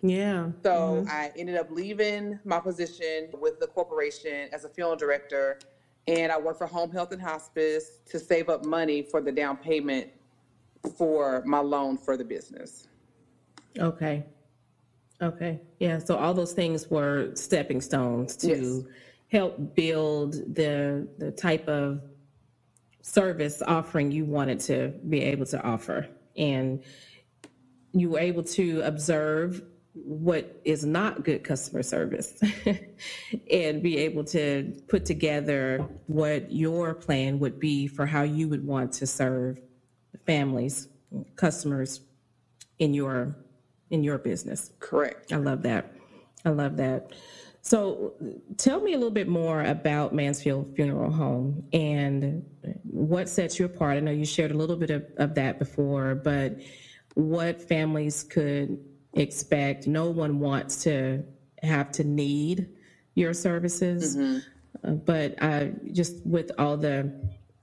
Yeah. 0.00 0.50
So 0.62 1.04
mm-hmm. 1.04 1.10
I 1.10 1.32
ended 1.36 1.56
up 1.56 1.70
leaving 1.70 2.38
my 2.44 2.60
position 2.60 3.28
with 3.38 3.60
the 3.60 3.66
corporation 3.66 4.48
as 4.52 4.64
a 4.64 4.68
funeral 4.68 4.96
director. 4.96 5.58
And 6.08 6.32
I 6.32 6.38
worked 6.38 6.58
for 6.58 6.66
home 6.66 6.90
health 6.90 7.12
and 7.12 7.20
hospice 7.20 7.98
to 8.10 8.18
save 8.18 8.48
up 8.48 8.64
money 8.64 9.02
for 9.02 9.20
the 9.20 9.30
down 9.30 9.56
payment 9.56 10.08
for 10.96 11.42
my 11.46 11.60
loan 11.60 11.98
for 11.98 12.16
the 12.16 12.24
business. 12.24 12.88
Okay. 13.78 14.24
Okay. 15.22 15.60
Yeah. 15.78 15.98
So 15.98 16.16
all 16.16 16.34
those 16.34 16.52
things 16.52 16.88
were 16.90 17.30
stepping 17.34 17.80
stones 17.80 18.36
to 18.38 18.88
help 19.30 19.74
build 19.76 20.32
the 20.54 21.08
the 21.18 21.30
type 21.30 21.68
of 21.68 22.02
service 23.02 23.62
offering 23.62 24.10
you 24.10 24.24
wanted 24.24 24.58
to 24.60 24.88
be 25.08 25.22
able 25.22 25.46
to 25.46 25.62
offer. 25.62 26.08
And 26.36 26.82
you 27.92 28.10
were 28.10 28.18
able 28.18 28.42
to 28.42 28.80
observe 28.82 29.62
what 29.94 30.60
is 30.64 30.84
not 30.84 31.22
good 31.22 31.44
customer 31.44 31.82
service 31.82 32.40
and 33.50 33.82
be 33.82 33.98
able 33.98 34.24
to 34.24 34.82
put 34.88 35.04
together 35.04 35.86
what 36.06 36.50
your 36.50 36.94
plan 36.94 37.38
would 37.38 37.60
be 37.60 37.86
for 37.86 38.06
how 38.06 38.22
you 38.22 38.48
would 38.48 38.66
want 38.66 38.92
to 38.92 39.06
serve 39.06 39.60
families, 40.24 40.88
customers 41.36 42.00
in 42.78 42.94
your 42.94 43.36
in 43.92 44.02
your 44.02 44.18
business. 44.18 44.72
Correct. 44.80 45.32
I 45.32 45.36
love 45.36 45.62
that. 45.62 45.92
I 46.44 46.48
love 46.48 46.76
that. 46.78 47.12
So, 47.64 48.14
tell 48.56 48.80
me 48.80 48.92
a 48.92 48.96
little 48.96 49.12
bit 49.12 49.28
more 49.28 49.62
about 49.62 50.12
Mansfield 50.12 50.74
Funeral 50.74 51.12
Home 51.12 51.62
and 51.72 52.44
what 52.82 53.28
sets 53.28 53.60
you 53.60 53.66
apart. 53.66 53.98
I 53.98 54.00
know 54.00 54.10
you 54.10 54.24
shared 54.24 54.50
a 54.50 54.56
little 54.56 54.74
bit 54.74 54.90
of, 54.90 55.04
of 55.18 55.36
that 55.36 55.60
before, 55.60 56.16
but 56.16 56.56
what 57.14 57.62
families 57.62 58.24
could 58.24 58.82
expect. 59.14 59.86
No 59.86 60.10
one 60.10 60.40
wants 60.40 60.82
to 60.84 61.22
have 61.62 61.92
to 61.92 62.04
need 62.04 62.68
your 63.14 63.34
services. 63.34 64.16
Mm-hmm. 64.16 64.38
Uh, 64.84 64.94
but 64.94 65.40
I 65.40 65.72
just 65.92 66.26
with 66.26 66.50
all 66.58 66.76
the 66.76 67.12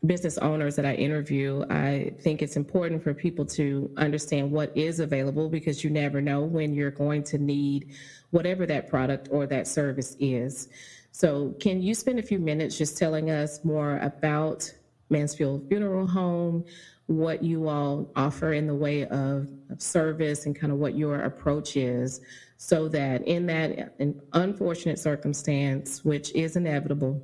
business 0.06 0.38
owners 0.38 0.76
that 0.78 0.86
I 0.86 0.94
interview, 0.94 1.66
I 1.70 2.14
think 2.20 2.42
it's 2.42 2.56
important 2.56 3.04
for 3.04 3.14
people 3.14 3.46
to 3.48 3.92
understand 3.98 4.52
what 4.52 4.76
is 4.76 5.00
available 5.00 5.50
because 5.50 5.84
you 5.84 5.90
never 5.90 6.22
know 6.22 6.42
when 6.42 6.74
you're 6.74 6.92
going 6.92 7.24
to 7.24 7.38
need 7.38 7.92
whatever 8.32 8.66
that 8.66 8.90
product 8.90 9.28
or 9.32 9.46
that 9.48 9.68
service 9.68 10.16
is. 10.20 10.70
So, 11.12 11.56
can 11.60 11.82
you 11.82 11.96
spend 11.96 12.20
a 12.20 12.24
few 12.24 12.40
minutes 12.40 12.78
just 12.78 12.98
telling 12.98 13.30
us 13.30 13.66
more 13.66 13.98
about 13.98 14.72
Mansfield 15.10 15.68
Funeral 15.68 16.08
Home, 16.08 16.64
what 17.08 17.44
you 17.44 17.68
all 17.68 18.12
offer 18.16 18.54
in 18.54 18.68
the 18.68 18.76
way 18.76 19.06
of, 19.08 19.50
of 19.70 19.82
service, 19.82 20.46
and 20.46 20.56
kind 20.56 20.72
of 20.72 20.78
what 20.78 20.96
your 20.96 21.22
approach 21.22 21.76
is, 21.76 22.22
so 22.58 22.88
that 22.90 23.28
in 23.28 23.48
that 23.48 23.96
unfortunate 24.34 25.00
circumstance, 25.00 26.06
which 26.06 26.32
is 26.36 26.56
inevitable, 26.56 27.22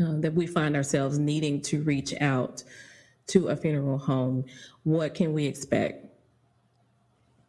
uh, 0.00 0.14
that 0.20 0.34
we 0.34 0.46
find 0.46 0.76
ourselves 0.76 1.18
needing 1.18 1.60
to 1.62 1.82
reach 1.82 2.14
out 2.20 2.62
to 3.28 3.48
a 3.48 3.56
funeral 3.56 3.98
home, 3.98 4.44
what 4.84 5.14
can 5.14 5.32
we 5.32 5.46
expect? 5.46 6.06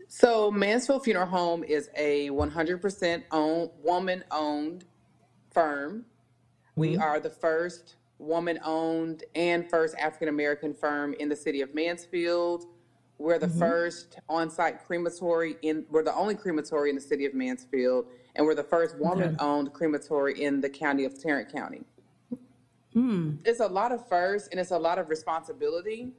So, 0.07 0.49
Mansfield 0.49 1.03
Funeral 1.03 1.27
Home 1.27 1.63
is 1.63 1.89
a 1.95 2.29
100% 2.29 3.23
owned, 3.31 3.69
woman 3.83 4.23
owned 4.31 4.85
firm. 5.51 6.05
We 6.75 6.93
mm-hmm. 6.93 7.01
are 7.01 7.19
the 7.19 7.29
first 7.29 7.95
woman 8.19 8.59
owned 8.63 9.23
and 9.35 9.69
first 9.69 9.95
African 9.97 10.29
American 10.29 10.73
firm 10.73 11.13
in 11.19 11.29
the 11.29 11.35
city 11.35 11.61
of 11.61 11.75
Mansfield. 11.75 12.65
We're 13.19 13.39
the 13.39 13.47
mm-hmm. 13.47 13.59
first 13.59 14.19
on 14.29 14.49
site 14.49 14.83
crematory 14.85 15.57
in, 15.61 15.85
we're 15.89 16.03
the 16.03 16.15
only 16.15 16.35
crematory 16.35 16.89
in 16.89 16.95
the 16.95 17.01
city 17.01 17.25
of 17.25 17.33
Mansfield, 17.33 18.07
and 18.35 18.45
we're 18.45 18.55
the 18.55 18.63
first 18.63 18.97
woman 18.97 19.35
owned 19.39 19.73
crematory 19.73 20.41
in 20.41 20.61
the 20.61 20.69
county 20.69 21.03
of 21.05 21.19
Tarrant 21.21 21.51
County. 21.51 21.83
Mm. 22.97 23.37
It's 23.45 23.59
a 23.59 23.67
lot 23.67 23.91
of 23.91 24.07
firsts 24.07 24.49
and 24.49 24.59
it's 24.59 24.71
a 24.71 24.77
lot 24.77 24.97
of 24.97 25.09
responsibility. 25.09 26.13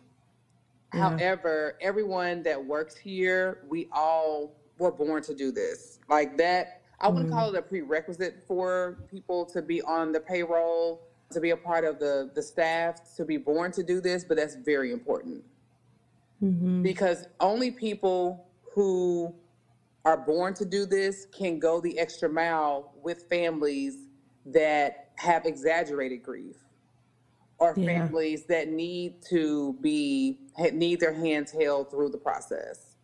Yeah. 0.94 1.10
However, 1.10 1.76
everyone 1.80 2.42
that 2.44 2.64
works 2.64 2.96
here, 2.96 3.64
we 3.68 3.88
all 3.90 4.54
were 4.78 4.92
born 4.92 5.22
to 5.24 5.34
do 5.34 5.50
this. 5.50 5.98
Like 6.08 6.36
that, 6.36 6.82
I 7.00 7.08
wouldn't 7.08 7.30
mm. 7.30 7.34
call 7.34 7.52
it 7.52 7.58
a 7.58 7.62
prerequisite 7.62 8.44
for 8.46 8.98
people 9.10 9.44
to 9.46 9.60
be 9.60 9.82
on 9.82 10.12
the 10.12 10.20
payroll, 10.20 11.02
to 11.30 11.40
be 11.40 11.50
a 11.50 11.56
part 11.56 11.84
of 11.84 11.98
the, 11.98 12.30
the 12.34 12.42
staff, 12.42 13.00
to 13.16 13.24
be 13.24 13.36
born 13.36 13.72
to 13.72 13.82
do 13.82 14.00
this, 14.00 14.24
but 14.24 14.36
that's 14.36 14.54
very 14.54 14.92
important. 14.92 15.42
Mm-hmm. 16.42 16.82
Because 16.82 17.26
only 17.40 17.72
people 17.72 18.46
who 18.72 19.34
are 20.04 20.16
born 20.16 20.54
to 20.54 20.64
do 20.64 20.86
this 20.86 21.26
can 21.36 21.58
go 21.58 21.80
the 21.80 21.98
extra 21.98 22.28
mile 22.28 22.92
with 23.02 23.24
families 23.28 24.06
that 24.46 25.10
have 25.16 25.44
exaggerated 25.44 26.22
grief 26.22 26.56
or 27.58 27.74
yeah. 27.76 27.86
families 27.86 28.44
that 28.44 28.68
need 28.68 29.20
to 29.30 29.76
be 29.80 30.38
need 30.72 31.00
their 31.00 31.12
hands 31.12 31.50
held 31.50 31.90
through 31.90 32.10
the 32.10 32.18
process. 32.18 32.96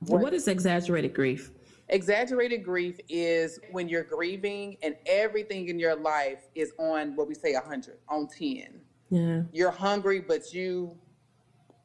What, 0.00 0.20
what 0.20 0.34
is 0.34 0.48
exaggerated 0.48 1.14
grief? 1.14 1.50
Exaggerated 1.88 2.64
grief 2.64 2.98
is 3.08 3.58
when 3.70 3.88
you're 3.88 4.04
grieving 4.04 4.76
and 4.82 4.96
everything 5.06 5.68
in 5.68 5.78
your 5.78 5.94
life 5.94 6.48
is 6.54 6.72
on 6.78 7.14
what 7.14 7.28
we 7.28 7.34
say 7.34 7.52
100, 7.54 7.98
on 8.08 8.26
10. 8.26 8.80
Yeah. 9.10 9.42
You're 9.52 9.70
hungry, 9.70 10.20
but 10.20 10.52
you 10.52 10.96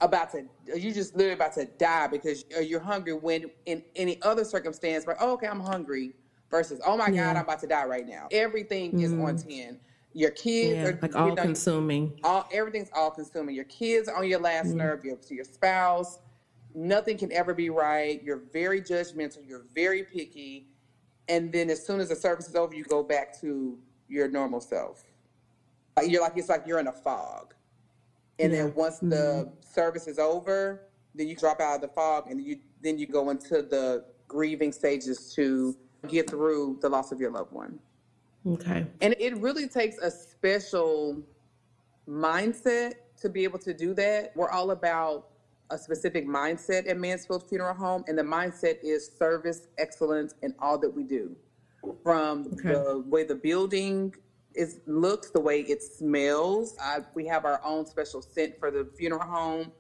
about 0.02 0.32
to 0.32 0.46
you 0.66 0.94
just 0.94 1.16
literally 1.16 1.34
about 1.34 1.54
to 1.54 1.66
die 1.78 2.08
because 2.08 2.46
you're 2.62 2.80
hungry 2.80 3.14
when 3.14 3.50
in 3.66 3.84
any 3.96 4.22
other 4.22 4.46
circumstance 4.46 5.06
like 5.06 5.18
oh, 5.20 5.34
okay 5.34 5.48
i'm 5.48 5.60
hungry 5.60 6.14
versus 6.50 6.80
oh 6.86 6.96
my 6.96 7.08
yeah. 7.08 7.26
god 7.26 7.36
i'm 7.38 7.44
about 7.44 7.60
to 7.60 7.68
die 7.68 7.84
right 7.84 8.08
now 8.08 8.28
everything 8.32 8.94
mm. 8.94 9.04
is 9.04 9.12
on 9.12 9.36
mm. 9.36 9.66
10 9.66 9.80
your 10.20 10.32
kids 10.32 10.76
yeah, 10.76 10.84
are 10.84 11.00
like 11.02 11.16
all 11.16 11.30
know, 11.30 11.42
consuming. 11.42 12.20
All 12.26 12.46
everything's 12.52 12.90
all 12.94 13.10
consuming. 13.10 13.56
Your 13.56 13.64
kids 13.66 14.10
are 14.10 14.18
on 14.18 14.28
your 14.28 14.40
last 14.40 14.68
mm-hmm. 14.68 14.80
nerve. 14.80 15.06
Your 15.06 15.18
your 15.30 15.46
spouse. 15.46 16.20
Nothing 16.76 17.18
can 17.18 17.32
ever 17.32 17.54
be 17.54 17.70
right. 17.70 18.22
You're 18.22 18.42
very 18.52 18.82
judgmental. 18.82 19.48
You're 19.48 19.66
very 19.74 20.04
picky. 20.04 20.68
And 21.30 21.54
then 21.54 21.70
as 21.70 21.86
soon 21.86 22.02
as 22.02 22.10
the 22.10 22.18
service 22.18 22.50
is 22.50 22.56
over, 22.56 22.76
you 22.76 22.84
go 22.84 23.02
back 23.02 23.40
to 23.40 23.78
your 24.10 24.28
normal 24.28 24.60
self. 24.60 25.04
You're 26.06 26.22
like 26.22 26.34
it's 26.36 26.50
like 26.50 26.64
you're 26.68 26.80
in 26.80 26.88
a 26.88 26.94
fog. 26.94 27.54
And 28.40 28.52
yeah. 28.52 28.64
then 28.64 28.76
once 28.76 28.98
mm-hmm. 28.98 29.12
the 29.12 29.54
service 29.62 30.06
is 30.08 30.20
over, 30.20 30.82
then 31.16 31.30
you 31.30 31.36
drop 31.36 31.62
out 31.62 31.76
of 31.76 31.82
the 31.82 31.88
fog, 31.88 32.30
and 32.30 32.42
you 32.42 32.58
then 32.82 32.98
you 32.98 33.08
go 33.08 33.30
into 33.30 33.62
the 33.62 34.04
grieving 34.28 34.74
stages 34.74 35.34
to 35.36 35.78
get 36.10 36.30
through 36.30 36.78
the 36.82 36.90
loss 36.90 37.14
of 37.14 37.22
your 37.22 37.32
loved 37.32 37.54
one. 37.54 37.80
Okay. 38.46 38.86
And 39.02 39.16
it 39.20 39.38
really 39.38 39.68
takes 39.68 39.98
a 39.98 40.10
special 40.10 41.22
mindset 42.08 42.94
to 43.22 43.30
be 43.30 43.44
able 43.44 43.60
to 43.60 43.74
do 43.74 43.94
that. 43.96 44.32
We're 44.36 44.50
all 44.50 44.72
about 44.72 45.28
a 45.70 45.78
specific 45.78 46.28
mindset 46.28 46.90
at 46.90 46.98
Mansfield 46.98 47.48
Funeral 47.48 47.76
Home, 47.76 48.04
and 48.08 48.18
the 48.18 48.24
mindset 48.24 48.78
is 48.82 49.12
service 49.20 49.68
excellence 49.78 50.34
in 50.42 50.56
all 50.60 50.78
that 50.80 50.90
we 50.90 51.04
do. 51.04 51.36
From 52.04 52.48
okay. 52.54 52.74
the 52.74 53.04
way 53.08 53.24
the 53.24 53.36
building 53.36 54.14
is 54.56 54.80
looks, 54.88 55.30
the 55.30 55.40
way 55.40 55.62
it 55.62 55.82
smells. 55.82 56.76
I, 56.82 57.00
we 57.14 57.26
have 57.28 57.46
our 57.46 57.62
own 57.64 57.86
special 57.86 58.22
scent 58.22 58.60
for 58.60 58.72
the 58.72 58.90
funeral 58.98 59.22
home. 59.22 59.72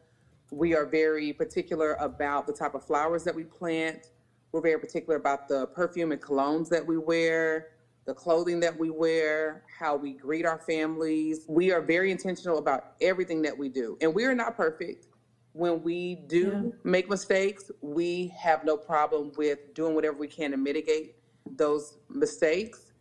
We 0.51 0.75
are 0.75 0.85
very 0.85 1.33
particular 1.33 1.93
about 1.95 2.47
the 2.47 2.53
type 2.53 2.75
of 2.75 2.85
flowers 2.85 3.23
that 3.23 3.35
we 3.35 3.43
plant. 3.43 4.11
We're 4.51 4.61
very 4.61 4.79
particular 4.79 5.15
about 5.17 5.47
the 5.47 5.67
perfume 5.67 6.11
and 6.11 6.21
colognes 6.21 6.69
that 6.69 6.85
we 6.85 6.97
wear 6.97 7.67
the 8.05 8.13
clothing 8.13 8.59
that 8.61 8.77
we 8.77 8.89
wear, 8.89 9.63
how 9.77 9.95
we 9.95 10.13
greet 10.13 10.45
our 10.45 10.59
families. 10.59 11.45
We 11.47 11.71
are 11.71 11.81
very 11.81 12.11
intentional 12.11 12.57
about 12.57 12.93
everything 13.01 13.41
that 13.43 13.57
we 13.57 13.69
do. 13.69 13.97
And 14.01 14.13
we 14.13 14.25
are 14.25 14.35
not 14.35 14.57
perfect. 14.57 15.07
When 15.53 15.83
we 15.83 16.15
do 16.15 16.51
yeah. 16.51 16.71
make 16.83 17.09
mistakes, 17.09 17.71
we 17.81 18.33
have 18.37 18.63
no 18.63 18.77
problem 18.77 19.31
with 19.37 19.73
doing 19.73 19.95
whatever 19.95 20.17
we 20.17 20.27
can 20.27 20.51
to 20.51 20.57
mitigate 20.57 21.15
those 21.57 21.97
mistakes. 22.09 22.93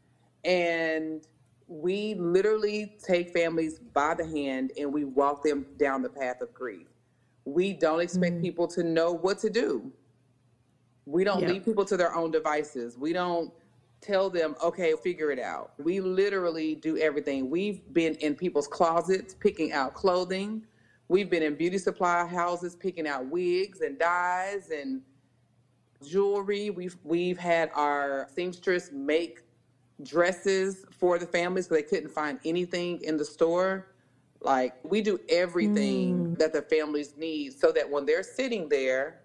And 0.44 1.26
we 1.68 2.14
literally 2.14 2.96
take 3.02 3.32
families 3.32 3.78
by 3.78 4.14
the 4.14 4.26
hand 4.26 4.72
and 4.78 4.92
we 4.92 5.04
walk 5.04 5.42
them 5.42 5.66
down 5.78 6.02
the 6.02 6.08
path 6.08 6.40
of 6.40 6.52
grief. 6.54 6.86
We 7.44 7.72
don't 7.72 8.00
expect 8.00 8.34
mm-hmm. 8.34 8.42
people 8.42 8.66
to 8.68 8.82
know 8.82 9.12
what 9.12 9.38
to 9.40 9.50
do. 9.50 9.92
We 11.06 11.24
don't 11.24 11.40
yeah. 11.40 11.48
leave 11.48 11.64
people 11.64 11.84
to 11.86 11.96
their 11.96 12.14
own 12.14 12.30
devices. 12.30 12.98
We 12.98 13.12
don't 13.12 13.52
tell 14.00 14.30
them, 14.30 14.54
okay, 14.62 14.94
figure 15.02 15.30
it 15.30 15.38
out. 15.38 15.72
We 15.78 16.00
literally 16.00 16.74
do 16.74 16.96
everything. 16.98 17.50
We've 17.50 17.80
been 17.92 18.14
in 18.16 18.34
people's 18.34 18.68
closets 18.68 19.34
picking 19.34 19.72
out 19.72 19.94
clothing. 19.94 20.64
We've 21.08 21.30
been 21.30 21.42
in 21.42 21.54
beauty 21.54 21.78
supply 21.78 22.26
houses 22.26 22.76
picking 22.76 23.06
out 23.06 23.26
wigs 23.26 23.80
and 23.80 23.98
dyes 23.98 24.70
and 24.70 25.02
jewelry. 26.06 26.70
We've 26.70 26.96
we've 27.02 27.38
had 27.38 27.70
our 27.74 28.28
seamstress 28.34 28.90
make 28.92 29.40
dresses 30.02 30.84
for 30.90 31.18
the 31.18 31.26
families 31.26 31.66
because 31.66 31.82
they 31.82 31.88
couldn't 31.88 32.12
find 32.12 32.38
anything 32.44 33.00
in 33.02 33.16
the 33.16 33.24
store. 33.24 33.88
Like 34.40 34.74
we 34.84 35.00
do 35.00 35.18
everything 35.28 36.28
mm. 36.28 36.38
that 36.38 36.52
the 36.52 36.62
families 36.62 37.14
need 37.16 37.58
so 37.58 37.72
that 37.72 37.88
when 37.90 38.06
they're 38.06 38.22
sitting 38.22 38.68
there 38.68 39.22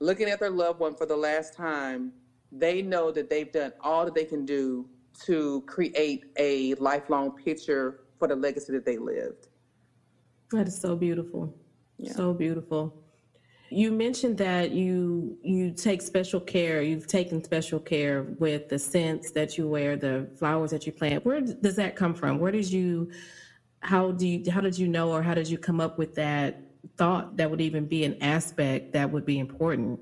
looking 0.00 0.28
at 0.28 0.40
their 0.40 0.50
loved 0.50 0.80
one 0.80 0.94
for 0.94 1.06
the 1.06 1.16
last 1.16 1.54
time, 1.54 2.12
they 2.52 2.82
know 2.82 3.10
that 3.10 3.28
they've 3.28 3.52
done 3.52 3.72
all 3.80 4.04
that 4.04 4.14
they 4.14 4.24
can 4.24 4.44
do 4.44 4.88
to 5.24 5.62
create 5.66 6.26
a 6.36 6.74
lifelong 6.74 7.32
picture 7.32 8.00
for 8.18 8.28
the 8.28 8.36
legacy 8.36 8.72
that 8.72 8.84
they 8.84 8.98
lived. 8.98 9.48
That 10.52 10.68
is 10.68 10.80
so 10.80 10.96
beautiful. 10.96 11.54
Yeah. 11.98 12.12
So 12.12 12.32
beautiful. 12.32 13.02
You 13.70 13.92
mentioned 13.92 14.38
that 14.38 14.70
you 14.70 15.36
you 15.42 15.72
take 15.72 16.00
special 16.00 16.40
care. 16.40 16.80
You've 16.80 17.06
taken 17.06 17.44
special 17.44 17.78
care 17.78 18.22
with 18.38 18.68
the 18.70 18.78
scents 18.78 19.30
that 19.32 19.58
you 19.58 19.68
wear, 19.68 19.96
the 19.96 20.30
flowers 20.38 20.70
that 20.70 20.86
you 20.86 20.92
plant. 20.92 21.26
Where 21.26 21.40
does 21.40 21.76
that 21.76 21.94
come 21.94 22.14
from? 22.14 22.38
Where 22.38 22.52
did 22.52 22.70
you? 22.70 23.10
How 23.80 24.12
do 24.12 24.26
you? 24.26 24.50
How 24.50 24.62
did 24.62 24.78
you 24.78 24.88
know, 24.88 25.12
or 25.12 25.22
how 25.22 25.34
did 25.34 25.50
you 25.50 25.58
come 25.58 25.80
up 25.80 25.98
with 25.98 26.14
that 26.14 26.62
thought 26.96 27.36
that 27.36 27.50
would 27.50 27.60
even 27.60 27.84
be 27.84 28.04
an 28.04 28.16
aspect 28.22 28.94
that 28.94 29.10
would 29.10 29.26
be 29.26 29.38
important? 29.38 30.00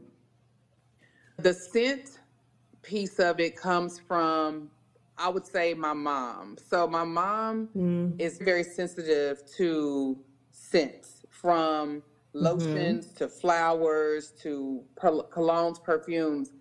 The 1.38 1.52
scent 1.52 2.15
piece 2.86 3.18
of 3.18 3.40
it 3.40 3.56
comes 3.56 3.98
from 3.98 4.70
I 5.18 5.28
would 5.28 5.46
say 5.46 5.74
my 5.74 5.94
mom. 5.94 6.56
So 6.58 6.86
my 6.86 7.04
mom 7.04 7.68
mm. 7.74 8.20
is 8.20 8.38
very 8.38 8.62
sensitive 8.62 9.42
to 9.56 10.18
scents 10.50 11.22
from 11.30 12.02
mm-hmm. 12.34 12.44
lotions 12.44 13.06
mm-hmm. 13.06 13.16
to 13.16 13.28
flowers 13.28 14.32
to 14.42 14.82
colognes, 14.98 15.82
perfumes. 15.82 16.52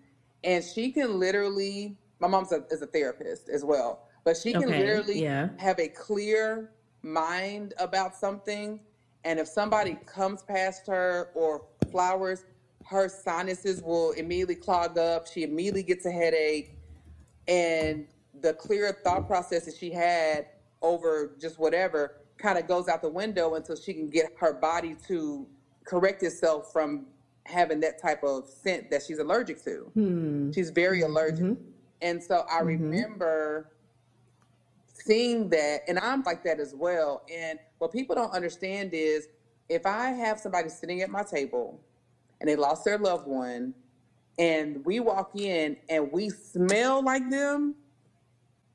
And 0.42 0.64
she 0.64 0.90
can 0.90 1.20
literally, 1.20 1.98
my 2.18 2.28
mom 2.28 2.46
is 2.70 2.82
a 2.82 2.86
therapist 2.86 3.50
as 3.50 3.64
well, 3.64 4.06
but 4.24 4.36
she 4.36 4.52
can 4.52 4.64
okay. 4.64 4.78
literally 4.78 5.22
yeah. 5.22 5.48
have 5.58 5.78
a 5.78 5.88
clear 5.88 6.72
mind 7.02 7.74
about 7.78 8.14
something. 8.14 8.80
And 9.24 9.38
if 9.38 9.48
somebody 9.48 9.98
comes 10.06 10.42
past 10.42 10.86
her 10.86 11.30
or 11.34 11.66
flowers, 11.90 12.46
her 12.88 13.08
sinuses 13.08 13.82
will 13.82 14.12
immediately 14.12 14.54
clog 14.54 14.96
up. 14.96 15.26
She 15.26 15.42
immediately 15.42 15.82
gets 15.82 16.06
a 16.06 16.10
headache. 16.10 16.76
And 17.48 18.06
the 18.40 18.52
clear 18.54 18.96
thought 19.04 19.26
process 19.26 19.64
that 19.64 19.74
she 19.76 19.90
had 19.90 20.46
over 20.82 21.32
just 21.40 21.58
whatever 21.58 22.16
kind 22.38 22.58
of 22.58 22.68
goes 22.68 22.88
out 22.88 23.02
the 23.02 23.08
window 23.08 23.54
until 23.54 23.76
she 23.76 23.92
can 23.92 24.08
get 24.08 24.26
her 24.38 24.52
body 24.52 24.94
to 25.08 25.46
correct 25.84 26.22
itself 26.22 26.72
from 26.72 27.06
having 27.44 27.80
that 27.80 28.00
type 28.00 28.22
of 28.22 28.46
scent 28.46 28.90
that 28.90 29.02
she's 29.02 29.18
allergic 29.18 29.62
to. 29.64 29.90
Hmm. 29.94 30.52
She's 30.52 30.70
very 30.70 31.02
allergic. 31.02 31.44
Mm-hmm. 31.44 31.62
And 32.02 32.22
so 32.22 32.44
I 32.50 32.58
mm-hmm. 32.58 32.66
remember 32.66 33.72
seeing 34.92 35.48
that, 35.50 35.80
and 35.88 35.98
I'm 35.98 36.22
like 36.22 36.44
that 36.44 36.60
as 36.60 36.74
well. 36.74 37.22
And 37.32 37.58
what 37.78 37.92
people 37.92 38.14
don't 38.14 38.32
understand 38.32 38.90
is 38.92 39.28
if 39.68 39.86
I 39.86 40.10
have 40.10 40.38
somebody 40.38 40.68
sitting 40.68 41.02
at 41.02 41.10
my 41.10 41.22
table 41.22 41.80
and 42.40 42.48
they 42.48 42.56
lost 42.56 42.84
their 42.84 42.98
loved 42.98 43.26
one, 43.26 43.74
and 44.38 44.84
we 44.84 45.00
walk 45.00 45.30
in 45.34 45.76
and 45.88 46.10
we 46.12 46.28
smell 46.28 47.02
like 47.02 47.28
them, 47.30 47.74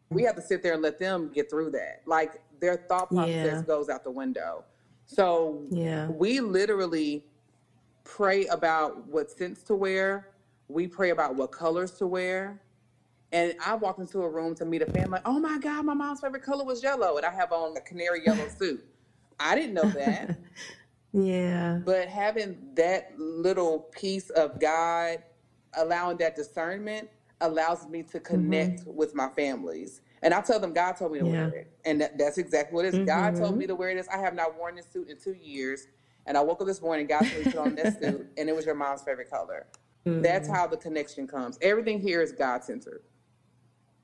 we 0.09 0.23
have 0.23 0.35
to 0.35 0.41
sit 0.41 0.63
there 0.63 0.73
and 0.73 0.81
let 0.81 0.99
them 0.99 1.31
get 1.33 1.49
through 1.49 1.71
that. 1.71 2.01
Like 2.05 2.41
their 2.59 2.85
thought 2.89 3.09
process 3.09 3.45
yeah. 3.45 3.61
goes 3.65 3.89
out 3.89 4.03
the 4.03 4.11
window. 4.11 4.63
So 5.05 5.63
yeah. 5.69 6.07
we 6.07 6.39
literally 6.39 7.25
pray 8.03 8.45
about 8.47 9.07
what 9.07 9.29
scents 9.31 9.61
to 9.63 9.75
wear. 9.75 10.29
We 10.67 10.87
pray 10.87 11.09
about 11.09 11.35
what 11.35 11.51
colors 11.51 11.91
to 11.93 12.07
wear. 12.07 12.61
And 13.33 13.55
I 13.65 13.75
walked 13.75 13.99
into 13.99 14.21
a 14.21 14.29
room 14.29 14.55
to 14.55 14.65
meet 14.65 14.81
a 14.81 14.85
family. 14.85 15.19
Oh 15.25 15.39
my 15.39 15.57
God, 15.57 15.85
my 15.85 15.93
mom's 15.93 16.19
favorite 16.19 16.43
color 16.43 16.65
was 16.65 16.83
yellow, 16.83 17.15
and 17.15 17.25
I 17.25 17.31
have 17.31 17.53
on 17.53 17.77
a 17.77 17.81
canary 17.81 18.25
yellow 18.25 18.47
suit. 18.59 18.83
I 19.39 19.55
didn't 19.55 19.73
know 19.73 19.89
that. 19.89 20.37
yeah. 21.13 21.79
But 21.83 22.07
having 22.07 22.57
that 22.75 23.13
little 23.17 23.79
piece 23.91 24.29
of 24.31 24.59
God, 24.59 25.23
allowing 25.75 26.17
that 26.17 26.35
discernment, 26.35 27.09
allows 27.41 27.87
me 27.87 28.03
to 28.03 28.19
connect 28.19 28.81
mm-hmm. 28.81 28.95
with 28.95 29.15
my 29.15 29.29
families. 29.29 30.01
And 30.21 30.33
I 30.33 30.41
tell 30.41 30.59
them, 30.59 30.73
God 30.73 30.93
told 30.93 31.13
me 31.13 31.19
to 31.19 31.25
yeah. 31.25 31.31
wear 31.31 31.47
it. 31.49 31.71
And 31.85 31.99
that, 32.01 32.17
that's 32.17 32.37
exactly 32.37 32.75
what 32.75 32.85
it 32.85 32.89
is. 32.89 32.95
Mm-hmm. 32.95 33.05
God 33.05 33.35
told 33.35 33.57
me 33.57 33.63
mm-hmm. 33.63 33.69
to 33.69 33.75
wear 33.75 33.95
this. 33.95 34.07
I 34.09 34.19
have 34.19 34.35
not 34.35 34.57
worn 34.57 34.75
this 34.75 34.85
suit 34.91 35.09
in 35.09 35.17
two 35.17 35.33
years. 35.33 35.87
And 36.27 36.37
I 36.37 36.41
woke 36.41 36.61
up 36.61 36.67
this 36.67 36.81
morning, 36.81 37.07
God 37.07 37.21
told 37.21 37.37
me 37.37 37.43
to 37.45 37.49
put 37.51 37.59
on 37.59 37.75
this 37.75 37.97
suit, 37.99 38.27
and 38.37 38.47
it 38.47 38.55
was 38.55 38.65
your 38.65 38.75
mom's 38.75 39.01
favorite 39.01 39.29
color. 39.29 39.65
Mm-hmm. 40.05 40.21
That's 40.21 40.47
how 40.47 40.67
the 40.67 40.77
connection 40.77 41.27
comes. 41.27 41.57
Everything 41.61 41.99
here 41.99 42.21
is 42.21 42.31
God 42.31 42.63
centered. 42.63 43.01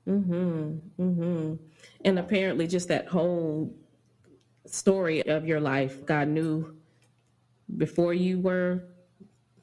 Mm-hmm. 0.08 0.78
Mm-hmm. 1.00 1.54
And 2.04 2.18
apparently, 2.18 2.66
just 2.66 2.88
that 2.88 3.06
whole 3.06 3.72
story 4.66 5.24
of 5.26 5.46
your 5.46 5.60
life, 5.60 6.04
God 6.06 6.28
knew 6.28 6.77
before 7.76 8.14
you 8.14 8.40
were 8.40 8.84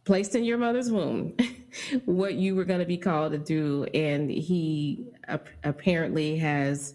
placed 0.04 0.36
in 0.36 0.44
your 0.44 0.58
mother's 0.58 0.92
womb 0.92 1.36
what 2.06 2.36
you 2.36 2.56
were 2.56 2.66
going 2.66 2.80
to 2.80 2.86
be 2.86 2.98
called 2.98 3.32
to 3.32 3.38
do. 3.38 3.86
And 3.94 4.30
He 4.30 5.08
apparently 5.64 6.38
has 6.38 6.94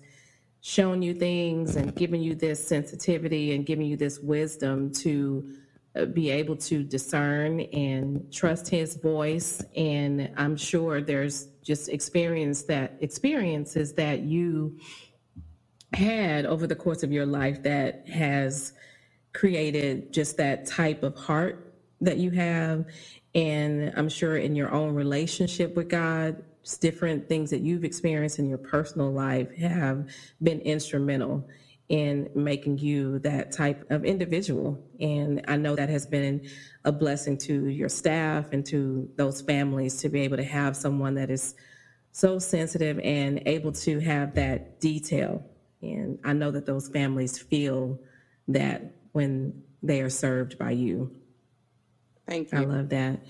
shown 0.60 1.02
you 1.02 1.14
things 1.14 1.76
and 1.76 1.94
given 1.94 2.22
you 2.22 2.34
this 2.34 2.66
sensitivity 2.66 3.54
and 3.54 3.64
giving 3.64 3.86
you 3.86 3.96
this 3.96 4.18
wisdom 4.18 4.92
to 4.92 5.56
uh, 5.96 6.04
be 6.04 6.30
able 6.30 6.54
to 6.54 6.84
discern 6.84 7.60
and 7.60 8.30
trust 8.32 8.68
his 8.68 8.96
voice 8.96 9.60
and 9.74 10.30
i'm 10.36 10.56
sure 10.56 11.00
there's 11.00 11.46
just 11.62 11.88
experience 11.88 12.62
that 12.62 12.96
experiences 13.00 13.94
that 13.94 14.20
you 14.20 14.78
had 15.94 16.46
over 16.46 16.66
the 16.66 16.76
course 16.76 17.02
of 17.02 17.10
your 17.10 17.26
life 17.26 17.62
that 17.62 18.08
has 18.08 18.74
created 19.32 20.12
just 20.12 20.36
that 20.36 20.66
type 20.66 21.02
of 21.02 21.16
heart 21.16 21.74
that 22.00 22.18
you 22.18 22.30
have 22.30 22.84
and 23.34 23.92
i'm 23.96 24.08
sure 24.08 24.36
in 24.36 24.56
your 24.56 24.72
own 24.72 24.94
relationship 24.94 25.74
with 25.76 25.88
god 25.88 26.42
different 26.80 27.28
things 27.28 27.50
that 27.50 27.60
you've 27.60 27.84
experienced 27.84 28.38
in 28.38 28.48
your 28.48 28.58
personal 28.58 29.10
life 29.10 29.54
have 29.56 30.08
been 30.42 30.60
instrumental 30.60 31.48
in 31.88 32.30
making 32.36 32.78
you 32.78 33.18
that 33.18 33.50
type 33.50 33.84
of 33.90 34.04
individual. 34.04 34.80
And 35.00 35.44
I 35.48 35.56
know 35.56 35.74
that 35.74 35.88
has 35.88 36.06
been 36.06 36.48
a 36.84 36.92
blessing 36.92 37.36
to 37.38 37.66
your 37.66 37.88
staff 37.88 38.52
and 38.52 38.64
to 38.66 39.10
those 39.16 39.40
families 39.42 39.96
to 40.02 40.08
be 40.08 40.20
able 40.20 40.36
to 40.36 40.44
have 40.44 40.76
someone 40.76 41.14
that 41.16 41.30
is 41.30 41.56
so 42.12 42.38
sensitive 42.38 43.00
and 43.00 43.42
able 43.46 43.72
to 43.72 43.98
have 44.00 44.34
that 44.34 44.80
detail. 44.80 45.44
And 45.82 46.18
I 46.24 46.32
know 46.32 46.52
that 46.52 46.66
those 46.66 46.88
families 46.88 47.38
feel 47.38 47.98
that 48.48 48.94
when 49.12 49.62
they 49.82 50.00
are 50.00 50.10
served 50.10 50.58
by 50.58 50.72
you. 50.72 51.14
Thank 52.26 52.52
you. 52.52 52.58
I 52.58 52.64
love 52.64 52.90
that. 52.90 53.20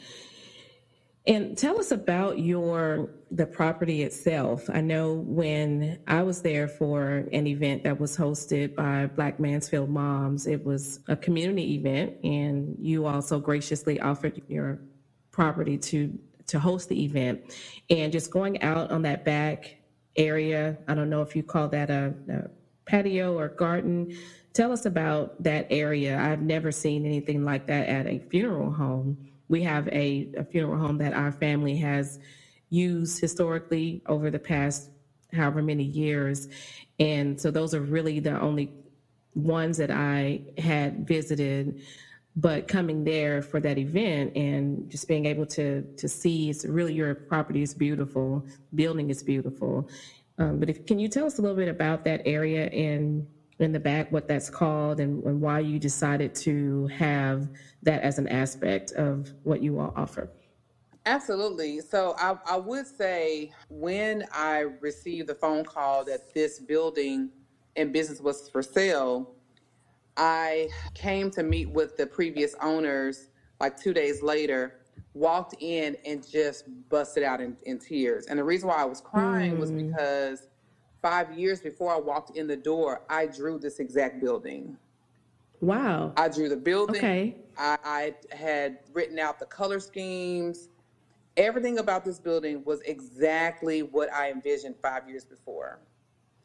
And 1.27 1.57
tell 1.57 1.79
us 1.79 1.91
about 1.91 2.39
your 2.39 3.11
the 3.31 3.47
property 3.47 4.03
itself. 4.03 4.69
I 4.69 4.81
know 4.81 5.15
when 5.15 6.01
I 6.07 6.23
was 6.23 6.43
there 6.43 6.67
for 6.67 7.29
an 7.33 7.47
event 7.47 7.85
that 7.85 8.01
was 8.01 8.17
hosted 8.17 8.75
by 8.75 9.07
Black 9.07 9.39
Mansfield 9.39 9.91
Moms, 9.91 10.47
it 10.47 10.65
was 10.65 11.01
a 11.09 11.15
community 11.17 11.75
event, 11.75 12.17
and 12.25 12.75
you 12.81 13.07
also 13.07 13.39
graciously 13.39 14.01
offered 14.01 14.43
your 14.49 14.81
property 15.31 15.79
to 15.79 16.19
to 16.49 16.59
host 16.59 16.89
the 16.89 17.05
event. 17.05 17.43
And 17.91 18.11
just 18.11 18.31
going 18.31 18.63
out 18.63 18.91
on 18.91 19.03
that 19.03 19.25
back 19.25 19.77
area, 20.17 20.79
I 20.89 20.95
don't 20.95 21.11
know 21.11 21.23
if 21.23 21.37
you 21.37 21.43
call 21.43 21.69
that 21.69 21.91
a, 21.91 22.15
a 22.29 22.51
patio 22.87 23.39
or 23.39 23.49
garden. 23.49 24.17
Tell 24.53 24.73
us 24.73 24.85
about 24.87 25.43
that 25.43 25.67
area. 25.71 26.19
I've 26.19 26.43
never 26.43 26.73
seen 26.73 27.07
anything 27.07 27.45
like 27.45 27.67
that 27.69 27.89
at 27.89 28.07
a 28.07 28.19
funeral 28.19 28.73
home 28.73 29.31
we 29.51 29.65
have 29.65 29.89
a, 29.89 30.31
a 30.37 30.45
funeral 30.45 30.79
home 30.79 30.97
that 30.99 31.13
our 31.13 31.33
family 31.33 31.77
has 31.79 32.21
used 32.71 33.21
historically 33.21 34.01
over 34.07 34.31
the 34.31 34.39
past 34.39 34.91
however 35.35 35.61
many 35.61 35.83
years. 35.83 36.49
And 37.01 37.39
so 37.39 37.51
those 37.51 37.75
are 37.75 37.81
really 37.81 38.21
the 38.21 38.41
only 38.41 38.73
ones 39.35 39.77
that 39.79 39.91
I 39.91 40.43
had 40.57 41.07
visited. 41.07 41.83
But 42.37 42.69
coming 42.69 43.03
there 43.03 43.43
for 43.43 43.59
that 43.59 43.77
event 43.77 44.37
and 44.37 44.89
just 44.89 45.09
being 45.09 45.27
able 45.27 45.47
to 45.47 45.83
to 45.97 46.09
see 46.09 46.49
it's 46.49 46.65
really 46.65 46.95
your 46.95 47.13
property 47.17 47.63
is 47.63 47.75
beautiful, 47.75 48.47
building 48.77 49.11
is 49.11 49.21
beautiful. 49.21 49.89
Um, 50.39 50.61
but 50.61 50.71
if, 50.71 50.87
can 50.87 51.01
you 51.01 51.09
tell 51.09 51.27
us 51.27 51.41
a 51.41 51.43
little 51.43 51.57
bit 51.57 51.69
about 51.69 52.05
that 52.05 52.23
area 52.25 52.67
and 52.69 53.27
in 53.61 53.73
the 53.73 53.81
back 53.81 54.11
what 54.11 54.27
that's 54.27 54.51
called 54.51 55.01
and, 55.01 55.23
and 55.25 55.41
why 55.41 55.61
you 55.61 55.79
decided 55.79 56.35
to 56.35 56.87
have 56.89 57.49
that 57.83 58.03
as 58.03 58.19
an 58.19 58.29
aspect 58.29 58.93
of 58.93 59.33
what 59.45 59.63
you 59.63 59.79
all 59.79 59.93
offer. 59.97 60.31
Absolutely. 61.07 61.81
So 61.81 62.15
I, 62.19 62.37
I 62.47 62.57
would 62.57 62.87
say 62.87 63.53
when 63.69 64.27
I 64.33 64.67
received 64.81 65.29
the 65.29 65.35
phone 65.35 65.65
call 65.65 66.05
that 66.05 66.35
this 66.35 66.61
building 66.61 67.31
and 67.77 67.93
business 67.93 68.21
was 68.21 68.49
for 68.51 68.63
sale, 68.63 69.35
I 70.17 70.69
came 70.95 71.31
to 71.33 71.43
meet 71.43 71.71
with 71.71 71.97
the 71.97 72.07
previous 72.07 72.55
owners 72.61 73.29
like 73.61 73.79
two 73.79 73.93
days 73.93 74.23
later, 74.23 74.81
walked 75.15 75.55
in 75.61 75.97
and 76.05 76.27
just 76.29 76.65
busted 76.89 77.23
out 77.23 77.41
in, 77.41 77.57
in 77.65 77.79
tears. 77.79 78.27
And 78.27 78.39
the 78.39 78.45
reason 78.45 78.69
why 78.69 78.77
I 78.77 78.85
was 78.85 79.01
crying 79.01 79.57
mm. 79.57 79.59
was 79.59 79.71
hmm. 79.71 79.89
because 79.89 80.49
five 81.03 81.37
years 81.39 81.61
before 81.61 81.93
I 81.93 81.99
walked 81.99 82.37
in 82.37 82.47
the 82.47 82.57
door, 82.57 83.03
I 83.09 83.27
drew 83.27 83.59
this 83.59 83.79
exact 83.79 84.21
building. 84.21 84.77
Wow. 85.61 86.13
I 86.17 86.29
drew 86.29 86.49
the 86.49 86.57
building. 86.57 86.97
Okay. 86.97 87.37
I, 87.57 87.79
I 87.85 88.35
had 88.35 88.79
written 88.93 89.19
out 89.19 89.39
the 89.39 89.47
color 89.47 89.81
schemes. 89.81 90.69
Everything 91.37 91.79
about 91.79 92.05
this 92.05 92.19
building 92.19 92.63
was 92.65 92.81
exactly 92.83 93.83
what 93.83 94.13
I 94.13 94.31
envisioned 94.31 94.77
five 94.83 95.09
years 95.09 95.25
before. 95.25 95.81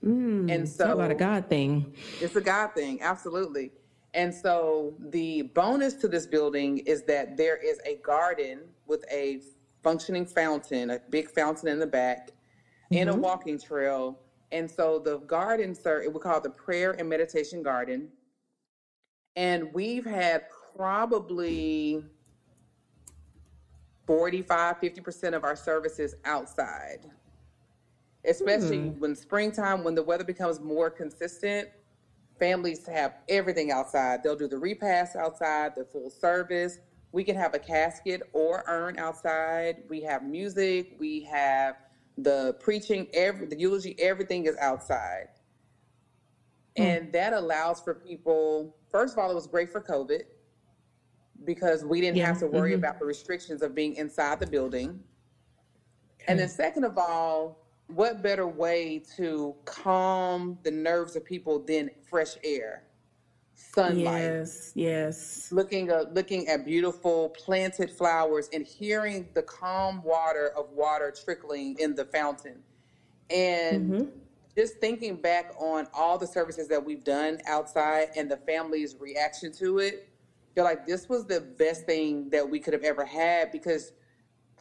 Mm, 0.04 0.54
and 0.54 0.70
so, 0.70 0.94
about 0.94 1.12
a 1.12 1.16
God 1.16 1.50
thing. 1.50 1.94
It's 2.22 2.36
a 2.36 2.42
God 2.42 2.76
thing, 2.76 3.02
absolutely. 3.02 3.72
And 4.14 4.34
so, 4.34 4.94
the 5.00 5.44
bonus 5.44 5.96
to 5.96 6.08
this 6.08 6.28
building 6.28 6.80
is 6.80 7.04
that 7.04 7.38
there 7.38 7.58
is 7.58 7.80
a 7.86 7.96
garden 7.98 8.62
with 8.86 9.04
a 9.12 9.42
functioning 9.82 10.26
fountain, 10.26 10.92
a 10.92 11.00
big 11.10 11.30
fountain 11.32 11.70
in 11.70 11.80
the 11.80 11.88
back, 11.88 12.28
mm-hmm. 12.28 12.98
and 12.98 13.10
a 13.10 13.16
walking 13.16 13.60
trail 13.60 14.20
and 14.56 14.72
so 14.72 15.00
the 15.00 15.18
garden, 15.18 15.76
sir, 15.76 16.08
we 16.10 16.18
call 16.22 16.38
it 16.38 16.44
the 16.44 16.50
prayer 16.50 16.92
and 16.92 17.10
meditation 17.10 17.62
garden. 17.62 18.08
And 19.36 19.74
we've 19.74 20.06
had 20.06 20.44
probably 20.78 22.06
45, 24.08 24.80
50% 24.80 25.34
of 25.34 25.44
our 25.44 25.58
services 25.58 26.16
outside, 26.24 27.00
especially 28.24 28.78
mm. 28.78 28.98
when 29.00 29.14
springtime, 29.14 29.84
when 29.84 29.94
the 29.94 30.04
weather 30.04 30.24
becomes 30.24 30.62
more 30.62 30.90
consistent. 30.90 31.68
Families 32.40 32.88
have 32.88 33.16
everything 33.28 33.72
outside. 33.72 34.24
They'll 34.24 34.38
do 34.38 34.48
the 34.48 34.58
repast 34.58 35.18
outside, 35.18 35.74
the 35.76 35.84
full 35.84 36.10
service. 36.10 36.80
We 37.12 37.26
can 37.26 37.36
have 37.36 37.54
a 37.56 37.60
casket 37.60 38.22
or 38.32 38.64
urn 38.68 39.00
outside. 39.00 39.84
We 39.90 40.02
have 40.04 40.24
music. 40.24 40.96
We 40.98 41.24
have 41.24 41.76
the 42.18 42.56
preaching, 42.60 43.08
every 43.14 43.48
the 43.48 43.58
eulogy, 43.58 43.96
everything 44.00 44.46
is 44.46 44.56
outside. 44.58 45.28
Mm. 46.78 46.84
And 46.86 47.14
that 47.14 47.34
allows 47.34 47.82
for 47.82 47.96
people, 47.96 48.76
first 48.92 49.14
of 49.14 49.20
all, 49.20 49.32
it 49.32 49.36
was 49.36 49.48
great 49.48 49.70
for 49.72 49.82
COVID 49.82 50.24
because 51.46 51.84
we 51.86 52.02
didn't 52.02 52.18
Yeah. 52.18 52.28
have 52.28 52.40
to 52.40 52.48
worry 52.48 52.72
hmm 52.72 52.80
about 52.80 53.00
the 53.00 53.06
restrictions 53.06 53.62
of 53.62 53.76
being 53.76 53.96
inside 53.96 54.40
the 54.40 54.48
building. 54.48 55.04
And 56.28 56.40
then, 56.40 56.50
second 56.50 56.86
of 56.86 56.98
all, 56.98 57.68
what 57.88 58.24
better 58.24 58.48
way 58.48 59.00
to 59.18 59.56
calm 59.66 60.60
the 60.64 60.72
nerves 60.72 61.16
of 61.16 61.24
people 61.26 61.60
than 61.60 61.92
fresh 62.02 62.38
air, 62.44 62.85
sunlight, 63.56 64.36
Yes, 64.38 64.72
yes. 64.76 65.52
looking 65.52 65.92
uh, 65.92 66.06
looking 66.14 66.48
at 66.48 66.66
beautiful 66.66 67.30
planted 67.30 67.92
flowers 67.92 68.50
and 68.54 68.66
hearing 68.66 69.30
the 69.34 69.44
calm 69.44 70.04
water 70.04 70.52
of 70.58 70.70
water 70.72 71.14
trickling 71.24 71.78
in 71.80 71.96
the 71.96 72.06
fountain, 72.06 72.64
and 73.30 73.84
hmm 73.88 74.04
just 74.58 74.80
thinking 74.80 75.18
back 75.18 75.52
on 75.60 75.88
all 75.94 76.18
the 76.18 76.28
services 76.28 76.68
that 76.70 76.84
we've 76.84 77.04
done 77.04 77.40
outside 77.46 78.08
and 78.16 78.32
the 78.32 78.38
family's 78.38 78.96
reaction 79.00 79.52
to 79.52 79.80
it, 79.80 80.10
you're 80.56 80.64
like, 80.66 80.86
this 80.86 81.10
was 81.10 81.26
the 81.26 81.42
best 81.42 81.86
thing 81.86 82.30
that 82.30 82.50
we 82.50 82.60
could 82.60 82.74
have 82.74 82.84
ever 82.84 83.04
had 83.04 83.52
because 83.52 83.92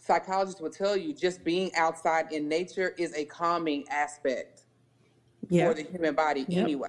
psychologists 0.01 0.61
will 0.61 0.71
tell 0.71 0.97
you 0.97 1.15
just 1.15 1.45
being 1.45 1.71
outside 1.77 2.33
in 2.33 2.49
nature 2.49 2.95
is 2.99 3.15
a 3.15 3.25
calming 3.27 3.85
aspect 3.89 4.65
for 5.49 5.75
the 5.75 5.83
human 5.85 6.15
body 6.15 6.45
yep. 6.49 6.65
anyway. 6.65 6.89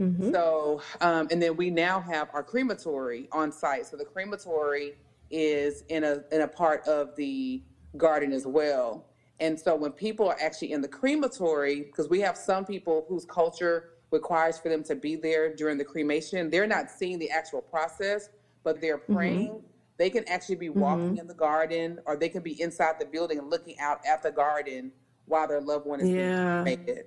Hmm 0.00 0.32
So, 0.32 0.82
um, 1.00 1.28
and 1.30 1.42
then 1.42 1.56
we 1.56 1.70
now 1.70 2.00
have 2.02 2.28
our 2.34 2.44
crematory 2.44 3.28
on 3.32 3.52
site. 3.52 3.86
So 3.86 3.96
the 3.96 4.06
crematory 4.06 4.96
is 5.30 5.84
in 5.88 6.04
a 6.04 6.24
in 6.32 6.42
a 6.42 6.48
part 6.48 6.82
of 6.86 7.14
the 7.16 7.62
garden 7.96 8.32
as 8.32 8.46
well. 8.46 9.06
And 9.40 9.60
so 9.60 9.76
when 9.76 9.92
people 9.92 10.28
are 10.28 10.36
actually 10.40 10.72
in 10.72 10.82
the 10.82 10.88
crematory, 10.88 11.84
because 11.84 12.08
we 12.10 12.20
have 12.20 12.36
some 12.36 12.64
people 12.66 13.06
whose 13.08 13.24
culture 13.26 13.84
requires 14.12 14.58
for 14.58 14.70
them 14.70 14.84
to 14.84 14.96
be 14.96 15.16
there 15.16 15.54
during 15.54 15.78
the 15.78 15.84
cremation, 15.84 16.50
they're 16.50 16.66
not 16.66 16.90
seeing 16.90 17.18
the 17.18 17.30
actual 17.30 17.62
process, 17.62 18.30
but 18.64 18.80
they're 18.80 18.98
hmm 19.08 19.46
praying. 19.48 19.62
They 19.98 20.10
can 20.10 20.24
actually 20.28 20.56
be 20.56 20.70
walking 20.70 21.18
in 21.18 21.28
the 21.28 21.34
garden, 21.34 22.00
or 22.06 22.16
they 22.16 22.30
can 22.30 22.42
be 22.42 22.60
inside 22.60 22.96
the 23.00 23.06
building 23.06 23.38
and 23.38 23.50
looking 23.50 23.78
out 23.80 24.00
at 24.06 24.22
the 24.22 24.32
garden 24.32 24.92
while 25.26 25.48
their 25.48 25.60
loved 25.62 25.86
one 25.86 26.00
is 26.00 26.10
being 26.12 26.32
Yeah, 26.32 26.64
cremated. 26.64 27.06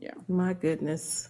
Yeah. 0.00 0.14
my 0.28 0.54
goodness. 0.54 1.28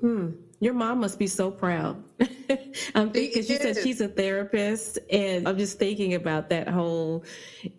Hmm. 0.00 0.32
Your 0.60 0.74
mom 0.74 1.00
must 1.00 1.18
be 1.18 1.26
so 1.28 1.50
proud. 1.50 2.02
I'm 2.94 3.12
She 3.12 3.12
thinking, 3.12 3.42
she 3.44 3.56
said 3.56 3.76
she's 3.78 4.00
a 4.00 4.08
therapist, 4.08 4.98
and 5.10 5.48
I'm 5.48 5.58
just 5.58 5.78
thinking 5.78 6.14
about 6.14 6.50
that 6.50 6.68
whole 6.68 7.24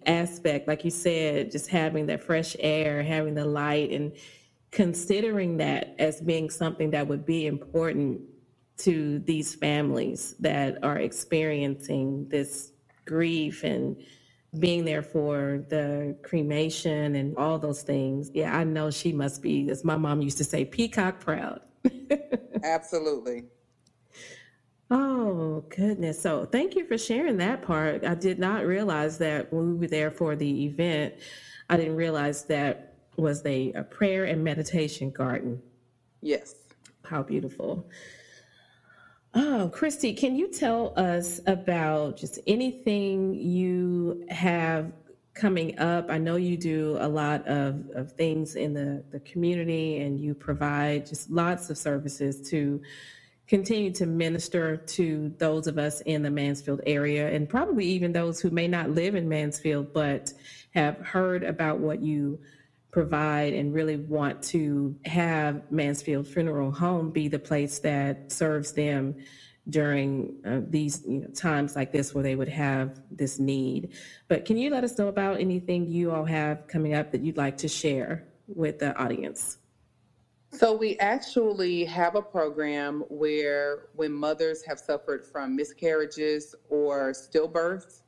aspect. 0.05 0.67
Like 0.67 0.85
you 0.85 0.91
said, 0.91 1.51
just 1.51 1.69
having 1.69 2.07
that 2.07 2.23
fresh 2.23 2.55
air, 2.59 3.03
having 3.03 3.35
the 3.35 3.45
light, 3.45 3.91
and 3.91 4.13
considering 4.71 5.57
that 5.57 5.95
as 5.99 6.21
being 6.21 6.49
something 6.49 6.91
that 6.91 7.07
would 7.07 7.25
be 7.25 7.47
important 7.47 8.21
to 8.79 9.19
these 9.19 9.55
families 9.55 10.35
that 10.39 10.83
are 10.83 10.99
experiencing 10.99 12.27
this 12.29 12.73
grief 13.05 13.63
and 13.63 13.97
being 14.59 14.85
there 14.85 15.03
for 15.03 15.65
the 15.69 16.17
cremation 16.23 17.15
and 17.15 17.37
all 17.37 17.59
those 17.59 17.83
things. 17.83 18.31
Yeah, 18.33 18.55
I 18.57 18.63
know 18.65 18.91
she 18.91 19.13
must 19.13 19.41
be, 19.43 19.69
as 19.69 19.85
my 19.85 19.97
mom 19.97 20.21
used 20.21 20.39
to 20.39 20.45
say, 20.45 20.65
peacock 20.65 21.19
proud. 21.21 21.61
Absolutely. 22.63 23.45
Oh, 24.89 25.65
goodness. 25.69 26.21
So 26.21 26.45
thank 26.45 26.75
you 26.75 26.85
for 26.85 26.97
sharing 26.97 27.37
that 27.37 27.61
part. 27.61 28.05
I 28.05 28.15
did 28.15 28.39
not 28.39 28.65
realize 28.65 29.17
that 29.17 29.51
when 29.51 29.73
we 29.73 29.79
were 29.79 29.87
there 29.87 30.11
for 30.11 30.35
the 30.35 30.65
event, 30.65 31.15
I 31.69 31.77
didn't 31.77 31.97
realize 31.97 32.45
that 32.45 32.95
was 33.17 33.45
a, 33.45 33.73
a 33.73 33.83
prayer 33.83 34.25
and 34.25 34.43
meditation 34.43 35.09
garden. 35.11 35.61
Yes. 36.21 36.55
How 37.03 37.23
beautiful. 37.23 37.89
Oh, 39.33 39.69
Christie, 39.73 40.13
can 40.13 40.35
you 40.35 40.47
tell 40.51 40.93
us 40.97 41.41
about 41.47 42.17
just 42.17 42.39
anything 42.47 43.33
you 43.33 44.25
have 44.29 44.91
coming 45.37 45.77
up? 45.79 46.09
I 46.09 46.17
know 46.17 46.35
you 46.35 46.57
do 46.57 46.97
a 46.99 47.07
lot 47.07 47.47
of, 47.47 47.89
of 47.95 48.11
things 48.13 48.55
in 48.55 48.73
the, 48.73 49.03
the 49.11 49.19
community 49.21 50.01
and 50.01 50.19
you 50.19 50.33
provide 50.33 51.05
just 51.05 51.29
lots 51.29 51.69
of 51.69 51.77
services 51.77 52.49
to 52.49 52.81
continue 53.47 53.91
to 53.91 54.05
minister 54.05 54.75
to 54.75 55.33
those 55.37 55.67
of 55.67 55.77
us 55.77 56.01
in 56.01 56.21
the 56.21 56.29
Mansfield 56.29 56.81
area 56.85 57.29
and 57.29 57.47
probably 57.47 57.85
even 57.85 58.11
those 58.11 58.41
who 58.41 58.49
may 58.49 58.67
not 58.67 58.89
live 58.89 59.15
in 59.15 59.29
Mansfield 59.29 59.93
but 59.93 60.33
have 60.73 60.97
heard 60.97 61.43
about 61.43 61.79
what 61.79 62.01
you 62.01 62.39
provide 62.91 63.53
and 63.53 63.73
really 63.73 63.97
want 63.97 64.41
to 64.41 64.95
have 65.05 65.61
Mansfield 65.71 66.27
Funeral 66.27 66.71
Home 66.71 67.11
be 67.11 67.27
the 67.27 67.39
place 67.39 67.79
that 67.79 68.31
serves 68.31 68.73
them 68.73 69.15
during 69.69 70.35
uh, 70.45 70.61
these 70.67 71.03
you 71.07 71.19
know, 71.19 71.27
times 71.27 71.75
like 71.75 71.91
this 71.91 72.13
where 72.13 72.23
they 72.23 72.35
would 72.35 72.47
have 72.47 73.01
this 73.11 73.39
need. 73.39 73.93
But 74.27 74.45
can 74.45 74.57
you 74.57 74.69
let 74.69 74.83
us 74.83 74.97
know 74.97 75.07
about 75.07 75.39
anything 75.39 75.87
you 75.87 76.11
all 76.11 76.25
have 76.25 76.67
coming 76.67 76.93
up 76.93 77.11
that 77.11 77.21
you'd 77.21 77.37
like 77.37 77.57
to 77.57 77.67
share 77.67 78.27
with 78.47 78.79
the 78.79 78.95
audience? 78.97 79.57
So 80.51 80.73
we 80.73 80.97
actually 80.99 81.83
have 81.85 82.15
a 82.15 82.21
program 82.21 83.03
where 83.09 83.89
when 83.95 84.13
mothers 84.13 84.63
have 84.63 84.79
suffered 84.79 85.25
from 85.25 85.55
miscarriages 85.55 86.55
or 86.69 87.11
stillbirths, 87.11 88.01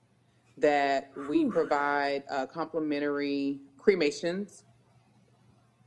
that 0.59 1.11
we 1.29 1.45
provide 1.45 2.23
uh, 2.29 2.45
complimentary 2.45 3.59
cremations. 3.77 4.63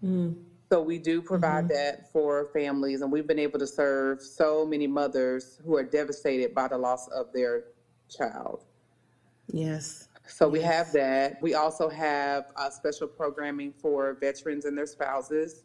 Mm, 0.03 0.37
So 0.73 0.81
we 0.81 0.99
do 0.99 1.21
provide 1.23 1.67
hmm 1.67 1.69
that 1.69 2.07
for 2.13 2.47
families, 2.47 3.03
and 3.03 3.13
we've 3.13 3.27
been 3.27 3.39
able 3.39 3.59
to 3.59 3.67
serve 3.69 4.23
so 4.23 4.65
many 4.67 4.87
mothers 4.87 5.61
who 5.65 5.77
are 5.77 5.85
devastated 5.85 6.55
by 6.55 6.69
the 6.69 6.79
loss 6.79 7.09
of 7.09 7.31
their 7.35 7.65
child. 8.09 8.65
Yes. 9.53 10.09
So 10.27 10.49
we 10.49 10.61
have 10.63 10.93
that. 10.93 11.35
We 11.41 11.55
also 11.55 11.89
have 11.89 12.47
uh, 12.57 12.71
special 12.71 13.09
programming 13.09 13.73
for 13.73 14.15
veterans 14.21 14.65
and 14.65 14.79
their 14.79 14.87
spouses. 14.87 15.65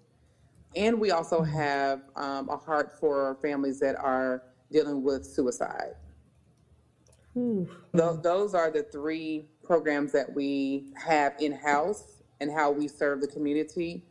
And 0.75 0.99
we 0.99 1.11
also 1.11 1.41
Mhm. 1.41 1.51
have 1.53 2.01
um, 2.15 2.49
a 2.49 2.57
heart 2.57 2.91
for 2.91 3.35
families 3.41 3.79
that 3.79 3.95
are 3.99 4.43
dealing 4.71 5.03
with 5.03 5.25
suicide. 5.25 5.93
Whew. 7.33 7.69
Those 7.93 8.53
are 8.55 8.71
the 8.71 8.83
three 8.83 9.45
programs 9.63 10.13
that 10.13 10.33
we 10.33 10.85
have 10.95 11.33
in 11.39 11.53
house 11.53 12.23
and 12.41 12.51
how 12.51 12.71
we 12.71 12.87
serve 12.87 13.21
the 13.21 13.27
community. 13.27 14.03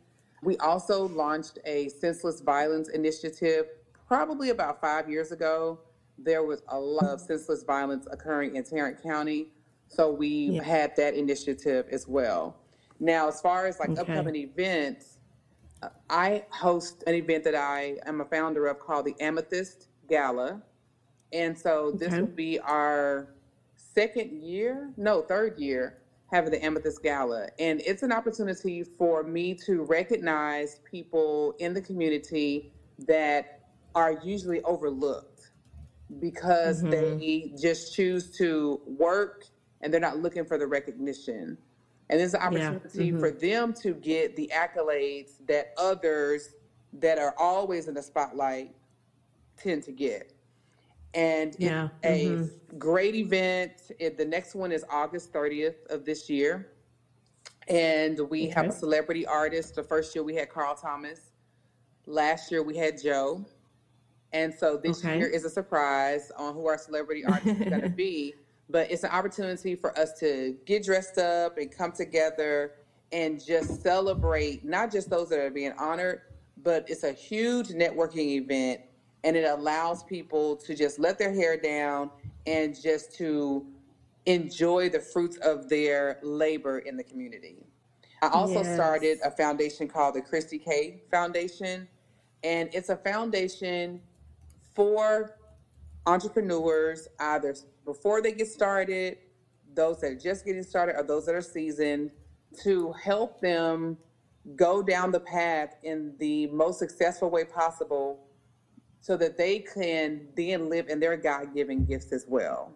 We 0.43 0.57
also 0.57 1.07
launched 1.07 1.59
a 1.65 1.89
senseless 1.89 2.41
violence 2.41 2.89
initiative 2.89 3.65
probably 4.07 4.49
about 4.49 4.79
five 4.81 5.09
years 5.09 5.31
ago. 5.31 5.79
There 6.17 6.43
was 6.43 6.61
a 6.69 6.79
lot 6.79 7.05
of 7.05 7.21
senseless 7.21 7.63
violence 7.63 8.07
occurring 8.11 8.55
in 8.55 8.63
Tarrant 8.63 9.01
County. 9.01 9.47
So 9.87 10.11
we 10.11 10.53
Yeah. 10.53 10.63
had 10.63 10.95
that 10.97 11.15
initiative 11.15 11.87
as 11.91 12.07
well. 12.07 12.55
Now, 12.99 13.27
as 13.27 13.41
far 13.41 13.65
as 13.67 13.79
like 13.79 13.91
Okay. 13.91 14.01
upcoming 14.01 14.35
events, 14.35 15.17
uh, 15.81 15.89
I 16.09 16.45
host 16.49 17.03
an 17.07 17.15
event 17.15 17.43
that 17.45 17.55
I 17.55 17.97
am 18.05 18.21
a 18.21 18.25
founder 18.25 18.67
of 18.67 18.79
called 18.79 19.05
the 19.05 19.15
Amethyst 19.19 19.87
Gala. 20.07 20.61
And 21.31 21.57
so 21.57 21.91
this 21.91 22.13
Okay. 22.13 22.21
will 22.21 22.27
be 22.27 22.59
our 22.59 23.27
second 23.75 24.31
year, 24.31 24.93
no, 24.97 25.21
third 25.21 25.57
year 25.59 25.97
having 26.31 26.51
the 26.51 26.63
Amethyst 26.63 27.01
Gala. 27.03 27.47
And 27.59 27.81
it's 27.85 28.03
an 28.03 28.11
opportunity 28.13 28.83
for 28.97 29.23
me 29.23 29.55
to 29.65 29.83
recognize 29.83 30.79
people 30.89 31.53
in 31.59 31.73
the 31.73 31.81
community 31.81 32.65
that 32.99 33.47
are 33.95 34.11
usually 34.13 34.61
overlooked 34.63 35.51
because 36.19 36.85
hmm 36.85 36.89
they 36.89 37.51
just 37.59 37.93
choose 37.93 38.29
to 38.31 38.81
work 38.85 39.45
and 39.81 39.93
they're 39.93 40.01
not 40.01 40.17
looking 40.17 40.45
for 40.45 40.57
the 40.57 40.67
recognition. 40.67 41.59
And 42.09 42.19
there's 42.19 42.33
an 42.35 42.41
Yeah. 42.45 42.75
opportunity 42.75 43.11
hmm 43.11 43.19
for 43.19 43.31
them 43.31 43.73
to 43.83 43.95
get 43.95 44.35
the 44.35 44.51
accolades 44.53 45.35
that 45.47 45.67
others 45.77 46.55
that 46.93 47.19
are 47.19 47.33
always 47.37 47.87
in 47.87 47.95
the 47.95 48.03
spotlight 48.03 48.71
tend 49.57 49.83
to 49.83 49.93
get. 49.93 50.33
And 51.17 51.57
it's 51.61 51.75
Yeah. 51.75 51.89
a 52.05 52.37
hmm 52.37 52.45
great 52.79 53.15
event. 53.15 53.73
It, 53.99 54.17
the 54.17 54.25
next 54.25 54.55
one 54.55 54.71
is 54.73 54.85
August 54.89 55.33
30th 55.33 55.75
of 55.91 56.05
this 56.05 56.29
year. 56.29 56.67
And 57.67 58.19
we 58.29 58.49
have 58.49 58.69
a 58.69 58.73
celebrity 58.73 59.25
artist. 59.25 59.75
The 59.75 59.83
first 59.83 60.15
year 60.15 60.23
we 60.23 60.35
had 60.35 60.49
Carl 60.49 60.75
Thomas. 60.75 61.33
Last 62.07 62.51
year 62.51 62.63
we 62.63 62.77
had 62.77 63.01
Joe. 63.01 63.45
And 64.33 64.53
so 64.53 64.77
this 64.77 65.05
Okay. 65.05 65.17
year 65.17 65.27
is 65.27 65.45
a 65.45 65.51
surprise 65.51 66.31
on 66.37 66.55
who 66.55 66.67
our 66.67 66.77
celebrity 66.77 67.25
artist 67.25 67.55
is 67.55 67.65
going 67.65 67.81
to 67.83 67.89
be. 67.89 68.37
But 68.69 68.91
it's 68.91 69.03
an 69.03 69.11
opportunity 69.11 69.75
for 69.75 69.97
us 69.99 70.13
to 70.19 70.57
get 70.65 70.83
dressed 70.85 71.17
up 71.17 71.57
and 71.57 71.71
come 71.71 71.93
together 71.93 72.73
and 73.11 73.43
just 73.43 73.81
celebrate 73.81 74.63
not 74.63 74.91
just 74.91 75.09
those 75.09 75.29
that 75.29 75.39
are 75.39 75.51
being 75.51 75.73
honored, 75.79 76.21
but 76.57 76.85
it's 76.87 77.03
a 77.03 77.13
huge 77.13 77.69
networking 77.69 78.29
event 78.37 78.81
and 79.27 79.35
it 79.35 79.43
allows 79.43 80.03
people 80.03 80.55
to 80.55 80.73
just 80.73 80.99
let 80.99 81.19
their 81.19 81.33
hair 81.33 81.57
down 81.57 82.09
and 82.45 82.81
just 82.81 83.13
to 83.13 83.65
enjoy 84.25 84.87
the 84.87 85.01
fruits 85.01 85.35
of 85.39 85.67
their 85.67 86.17
labor 86.23 86.79
in 86.79 86.95
the 86.95 87.03
community. 87.03 87.57
I 88.21 88.29
also 88.29 88.63
started 88.63 89.17
a 89.25 89.29
foundation 89.29 89.89
called 89.89 90.15
the 90.15 90.21
Christie 90.21 90.57
K 90.57 91.01
Foundation, 91.11 91.89
and 92.45 92.69
it's 92.71 92.87
a 92.87 92.95
foundation 92.95 93.99
for 94.73 95.35
entrepreneurs, 96.05 97.09
either 97.19 97.53
before 97.83 98.21
they 98.21 98.31
get 98.31 98.47
started, 98.47 99.17
those 99.73 99.99
that 99.99 100.11
are 100.11 100.15
just 100.15 100.45
getting 100.45 100.63
started, 100.63 100.95
or 100.95 101.03
those 101.03 101.25
that 101.25 101.35
are 101.35 101.41
seasoned, 101.41 102.11
to 102.63 102.93
help 102.93 103.41
them 103.41 103.97
go 104.55 104.81
down 104.81 105.11
the 105.11 105.19
path 105.19 105.75
in 105.83 106.13
the 106.17 106.47
most 106.47 106.79
successful 106.79 107.29
way 107.29 107.43
possible 107.43 108.26
so 109.01 109.15
that 109.17 109.37
they 109.37 109.59
can 109.59 110.27
then 110.35 110.69
live 110.69 110.89
in 110.89 110.99
their 110.99 111.17
God 111.17 111.53
given 111.53 111.85
gifts 111.85 112.11
as 112.11 112.25
well. 112.27 112.73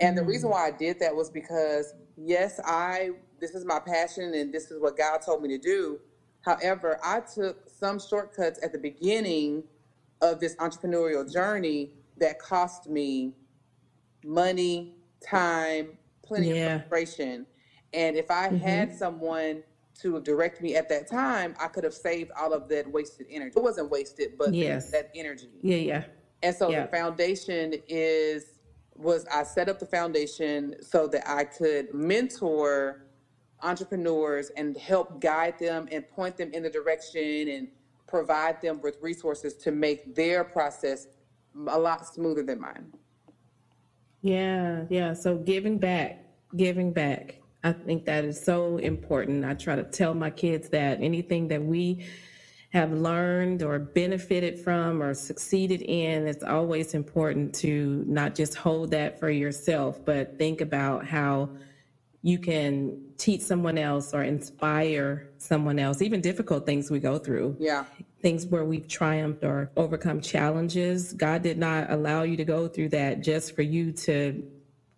And 0.00 0.16
the 0.16 0.24
reason 0.24 0.48
mm. 0.48 0.52
why 0.52 0.68
I 0.68 0.70
did 0.70 0.98
that 1.00 1.14
was 1.14 1.30
because, 1.30 1.94
yes, 2.16 2.58
I, 2.64 3.10
this 3.40 3.54
is 3.54 3.64
my 3.64 3.78
passion 3.78 4.34
and 4.34 4.52
this 4.52 4.70
is 4.70 4.80
what 4.80 4.96
God 4.96 5.18
told 5.18 5.42
me 5.42 5.48
to 5.50 5.58
do. 5.58 6.00
However, 6.42 6.98
I 7.04 7.20
took 7.20 7.68
some 7.68 8.00
shortcuts 8.00 8.60
at 8.62 8.72
the 8.72 8.78
beginning 8.78 9.62
of 10.22 10.40
this 10.40 10.56
entrepreneurial 10.56 11.30
journey 11.30 11.90
that 12.18 12.38
cost 12.38 12.88
me 12.88 13.34
money, 14.24 14.96
time, 15.26 15.98
plenty 16.22 16.54
Yeah. 16.54 16.76
of 16.76 16.88
frustration. 16.88 17.46
And 17.92 18.16
if 18.16 18.30
I 18.30 18.48
had 18.48 18.88
mm-hmm. 18.90 18.98
someone 18.98 19.62
to 20.02 20.20
direct 20.20 20.60
me 20.60 20.76
at 20.76 20.88
that 20.88 21.06
time, 21.08 21.54
I 21.60 21.68
could 21.68 21.84
have 21.84 21.94
saved 21.94 22.30
all 22.38 22.52
of 22.52 22.68
that 22.68 22.90
wasted 22.90 23.26
energy. 23.30 23.52
It 23.56 23.62
wasn't 23.62 23.90
wasted, 23.90 24.38
but 24.38 24.54
Yes. 24.54 24.90
that 24.92 25.10
energy. 25.14 25.50
Yeah, 25.62 25.76
yeah. 25.76 26.04
And 26.42 26.54
so 26.56 26.70
Yeah. 26.70 26.86
the 26.86 26.88
foundation 26.88 27.74
is 27.88 28.56
was 28.96 29.24
I 29.32 29.44
set 29.44 29.70
up 29.70 29.78
the 29.78 29.86
foundation 29.86 30.74
so 30.82 31.06
that 31.08 31.26
I 31.26 31.44
could 31.44 31.94
mentor 31.94 33.06
entrepreneurs 33.62 34.50
and 34.56 34.76
help 34.76 35.20
guide 35.20 35.58
them 35.58 35.88
and 35.90 36.06
point 36.08 36.36
them 36.36 36.50
in 36.52 36.62
the 36.62 36.68
direction 36.70 37.48
and 37.48 37.68
provide 38.06 38.60
them 38.60 38.80
with 38.82 38.98
resources 39.00 39.54
to 39.54 39.70
make 39.70 40.14
their 40.14 40.44
process 40.44 41.06
a 41.68 41.78
lot 41.78 42.06
smoother 42.06 42.42
than 42.42 42.60
mine. 42.60 42.92
Yeah, 44.20 44.84
yeah. 44.90 45.14
So 45.14 45.38
giving 45.38 45.78
back, 45.78 46.22
giving 46.56 46.92
back. 46.92 47.39
I 47.62 47.72
think 47.72 48.06
that 48.06 48.24
is 48.24 48.42
so 48.42 48.78
important. 48.78 49.44
I 49.44 49.54
try 49.54 49.76
to 49.76 49.82
tell 49.84 50.14
my 50.14 50.30
kids 50.30 50.70
that 50.70 51.00
anything 51.02 51.48
that 51.48 51.62
we 51.62 52.06
have 52.72 52.92
learned 52.92 53.62
or 53.62 53.78
benefited 53.78 54.58
from 54.58 55.02
or 55.02 55.12
succeeded 55.12 55.82
in, 55.82 56.26
it's 56.26 56.44
always 56.44 56.94
important 56.94 57.54
to 57.56 58.04
not 58.06 58.34
just 58.34 58.54
hold 58.54 58.92
that 58.92 59.18
for 59.18 59.28
yourself, 59.28 60.02
but 60.04 60.38
think 60.38 60.60
about 60.60 61.04
how 61.06 61.50
you 62.22 62.38
can 62.38 63.02
teach 63.18 63.40
someone 63.40 63.76
else 63.76 64.14
or 64.14 64.22
inspire 64.22 65.28
someone 65.38 65.78
else, 65.78 66.00
even 66.00 66.20
difficult 66.20 66.64
things 66.64 66.90
we 66.90 67.00
go 67.00 67.18
through 67.18 67.56
Yeah. 67.58 67.84
things 68.22 68.46
where 68.46 68.64
we've 68.64 68.86
triumphed 68.86 69.42
or 69.42 69.70
overcome 69.76 70.20
challenges. 70.20 71.12
God 71.14 71.42
did 71.42 71.58
not 71.58 71.90
allow 71.90 72.22
you 72.22 72.36
to 72.36 72.44
go 72.44 72.68
through 72.68 72.90
that 72.90 73.22
just 73.22 73.56
for 73.56 73.62
you 73.62 73.92
to 73.92 74.42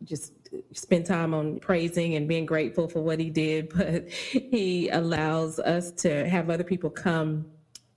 just 0.04 0.32
spend 0.72 1.06
time 1.06 1.34
on 1.34 1.58
praising 1.60 2.14
and 2.14 2.28
being 2.28 2.46
grateful 2.46 2.88
for 2.88 3.00
what 3.00 3.18
he 3.18 3.30
did, 3.30 3.68
but 3.76 4.08
he 4.10 4.88
allows 4.88 5.58
us 5.58 5.90
to 5.92 6.28
have 6.28 6.50
other 6.50 6.64
people 6.64 6.90
come 6.90 7.46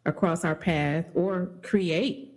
across 0.05 0.45
our 0.45 0.55
path 0.55 1.05
or 1.15 1.51
create 1.63 2.35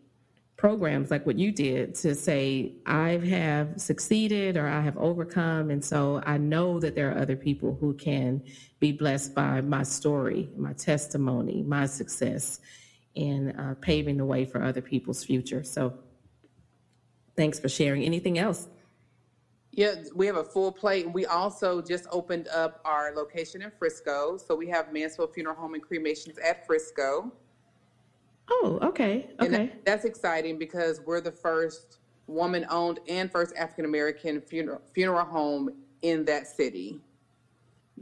programs 0.58 1.10
like 1.10 1.24
what 1.24 1.38
you 1.38 1.52
did 1.52 1.94
to 1.94 2.14
say, 2.14 2.72
I 2.84 3.10
have 3.10 3.80
succeeded 3.80 4.56
or 4.56 4.66
I 4.66 4.80
have 4.80 4.98
overcome. 4.98 5.70
And 5.70 5.82
so 5.82 6.20
I 6.26 6.36
know 6.36 6.80
that 6.80 6.96
there 6.96 7.12
are 7.12 7.18
other 7.18 7.36
people 7.36 7.78
who 7.80 7.94
can 7.94 8.42
be 8.80 8.90
blessed 8.90 9.36
by 9.36 9.60
my 9.60 9.84
story, 9.84 10.50
my 10.56 10.72
testimony, 10.72 11.62
my 11.62 11.86
success, 11.86 12.58
and 13.14 13.54
uh, 13.58 13.74
paving 13.80 14.16
the 14.16 14.24
way 14.24 14.44
for 14.44 14.62
other 14.62 14.80
people's 14.80 15.22
future. 15.24 15.62
So 15.62 15.94
thanks 17.36 17.60
for 17.60 17.68
sharing. 17.68 18.02
Anything 18.02 18.36
else? 18.38 18.66
Yeah, 19.78 19.94
we 20.12 20.26
have 20.26 20.34
a 20.34 20.42
full 20.42 20.72
plate. 20.72 21.08
We 21.12 21.24
also 21.26 21.80
just 21.80 22.08
opened 22.10 22.48
up 22.48 22.80
our 22.84 23.12
location 23.14 23.62
in 23.62 23.70
Frisco. 23.70 24.36
So 24.36 24.56
we 24.56 24.66
have 24.70 24.92
Mansfield 24.92 25.32
Funeral 25.32 25.54
Home 25.54 25.74
and 25.74 25.82
Cremations 25.84 26.36
at 26.38 26.66
Frisco. 26.66 27.30
Oh, 28.50 28.80
okay. 28.82 29.30
And 29.38 29.54
Okay. 29.54 29.66
that, 29.66 29.84
that's 29.84 30.04
exciting 30.04 30.58
because 30.58 31.00
we're 31.06 31.20
the 31.20 31.30
first 31.30 31.98
woman 32.26 32.66
owned 32.68 32.98
and 33.08 33.30
first 33.30 33.54
African 33.56 33.84
American 33.84 34.40
funeral, 34.40 34.82
funeral 34.94 35.24
home 35.24 35.70
in 36.02 36.24
that 36.24 36.48
city. 36.48 37.00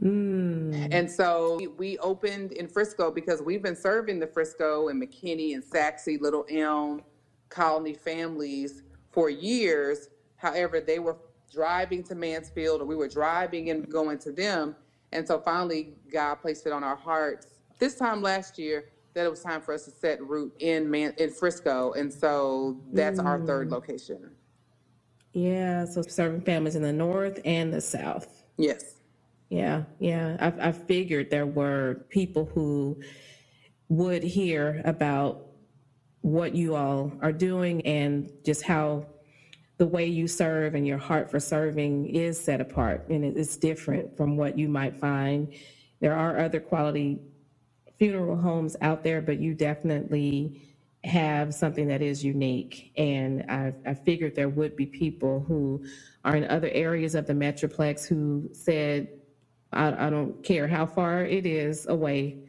Mm, 0.01 0.89
And 0.91 1.11
so 1.11 1.57
we- 1.57 1.67
we 1.67 1.97
opened 1.99 2.53
in 2.53 2.67
Frisco 2.67 3.11
because 3.11 3.43
we've 3.43 3.61
been 3.61 3.75
serving 3.75 4.17
the 4.17 4.25
Frisco 4.27 4.87
and 4.87 4.99
McKinney 4.99 5.53
and 5.53 5.63
Sachse, 5.63 6.07
Little 6.19 6.45
Elm 6.49 7.03
colony 7.49 7.93
families 7.93 8.81
for 9.11 9.29
years. 9.29 10.09
However, 10.37 10.79
they 10.79 10.97
were 10.99 11.17
driving 11.51 12.03
to 12.03 12.15
Mansfield 12.15 12.81
or 12.81 12.85
we 12.85 12.95
were 12.95 13.07
driving 13.07 13.69
and 13.69 13.89
going 13.89 14.17
to 14.19 14.31
them. 14.31 14.75
And 15.11 15.25
so 15.27 15.39
finally, 15.39 15.93
God 16.11 16.35
placed 16.35 16.65
it 16.65 16.73
on 16.73 16.83
our 16.83 16.95
hearts 16.95 17.47
this 17.79 17.95
time 17.95 18.21
last 18.21 18.57
year 18.57 18.89
that 19.13 19.25
it 19.25 19.29
was 19.29 19.41
time 19.41 19.61
for 19.61 19.73
us 19.73 19.85
to 19.85 19.91
set 19.91 20.21
root 20.21 20.53
in 20.59 20.89
Man- 20.89 21.13
in 21.17 21.29
Frisco. 21.31 21.93
And 21.93 22.11
so 22.13 22.79
that's 22.93 23.19
our 23.19 23.39
third 23.45 23.69
mm. 23.69 23.71
location. 23.71 24.31
yeah. 25.33 25.85
So 25.85 26.01
serving 26.01 26.41
families 26.41 26.75
in 26.75 26.81
the 26.81 26.93
North 26.93 27.39
and 27.45 27.73
the 27.73 27.81
South. 27.81 28.43
Yes. 28.57 28.95
Yeah, 29.49 29.83
yeah. 29.99 30.37
I, 30.39 30.69
I 30.69 30.71
figured 30.71 31.29
there 31.29 31.45
were 31.45 32.05
people 32.09 32.45
who 32.53 32.99
would 33.87 34.23
hear 34.23 34.81
about 34.83 35.45
what 36.21 36.53
you 36.53 36.75
all 36.75 37.13
are 37.21 37.31
doing 37.31 37.85
and 37.85 38.29
just 38.43 38.63
how 38.63 39.05
the 39.77 39.85
way 39.85 40.05
you 40.05 40.27
serve 40.27 40.73
and 40.75 40.87
your 40.87 40.97
heart 40.97 41.29
for 41.29 41.39
serving 41.39 42.07
is 42.07 42.39
set 42.39 42.61
apart 42.61 43.07
and 43.09 43.23
it's 43.23 43.57
different 43.57 44.17
from 44.17 44.35
what 44.35 44.57
you 44.57 44.67
might 44.67 44.95
find. 44.99 45.53
There 45.99 46.15
are 46.15 46.39
other 46.39 46.59
quality 46.59 47.19
funeral 47.99 48.37
homes 48.37 48.75
out 48.81 49.03
there, 49.03 49.21
but 49.21 49.39
you 49.39 49.53
definitely 49.53 50.61
have 51.03 51.53
something 51.53 51.87
that 51.87 52.01
is 52.01 52.23
unique. 52.23 52.91
And 52.97 53.45
I, 53.49 53.73
I 53.85 53.93
figured 53.93 54.35
there 54.35 54.49
would 54.49 54.75
be 54.75 54.85
people 54.85 55.43
who 55.47 55.85
are 56.25 56.35
in 56.35 56.45
other 56.45 56.69
areas 56.69 57.15
of 57.15 57.27
the 57.27 57.33
Metroplex 57.33 58.07
who 58.07 58.49
said, 58.53 59.07
I, 59.71 60.07
I 60.07 60.09
don't 60.09 60.43
care 60.43 60.67
how 60.67 60.85
far 60.85 61.23
it 61.23 61.45
is 61.45 61.87
away 61.87 62.46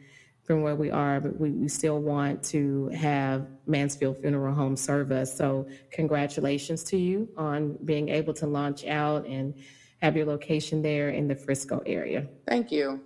from 0.49 0.63
where 0.63 0.75
we 0.75 0.89
are, 0.89 1.19
but 1.19 1.39
we, 1.39 1.51
we 1.51 1.67
still 1.67 1.99
want 1.99 2.41
to 2.41 2.87
have 2.87 3.45
Mansfield 3.67 4.17
Funeral 4.17 4.55
Home 4.55 4.75
serve 4.75 5.11
us. 5.11 5.37
So 5.37 5.67
congratulations 5.91 6.83
to 6.85 6.97
you 6.97 7.29
on 7.37 7.77
being 7.85 8.09
able 8.09 8.33
to 8.33 8.47
launch 8.47 8.83
out 8.83 9.27
and 9.27 9.53
have 10.01 10.17
your 10.17 10.25
location 10.25 10.81
there 10.81 11.11
in 11.11 11.27
the 11.27 11.35
Frisco 11.35 11.83
area. 11.85 12.25
Thank 12.47 12.71
you. 12.71 12.99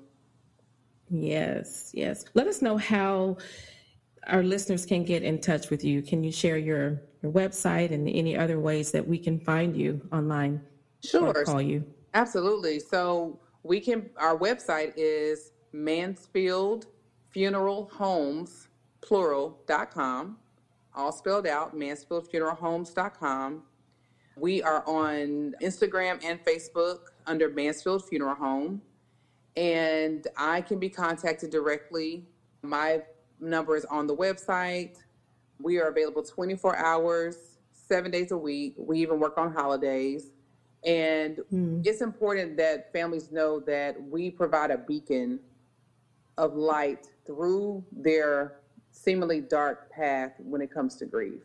Yes, 1.10 1.92
yes. 1.94 2.24
Let 2.34 2.48
us 2.48 2.62
know 2.62 2.78
how 2.78 3.36
our 4.28 4.42
listeners 4.42 4.86
can 4.86 5.04
get 5.04 5.22
in 5.22 5.42
touch 5.42 5.70
with 5.70 5.84
you. 5.84 6.02
Can 6.02 6.24
you 6.24 6.32
share 6.32 6.58
your, 6.58 7.02
your 7.22 7.34
website 7.34 7.92
and 7.92 8.08
any 8.08 8.38
other 8.38 8.62
ways 8.62 8.90
that 8.94 9.06
we 9.06 9.18
can 9.18 9.38
find 9.38 9.76
you 9.76 10.00
online 10.14 10.62
Sure. 11.04 11.44
call 11.44 11.62
you? 11.62 11.84
Absolutely. 12.14 12.80
So 12.80 13.38
we 13.64 13.82
can, 13.82 14.12
our 14.16 14.38
website 14.38 14.94
is 14.96 15.52
Mansfield 15.74 16.86
Funeral 17.34 17.90
Homes, 17.92 18.68
plural.com, 19.02 20.38
all 20.96 21.12
spelled 21.12 21.48
out, 21.48 21.76
mansfieldfuneralhomes.com. 21.76 23.64
We 24.38 24.62
are 24.62 24.88
on 24.88 25.56
Instagram 25.62 26.24
and 26.24 26.44
Facebook 26.46 27.00
under 27.26 27.50
Mansfield 27.50 28.08
Funeral 28.08 28.36
Home. 28.36 28.82
And 29.56 30.28
I 30.38 30.62
can 30.62 30.80
be 30.80 30.90
contacted 30.90 31.50
directly. 31.50 32.26
My 32.62 33.02
number 33.40 33.76
is 33.76 33.86
on 33.86 34.06
the 34.06 34.16
website. 34.16 34.98
We 35.60 35.80
are 35.80 35.88
available 35.88 36.24
24 36.24 36.78
hours, 36.78 37.58
seven 37.72 38.12
days 38.12 38.32
a 38.32 38.38
week. 38.38 38.76
We 38.78 39.00
even 39.00 39.20
work 39.20 39.38
on 39.40 39.52
holidays. 39.52 40.32
And 40.86 41.38
hmm. 41.50 41.82
it's 41.84 42.02
important 42.02 42.58
that 42.58 42.92
families 42.92 43.32
know 43.32 43.60
that 43.62 44.02
we 44.02 44.30
provide 44.30 44.70
a 44.70 44.78
beacon 44.78 45.40
of 46.38 46.56
light 46.56 47.08
through 47.26 47.84
their 47.92 48.60
seemingly 48.92 49.42
dark 49.42 49.92
path 49.92 50.34
when 50.40 50.62
it 50.62 50.72
comes 50.72 50.96
to 50.98 51.06
grief. 51.06 51.42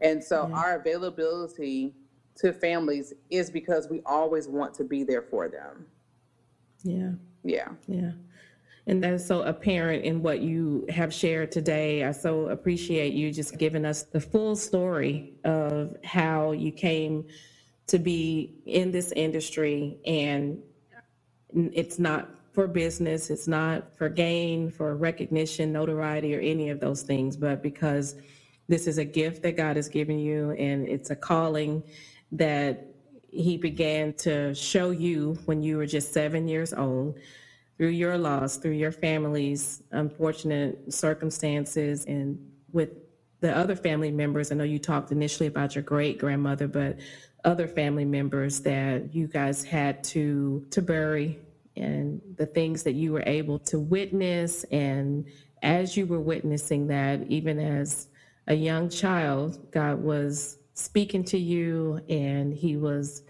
And 0.00 0.22
so 0.22 0.50
our 0.52 0.78
availability 0.78 1.94
to 2.36 2.52
families 2.52 3.14
is 3.30 3.50
because 3.50 3.88
we 3.88 4.02
always 4.04 4.46
want 4.46 4.74
to 4.74 4.84
be 4.84 5.04
there 5.04 5.22
for 5.22 5.48
them. 5.48 5.86
Yeah. 6.82 7.12
Yeah. 7.44 7.68
Yeah. 7.86 8.12
And 8.88 9.02
that 9.02 9.14
is 9.14 9.26
so 9.26 9.42
apparent 9.42 10.04
in 10.04 10.22
what 10.22 10.40
you 10.40 10.86
have 10.90 11.12
shared 11.12 11.50
today. 11.50 12.04
I 12.04 12.12
so 12.12 12.48
appreciate 12.48 13.14
you 13.14 13.32
just 13.32 13.58
giving 13.58 13.84
us 13.84 14.04
the 14.04 14.20
full 14.20 14.54
story 14.54 15.32
of 15.44 15.96
how 16.04 16.52
you 16.52 16.70
came 16.70 17.26
to 17.88 17.98
be 17.98 18.54
in 18.66 18.92
this 18.92 19.12
industry. 19.12 19.98
And 20.06 20.62
it's 21.52 21.98
not 21.98 22.28
for 22.56 22.66
business, 22.66 23.28
it's 23.28 23.46
not 23.46 23.94
for 23.98 24.08
gain, 24.08 24.70
for 24.70 24.96
recognition, 24.96 25.74
notoriety, 25.74 26.34
or 26.34 26.40
any 26.40 26.70
of 26.70 26.80
those 26.80 27.02
things, 27.02 27.36
but 27.36 27.62
because 27.62 28.16
this 28.66 28.86
is 28.86 28.96
a 28.96 29.04
gift 29.04 29.42
that 29.42 29.58
God 29.58 29.76
has 29.76 29.90
given 29.90 30.18
you, 30.18 30.52
and 30.52 30.88
it's 30.88 31.10
a 31.10 31.16
calling 31.16 31.82
that 32.32 32.86
He 33.30 33.58
began 33.58 34.14
to 34.14 34.54
show 34.54 34.88
you 34.88 35.38
when 35.44 35.62
you 35.62 35.76
were 35.76 35.84
just 35.84 36.14
seven 36.14 36.48
years 36.48 36.72
old 36.72 37.18
through 37.76 37.88
your 37.88 38.16
loss, 38.16 38.56
through 38.56 38.70
your 38.72 38.90
family's 38.90 39.82
unfortunate 39.90 40.90
circumstances, 40.90 42.06
and 42.06 42.38
with 42.72 42.88
the 43.40 43.54
other 43.54 43.76
family 43.76 44.10
members. 44.10 44.50
I 44.50 44.54
know 44.54 44.64
you 44.64 44.78
talked 44.78 45.12
initially 45.12 45.46
about 45.46 45.74
your 45.74 45.84
great 45.84 46.18
grandmother, 46.18 46.68
but 46.68 46.96
other 47.44 47.68
family 47.68 48.06
members 48.06 48.60
that 48.60 49.14
you 49.14 49.26
guys 49.28 49.62
had 49.62 50.02
to 50.04 50.66
to 50.70 50.80
bury 50.80 51.38
and 51.76 52.20
the 52.36 52.46
things 52.46 52.82
that 52.82 52.94
you 52.94 53.12
were 53.12 53.24
able 53.26 53.58
to 53.58 53.78
witness 53.78 54.64
and 54.64 55.26
as 55.62 55.96
you 55.96 56.06
were 56.06 56.20
witnessing 56.20 56.86
that 56.86 57.20
even 57.28 57.58
as 57.58 58.08
a 58.48 58.54
young 58.54 58.88
child 58.88 59.70
god 59.70 60.00
was 60.02 60.58
speaking 60.74 61.24
to 61.24 61.38
you 61.38 62.00
and 62.08 62.54
he 62.54 62.76
was 62.76 63.22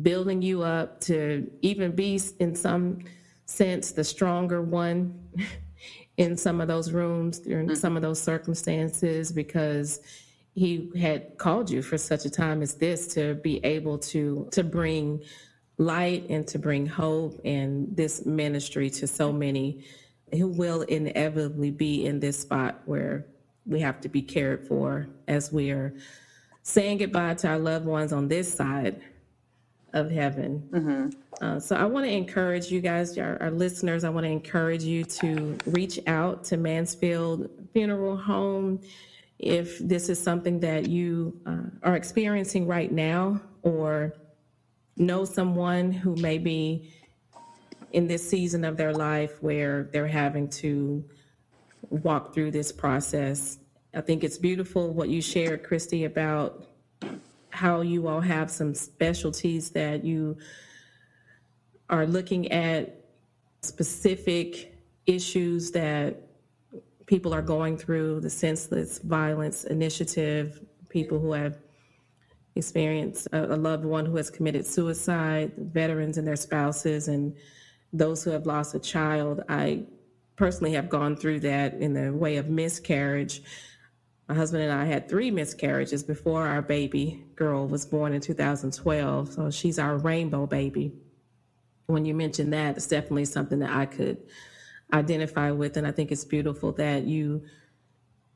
building 0.00 0.40
you 0.40 0.62
up 0.62 1.00
to 1.00 1.50
even 1.60 1.92
be 1.92 2.20
in 2.38 2.54
some 2.54 2.98
sense 3.44 3.90
the 3.92 4.04
stronger 4.04 4.62
one 4.62 5.18
in 6.16 6.36
some 6.36 6.60
of 6.60 6.68
those 6.68 6.92
rooms 6.92 7.38
during 7.38 7.66
mm-hmm. 7.66 7.74
some 7.74 7.96
of 7.96 8.02
those 8.02 8.20
circumstances 8.20 9.32
because 9.32 10.00
he 10.54 10.90
had 10.98 11.36
called 11.38 11.70
you 11.70 11.82
for 11.82 11.96
such 11.96 12.24
a 12.24 12.30
time 12.30 12.62
as 12.62 12.74
this 12.74 13.06
to 13.14 13.34
be 13.36 13.64
able 13.64 13.98
to 13.98 14.48
to 14.50 14.62
bring 14.62 15.22
light 15.78 16.26
and 16.28 16.46
to 16.48 16.58
bring 16.58 16.86
hope 16.86 17.40
and 17.44 17.96
this 17.96 18.24
ministry 18.26 18.90
to 18.90 19.06
so 19.06 19.32
many 19.32 19.84
who 20.32 20.48
will 20.48 20.82
inevitably 20.82 21.70
be 21.70 22.06
in 22.06 22.20
this 22.20 22.40
spot 22.40 22.80
where 22.86 23.26
we 23.66 23.80
have 23.80 24.00
to 24.00 24.08
be 24.08 24.22
cared 24.22 24.66
for 24.66 25.08
as 25.28 25.52
we 25.52 25.70
are 25.70 25.94
saying 26.62 26.98
goodbye 26.98 27.34
to 27.34 27.48
our 27.48 27.58
loved 27.58 27.86
ones 27.86 28.12
on 28.12 28.28
this 28.28 28.52
side 28.52 29.02
of 29.92 30.10
heaven. 30.10 30.68
Mm-hmm. 30.72 31.44
Uh, 31.44 31.60
so 31.60 31.76
I 31.76 31.84
want 31.84 32.06
to 32.06 32.12
encourage 32.12 32.70
you 32.70 32.80
guys, 32.80 33.18
our, 33.18 33.40
our 33.42 33.50
listeners, 33.50 34.04
I 34.04 34.08
want 34.08 34.24
to 34.24 34.30
encourage 34.30 34.84
you 34.84 35.04
to 35.04 35.58
reach 35.66 35.98
out 36.06 36.44
to 36.44 36.56
Mansfield 36.56 37.50
Funeral 37.72 38.16
Home 38.16 38.80
if 39.38 39.78
this 39.78 40.08
is 40.08 40.22
something 40.22 40.60
that 40.60 40.88
you 40.88 41.38
uh, 41.46 41.64
are 41.82 41.96
experiencing 41.96 42.66
right 42.66 42.90
now 42.90 43.40
or 43.62 44.14
know 44.96 45.24
someone 45.24 45.92
who 45.92 46.16
may 46.16 46.38
be 46.38 46.92
in 47.92 48.06
this 48.06 48.28
season 48.28 48.64
of 48.64 48.76
their 48.76 48.92
life 48.92 49.42
where 49.42 49.84
they're 49.92 50.06
having 50.06 50.48
to 50.48 51.04
walk 51.90 52.32
through 52.32 52.50
this 52.50 52.72
process. 52.72 53.58
I 53.94 54.00
think 54.00 54.24
it's 54.24 54.38
beautiful 54.38 54.92
what 54.92 55.08
you 55.08 55.20
shared, 55.20 55.62
Christie, 55.64 56.04
about 56.04 56.66
how 57.50 57.82
you 57.82 58.08
all 58.08 58.20
have 58.20 58.50
some 58.50 58.74
specialties 58.74 59.70
that 59.70 60.04
you 60.04 60.38
are 61.90 62.06
looking 62.06 62.50
at 62.50 63.04
specific 63.60 64.74
issues 65.06 65.70
that 65.72 66.16
people 67.06 67.34
are 67.34 67.42
going 67.42 67.76
through 67.76 68.20
the 68.20 68.30
senseless 68.30 68.98
violence 69.00 69.64
initiative, 69.64 70.64
people 70.88 71.18
who 71.18 71.32
have 71.32 71.58
experienced 72.54 73.28
a, 73.32 73.56
loved 73.56 73.84
one 73.84 74.06
who 74.06 74.16
has 74.16 74.30
committed 74.30 74.66
suicide, 74.66 75.52
veterans 75.56 76.18
and 76.18 76.26
their 76.26 76.36
spouses, 76.36 77.08
and 77.08 77.34
those 77.92 78.22
who 78.22 78.30
have 78.30 78.46
lost 78.46 78.74
a 78.74 78.78
child. 78.78 79.42
I 79.48 79.84
personally 80.36 80.72
have 80.74 80.88
gone 80.88 81.16
through 81.16 81.40
that 81.40 81.74
in 81.74 81.94
the 81.94 82.12
way 82.12 82.36
of 82.36 82.48
miscarriage. 82.48 83.42
My 84.28 84.34
husband 84.34 84.62
and 84.62 84.72
I 84.72 84.84
had 84.84 85.08
three 85.08 85.30
miscarriages 85.30 86.02
before 86.02 86.46
our 86.46 86.62
baby 86.62 87.24
girl 87.36 87.66
was 87.66 87.86
born 87.86 88.12
in 88.12 88.20
2012. 88.20 89.32
So 89.32 89.50
she's 89.50 89.78
our 89.78 89.96
rainbow 89.96 90.46
baby. 90.46 90.92
When 91.86 92.04
you 92.04 92.14
mentioned 92.14 92.52
that, 92.52 92.76
it's 92.76 92.86
definitely 92.86 93.26
something 93.26 93.58
that 93.58 93.70
I 93.70 93.86
could 93.86 94.18
identify 94.92 95.50
with. 95.50 95.76
And 95.76 95.86
I 95.86 95.92
think 95.92 96.12
it's 96.12 96.24
beautiful 96.24 96.72
that 96.72 97.04
you 97.04 97.42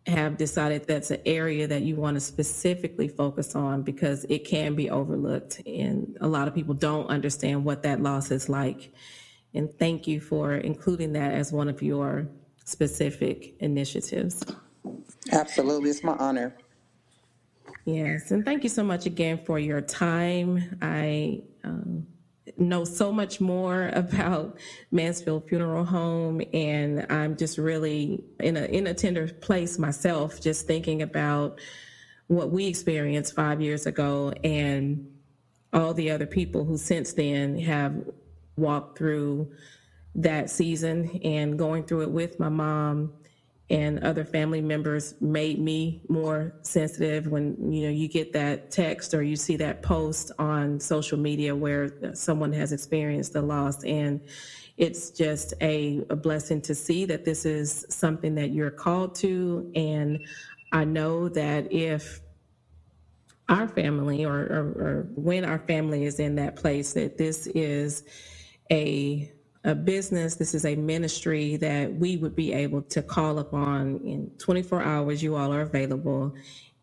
have 0.06 0.36
decided 0.36 0.86
that's 0.86 1.10
an 1.10 1.20
area 1.26 1.66
that 1.66 1.82
you 1.82 1.96
want 1.96 2.14
to 2.14 2.20
specifically 2.20 3.08
focus 3.08 3.56
on 3.56 3.82
because 3.82 4.24
it 4.28 4.44
can 4.46 4.74
be 4.74 4.88
overlooked. 4.88 5.60
And 5.66 6.16
a 6.20 6.28
lot 6.28 6.46
of 6.46 6.54
people 6.54 6.74
don't 6.74 7.06
understand 7.08 7.64
what 7.64 7.82
that 7.82 8.00
loss 8.00 8.30
is 8.30 8.48
like. 8.48 8.92
And 9.54 9.72
thank 9.78 10.06
you 10.06 10.20
for 10.20 10.54
including 10.54 11.12
that 11.14 11.32
as 11.32 11.52
one 11.52 11.68
of 11.68 11.82
your 11.82 12.28
specific 12.64 13.54
initiatives. 13.60 14.44
Absolutely. 15.32 15.90
It's 15.90 16.04
my 16.04 16.14
honor. 16.14 16.54
Yes. 17.84 18.30
And 18.30 18.44
thank 18.44 18.62
you 18.62 18.68
so 18.68 18.84
much 18.84 19.06
again 19.06 19.40
for 19.44 19.58
your 19.58 19.80
time. 19.80 20.78
I, 20.82 21.42
um, 21.64 22.06
know 22.56 22.84
so 22.84 23.12
much 23.12 23.40
more 23.40 23.88
about 23.92 24.58
Mansfield 24.90 25.48
Funeral 25.48 25.84
Home, 25.84 26.42
and 26.52 27.06
I'm 27.10 27.36
just 27.36 27.58
really 27.58 28.22
in 28.40 28.56
a 28.56 28.64
in 28.64 28.86
a 28.86 28.94
tender 28.94 29.28
place 29.28 29.78
myself, 29.78 30.40
just 30.40 30.66
thinking 30.66 31.02
about 31.02 31.60
what 32.28 32.50
we 32.50 32.66
experienced 32.66 33.34
five 33.34 33.60
years 33.60 33.86
ago 33.86 34.32
and 34.42 35.08
all 35.72 35.94
the 35.94 36.10
other 36.10 36.26
people 36.26 36.64
who 36.64 36.76
since 36.76 37.12
then 37.12 37.58
have 37.58 37.94
walked 38.56 38.98
through 38.98 39.50
that 40.14 40.50
season 40.50 41.20
and 41.22 41.58
going 41.58 41.84
through 41.84 42.02
it 42.02 42.10
with 42.10 42.40
my 42.40 42.48
mom 42.48 43.12
and 43.68 43.98
other 44.04 44.24
family 44.24 44.60
members 44.60 45.14
made 45.20 45.58
me 45.58 46.02
more 46.08 46.54
sensitive 46.62 47.26
when 47.26 47.72
you 47.72 47.82
know 47.82 47.90
you 47.90 48.08
get 48.08 48.32
that 48.32 48.70
text 48.70 49.12
or 49.12 49.22
you 49.22 49.34
see 49.34 49.56
that 49.56 49.82
post 49.82 50.30
on 50.38 50.78
social 50.78 51.18
media 51.18 51.54
where 51.54 52.14
someone 52.14 52.52
has 52.52 52.72
experienced 52.72 53.32
the 53.32 53.42
loss. 53.42 53.82
And 53.84 54.20
it's 54.76 55.10
just 55.10 55.54
a, 55.60 56.04
a 56.10 56.16
blessing 56.16 56.60
to 56.62 56.74
see 56.74 57.06
that 57.06 57.24
this 57.24 57.44
is 57.44 57.86
something 57.88 58.36
that 58.36 58.50
you're 58.52 58.70
called 58.70 59.14
to. 59.16 59.70
And 59.74 60.20
i 60.72 60.84
know 60.84 61.28
that 61.28 61.72
if 61.72 62.20
our 63.48 63.68
family 63.68 64.24
or, 64.24 64.40
or, 64.40 64.66
or 64.84 65.08
when 65.14 65.44
our 65.44 65.58
family 65.60 66.04
is 66.04 66.18
in 66.18 66.34
that 66.36 66.56
place 66.56 66.94
that 66.94 67.16
this 67.16 67.46
is 67.48 68.02
a 68.70 69.32
a 69.66 69.74
business, 69.74 70.36
this 70.36 70.54
is 70.54 70.64
a 70.64 70.76
ministry 70.76 71.56
that 71.56 71.92
we 71.92 72.16
would 72.16 72.36
be 72.36 72.52
able 72.52 72.82
to 72.82 73.02
call 73.02 73.40
upon 73.40 74.00
in 74.04 74.30
24 74.38 74.80
hours. 74.80 75.22
You 75.22 75.34
all 75.34 75.52
are 75.52 75.62
available. 75.62 76.32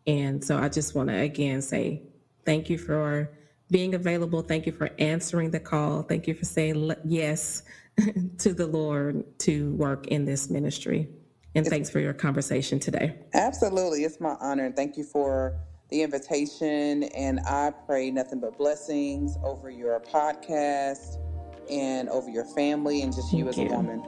And 0.06 0.44
so 0.44 0.58
I 0.58 0.68
just 0.68 0.94
want 0.94 1.08
to 1.08 1.18
again 1.18 1.62
say 1.62 2.02
thank 2.44 2.68
you 2.68 2.76
for 2.76 3.30
being 3.70 3.94
available. 3.94 4.42
Thank 4.42 4.66
you 4.66 4.72
for 4.72 4.90
answering 4.98 5.50
the 5.50 5.60
call. 5.60 6.02
Thank 6.02 6.28
you 6.28 6.34
for 6.34 6.44
saying 6.44 6.92
yes 7.06 7.62
to 8.38 8.52
the 8.52 8.66
Lord 8.66 9.24
to 9.40 9.72
work 9.72 10.08
in 10.08 10.26
this 10.26 10.50
ministry. 10.50 11.08
And 11.54 11.66
thanks 11.66 11.88
for 11.88 12.00
your 12.00 12.12
conversation 12.12 12.78
today. 12.78 13.16
Absolutely. 13.32 14.04
It's 14.04 14.20
my 14.20 14.36
honor. 14.40 14.66
And 14.66 14.76
thank 14.76 14.98
you 14.98 15.04
for 15.04 15.56
the 15.88 16.02
invitation. 16.02 17.04
And 17.04 17.40
I 17.46 17.72
pray 17.86 18.10
nothing 18.10 18.40
but 18.40 18.58
blessings 18.58 19.38
over 19.42 19.70
your 19.70 20.00
podcast 20.00 21.23
and 21.70 22.08
over 22.08 22.28
your 22.30 22.44
family 22.44 23.02
and 23.02 23.14
just 23.14 23.30
Thank 23.30 23.42
you 23.42 23.48
as 23.48 23.58
you. 23.58 23.68
a 23.68 23.76
woman. 23.76 24.02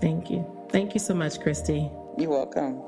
Thank 0.00 0.30
you. 0.30 0.46
Thank 0.70 0.94
you 0.94 1.00
so 1.00 1.14
much, 1.14 1.40
Christie. 1.40 1.90
You're 2.16 2.30
welcome. 2.30 2.78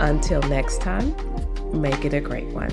Until 0.00 0.40
next 0.44 0.80
time, 0.80 1.14
make 1.78 2.06
it 2.06 2.14
a 2.14 2.22
great 2.22 2.48
one. 2.54 2.70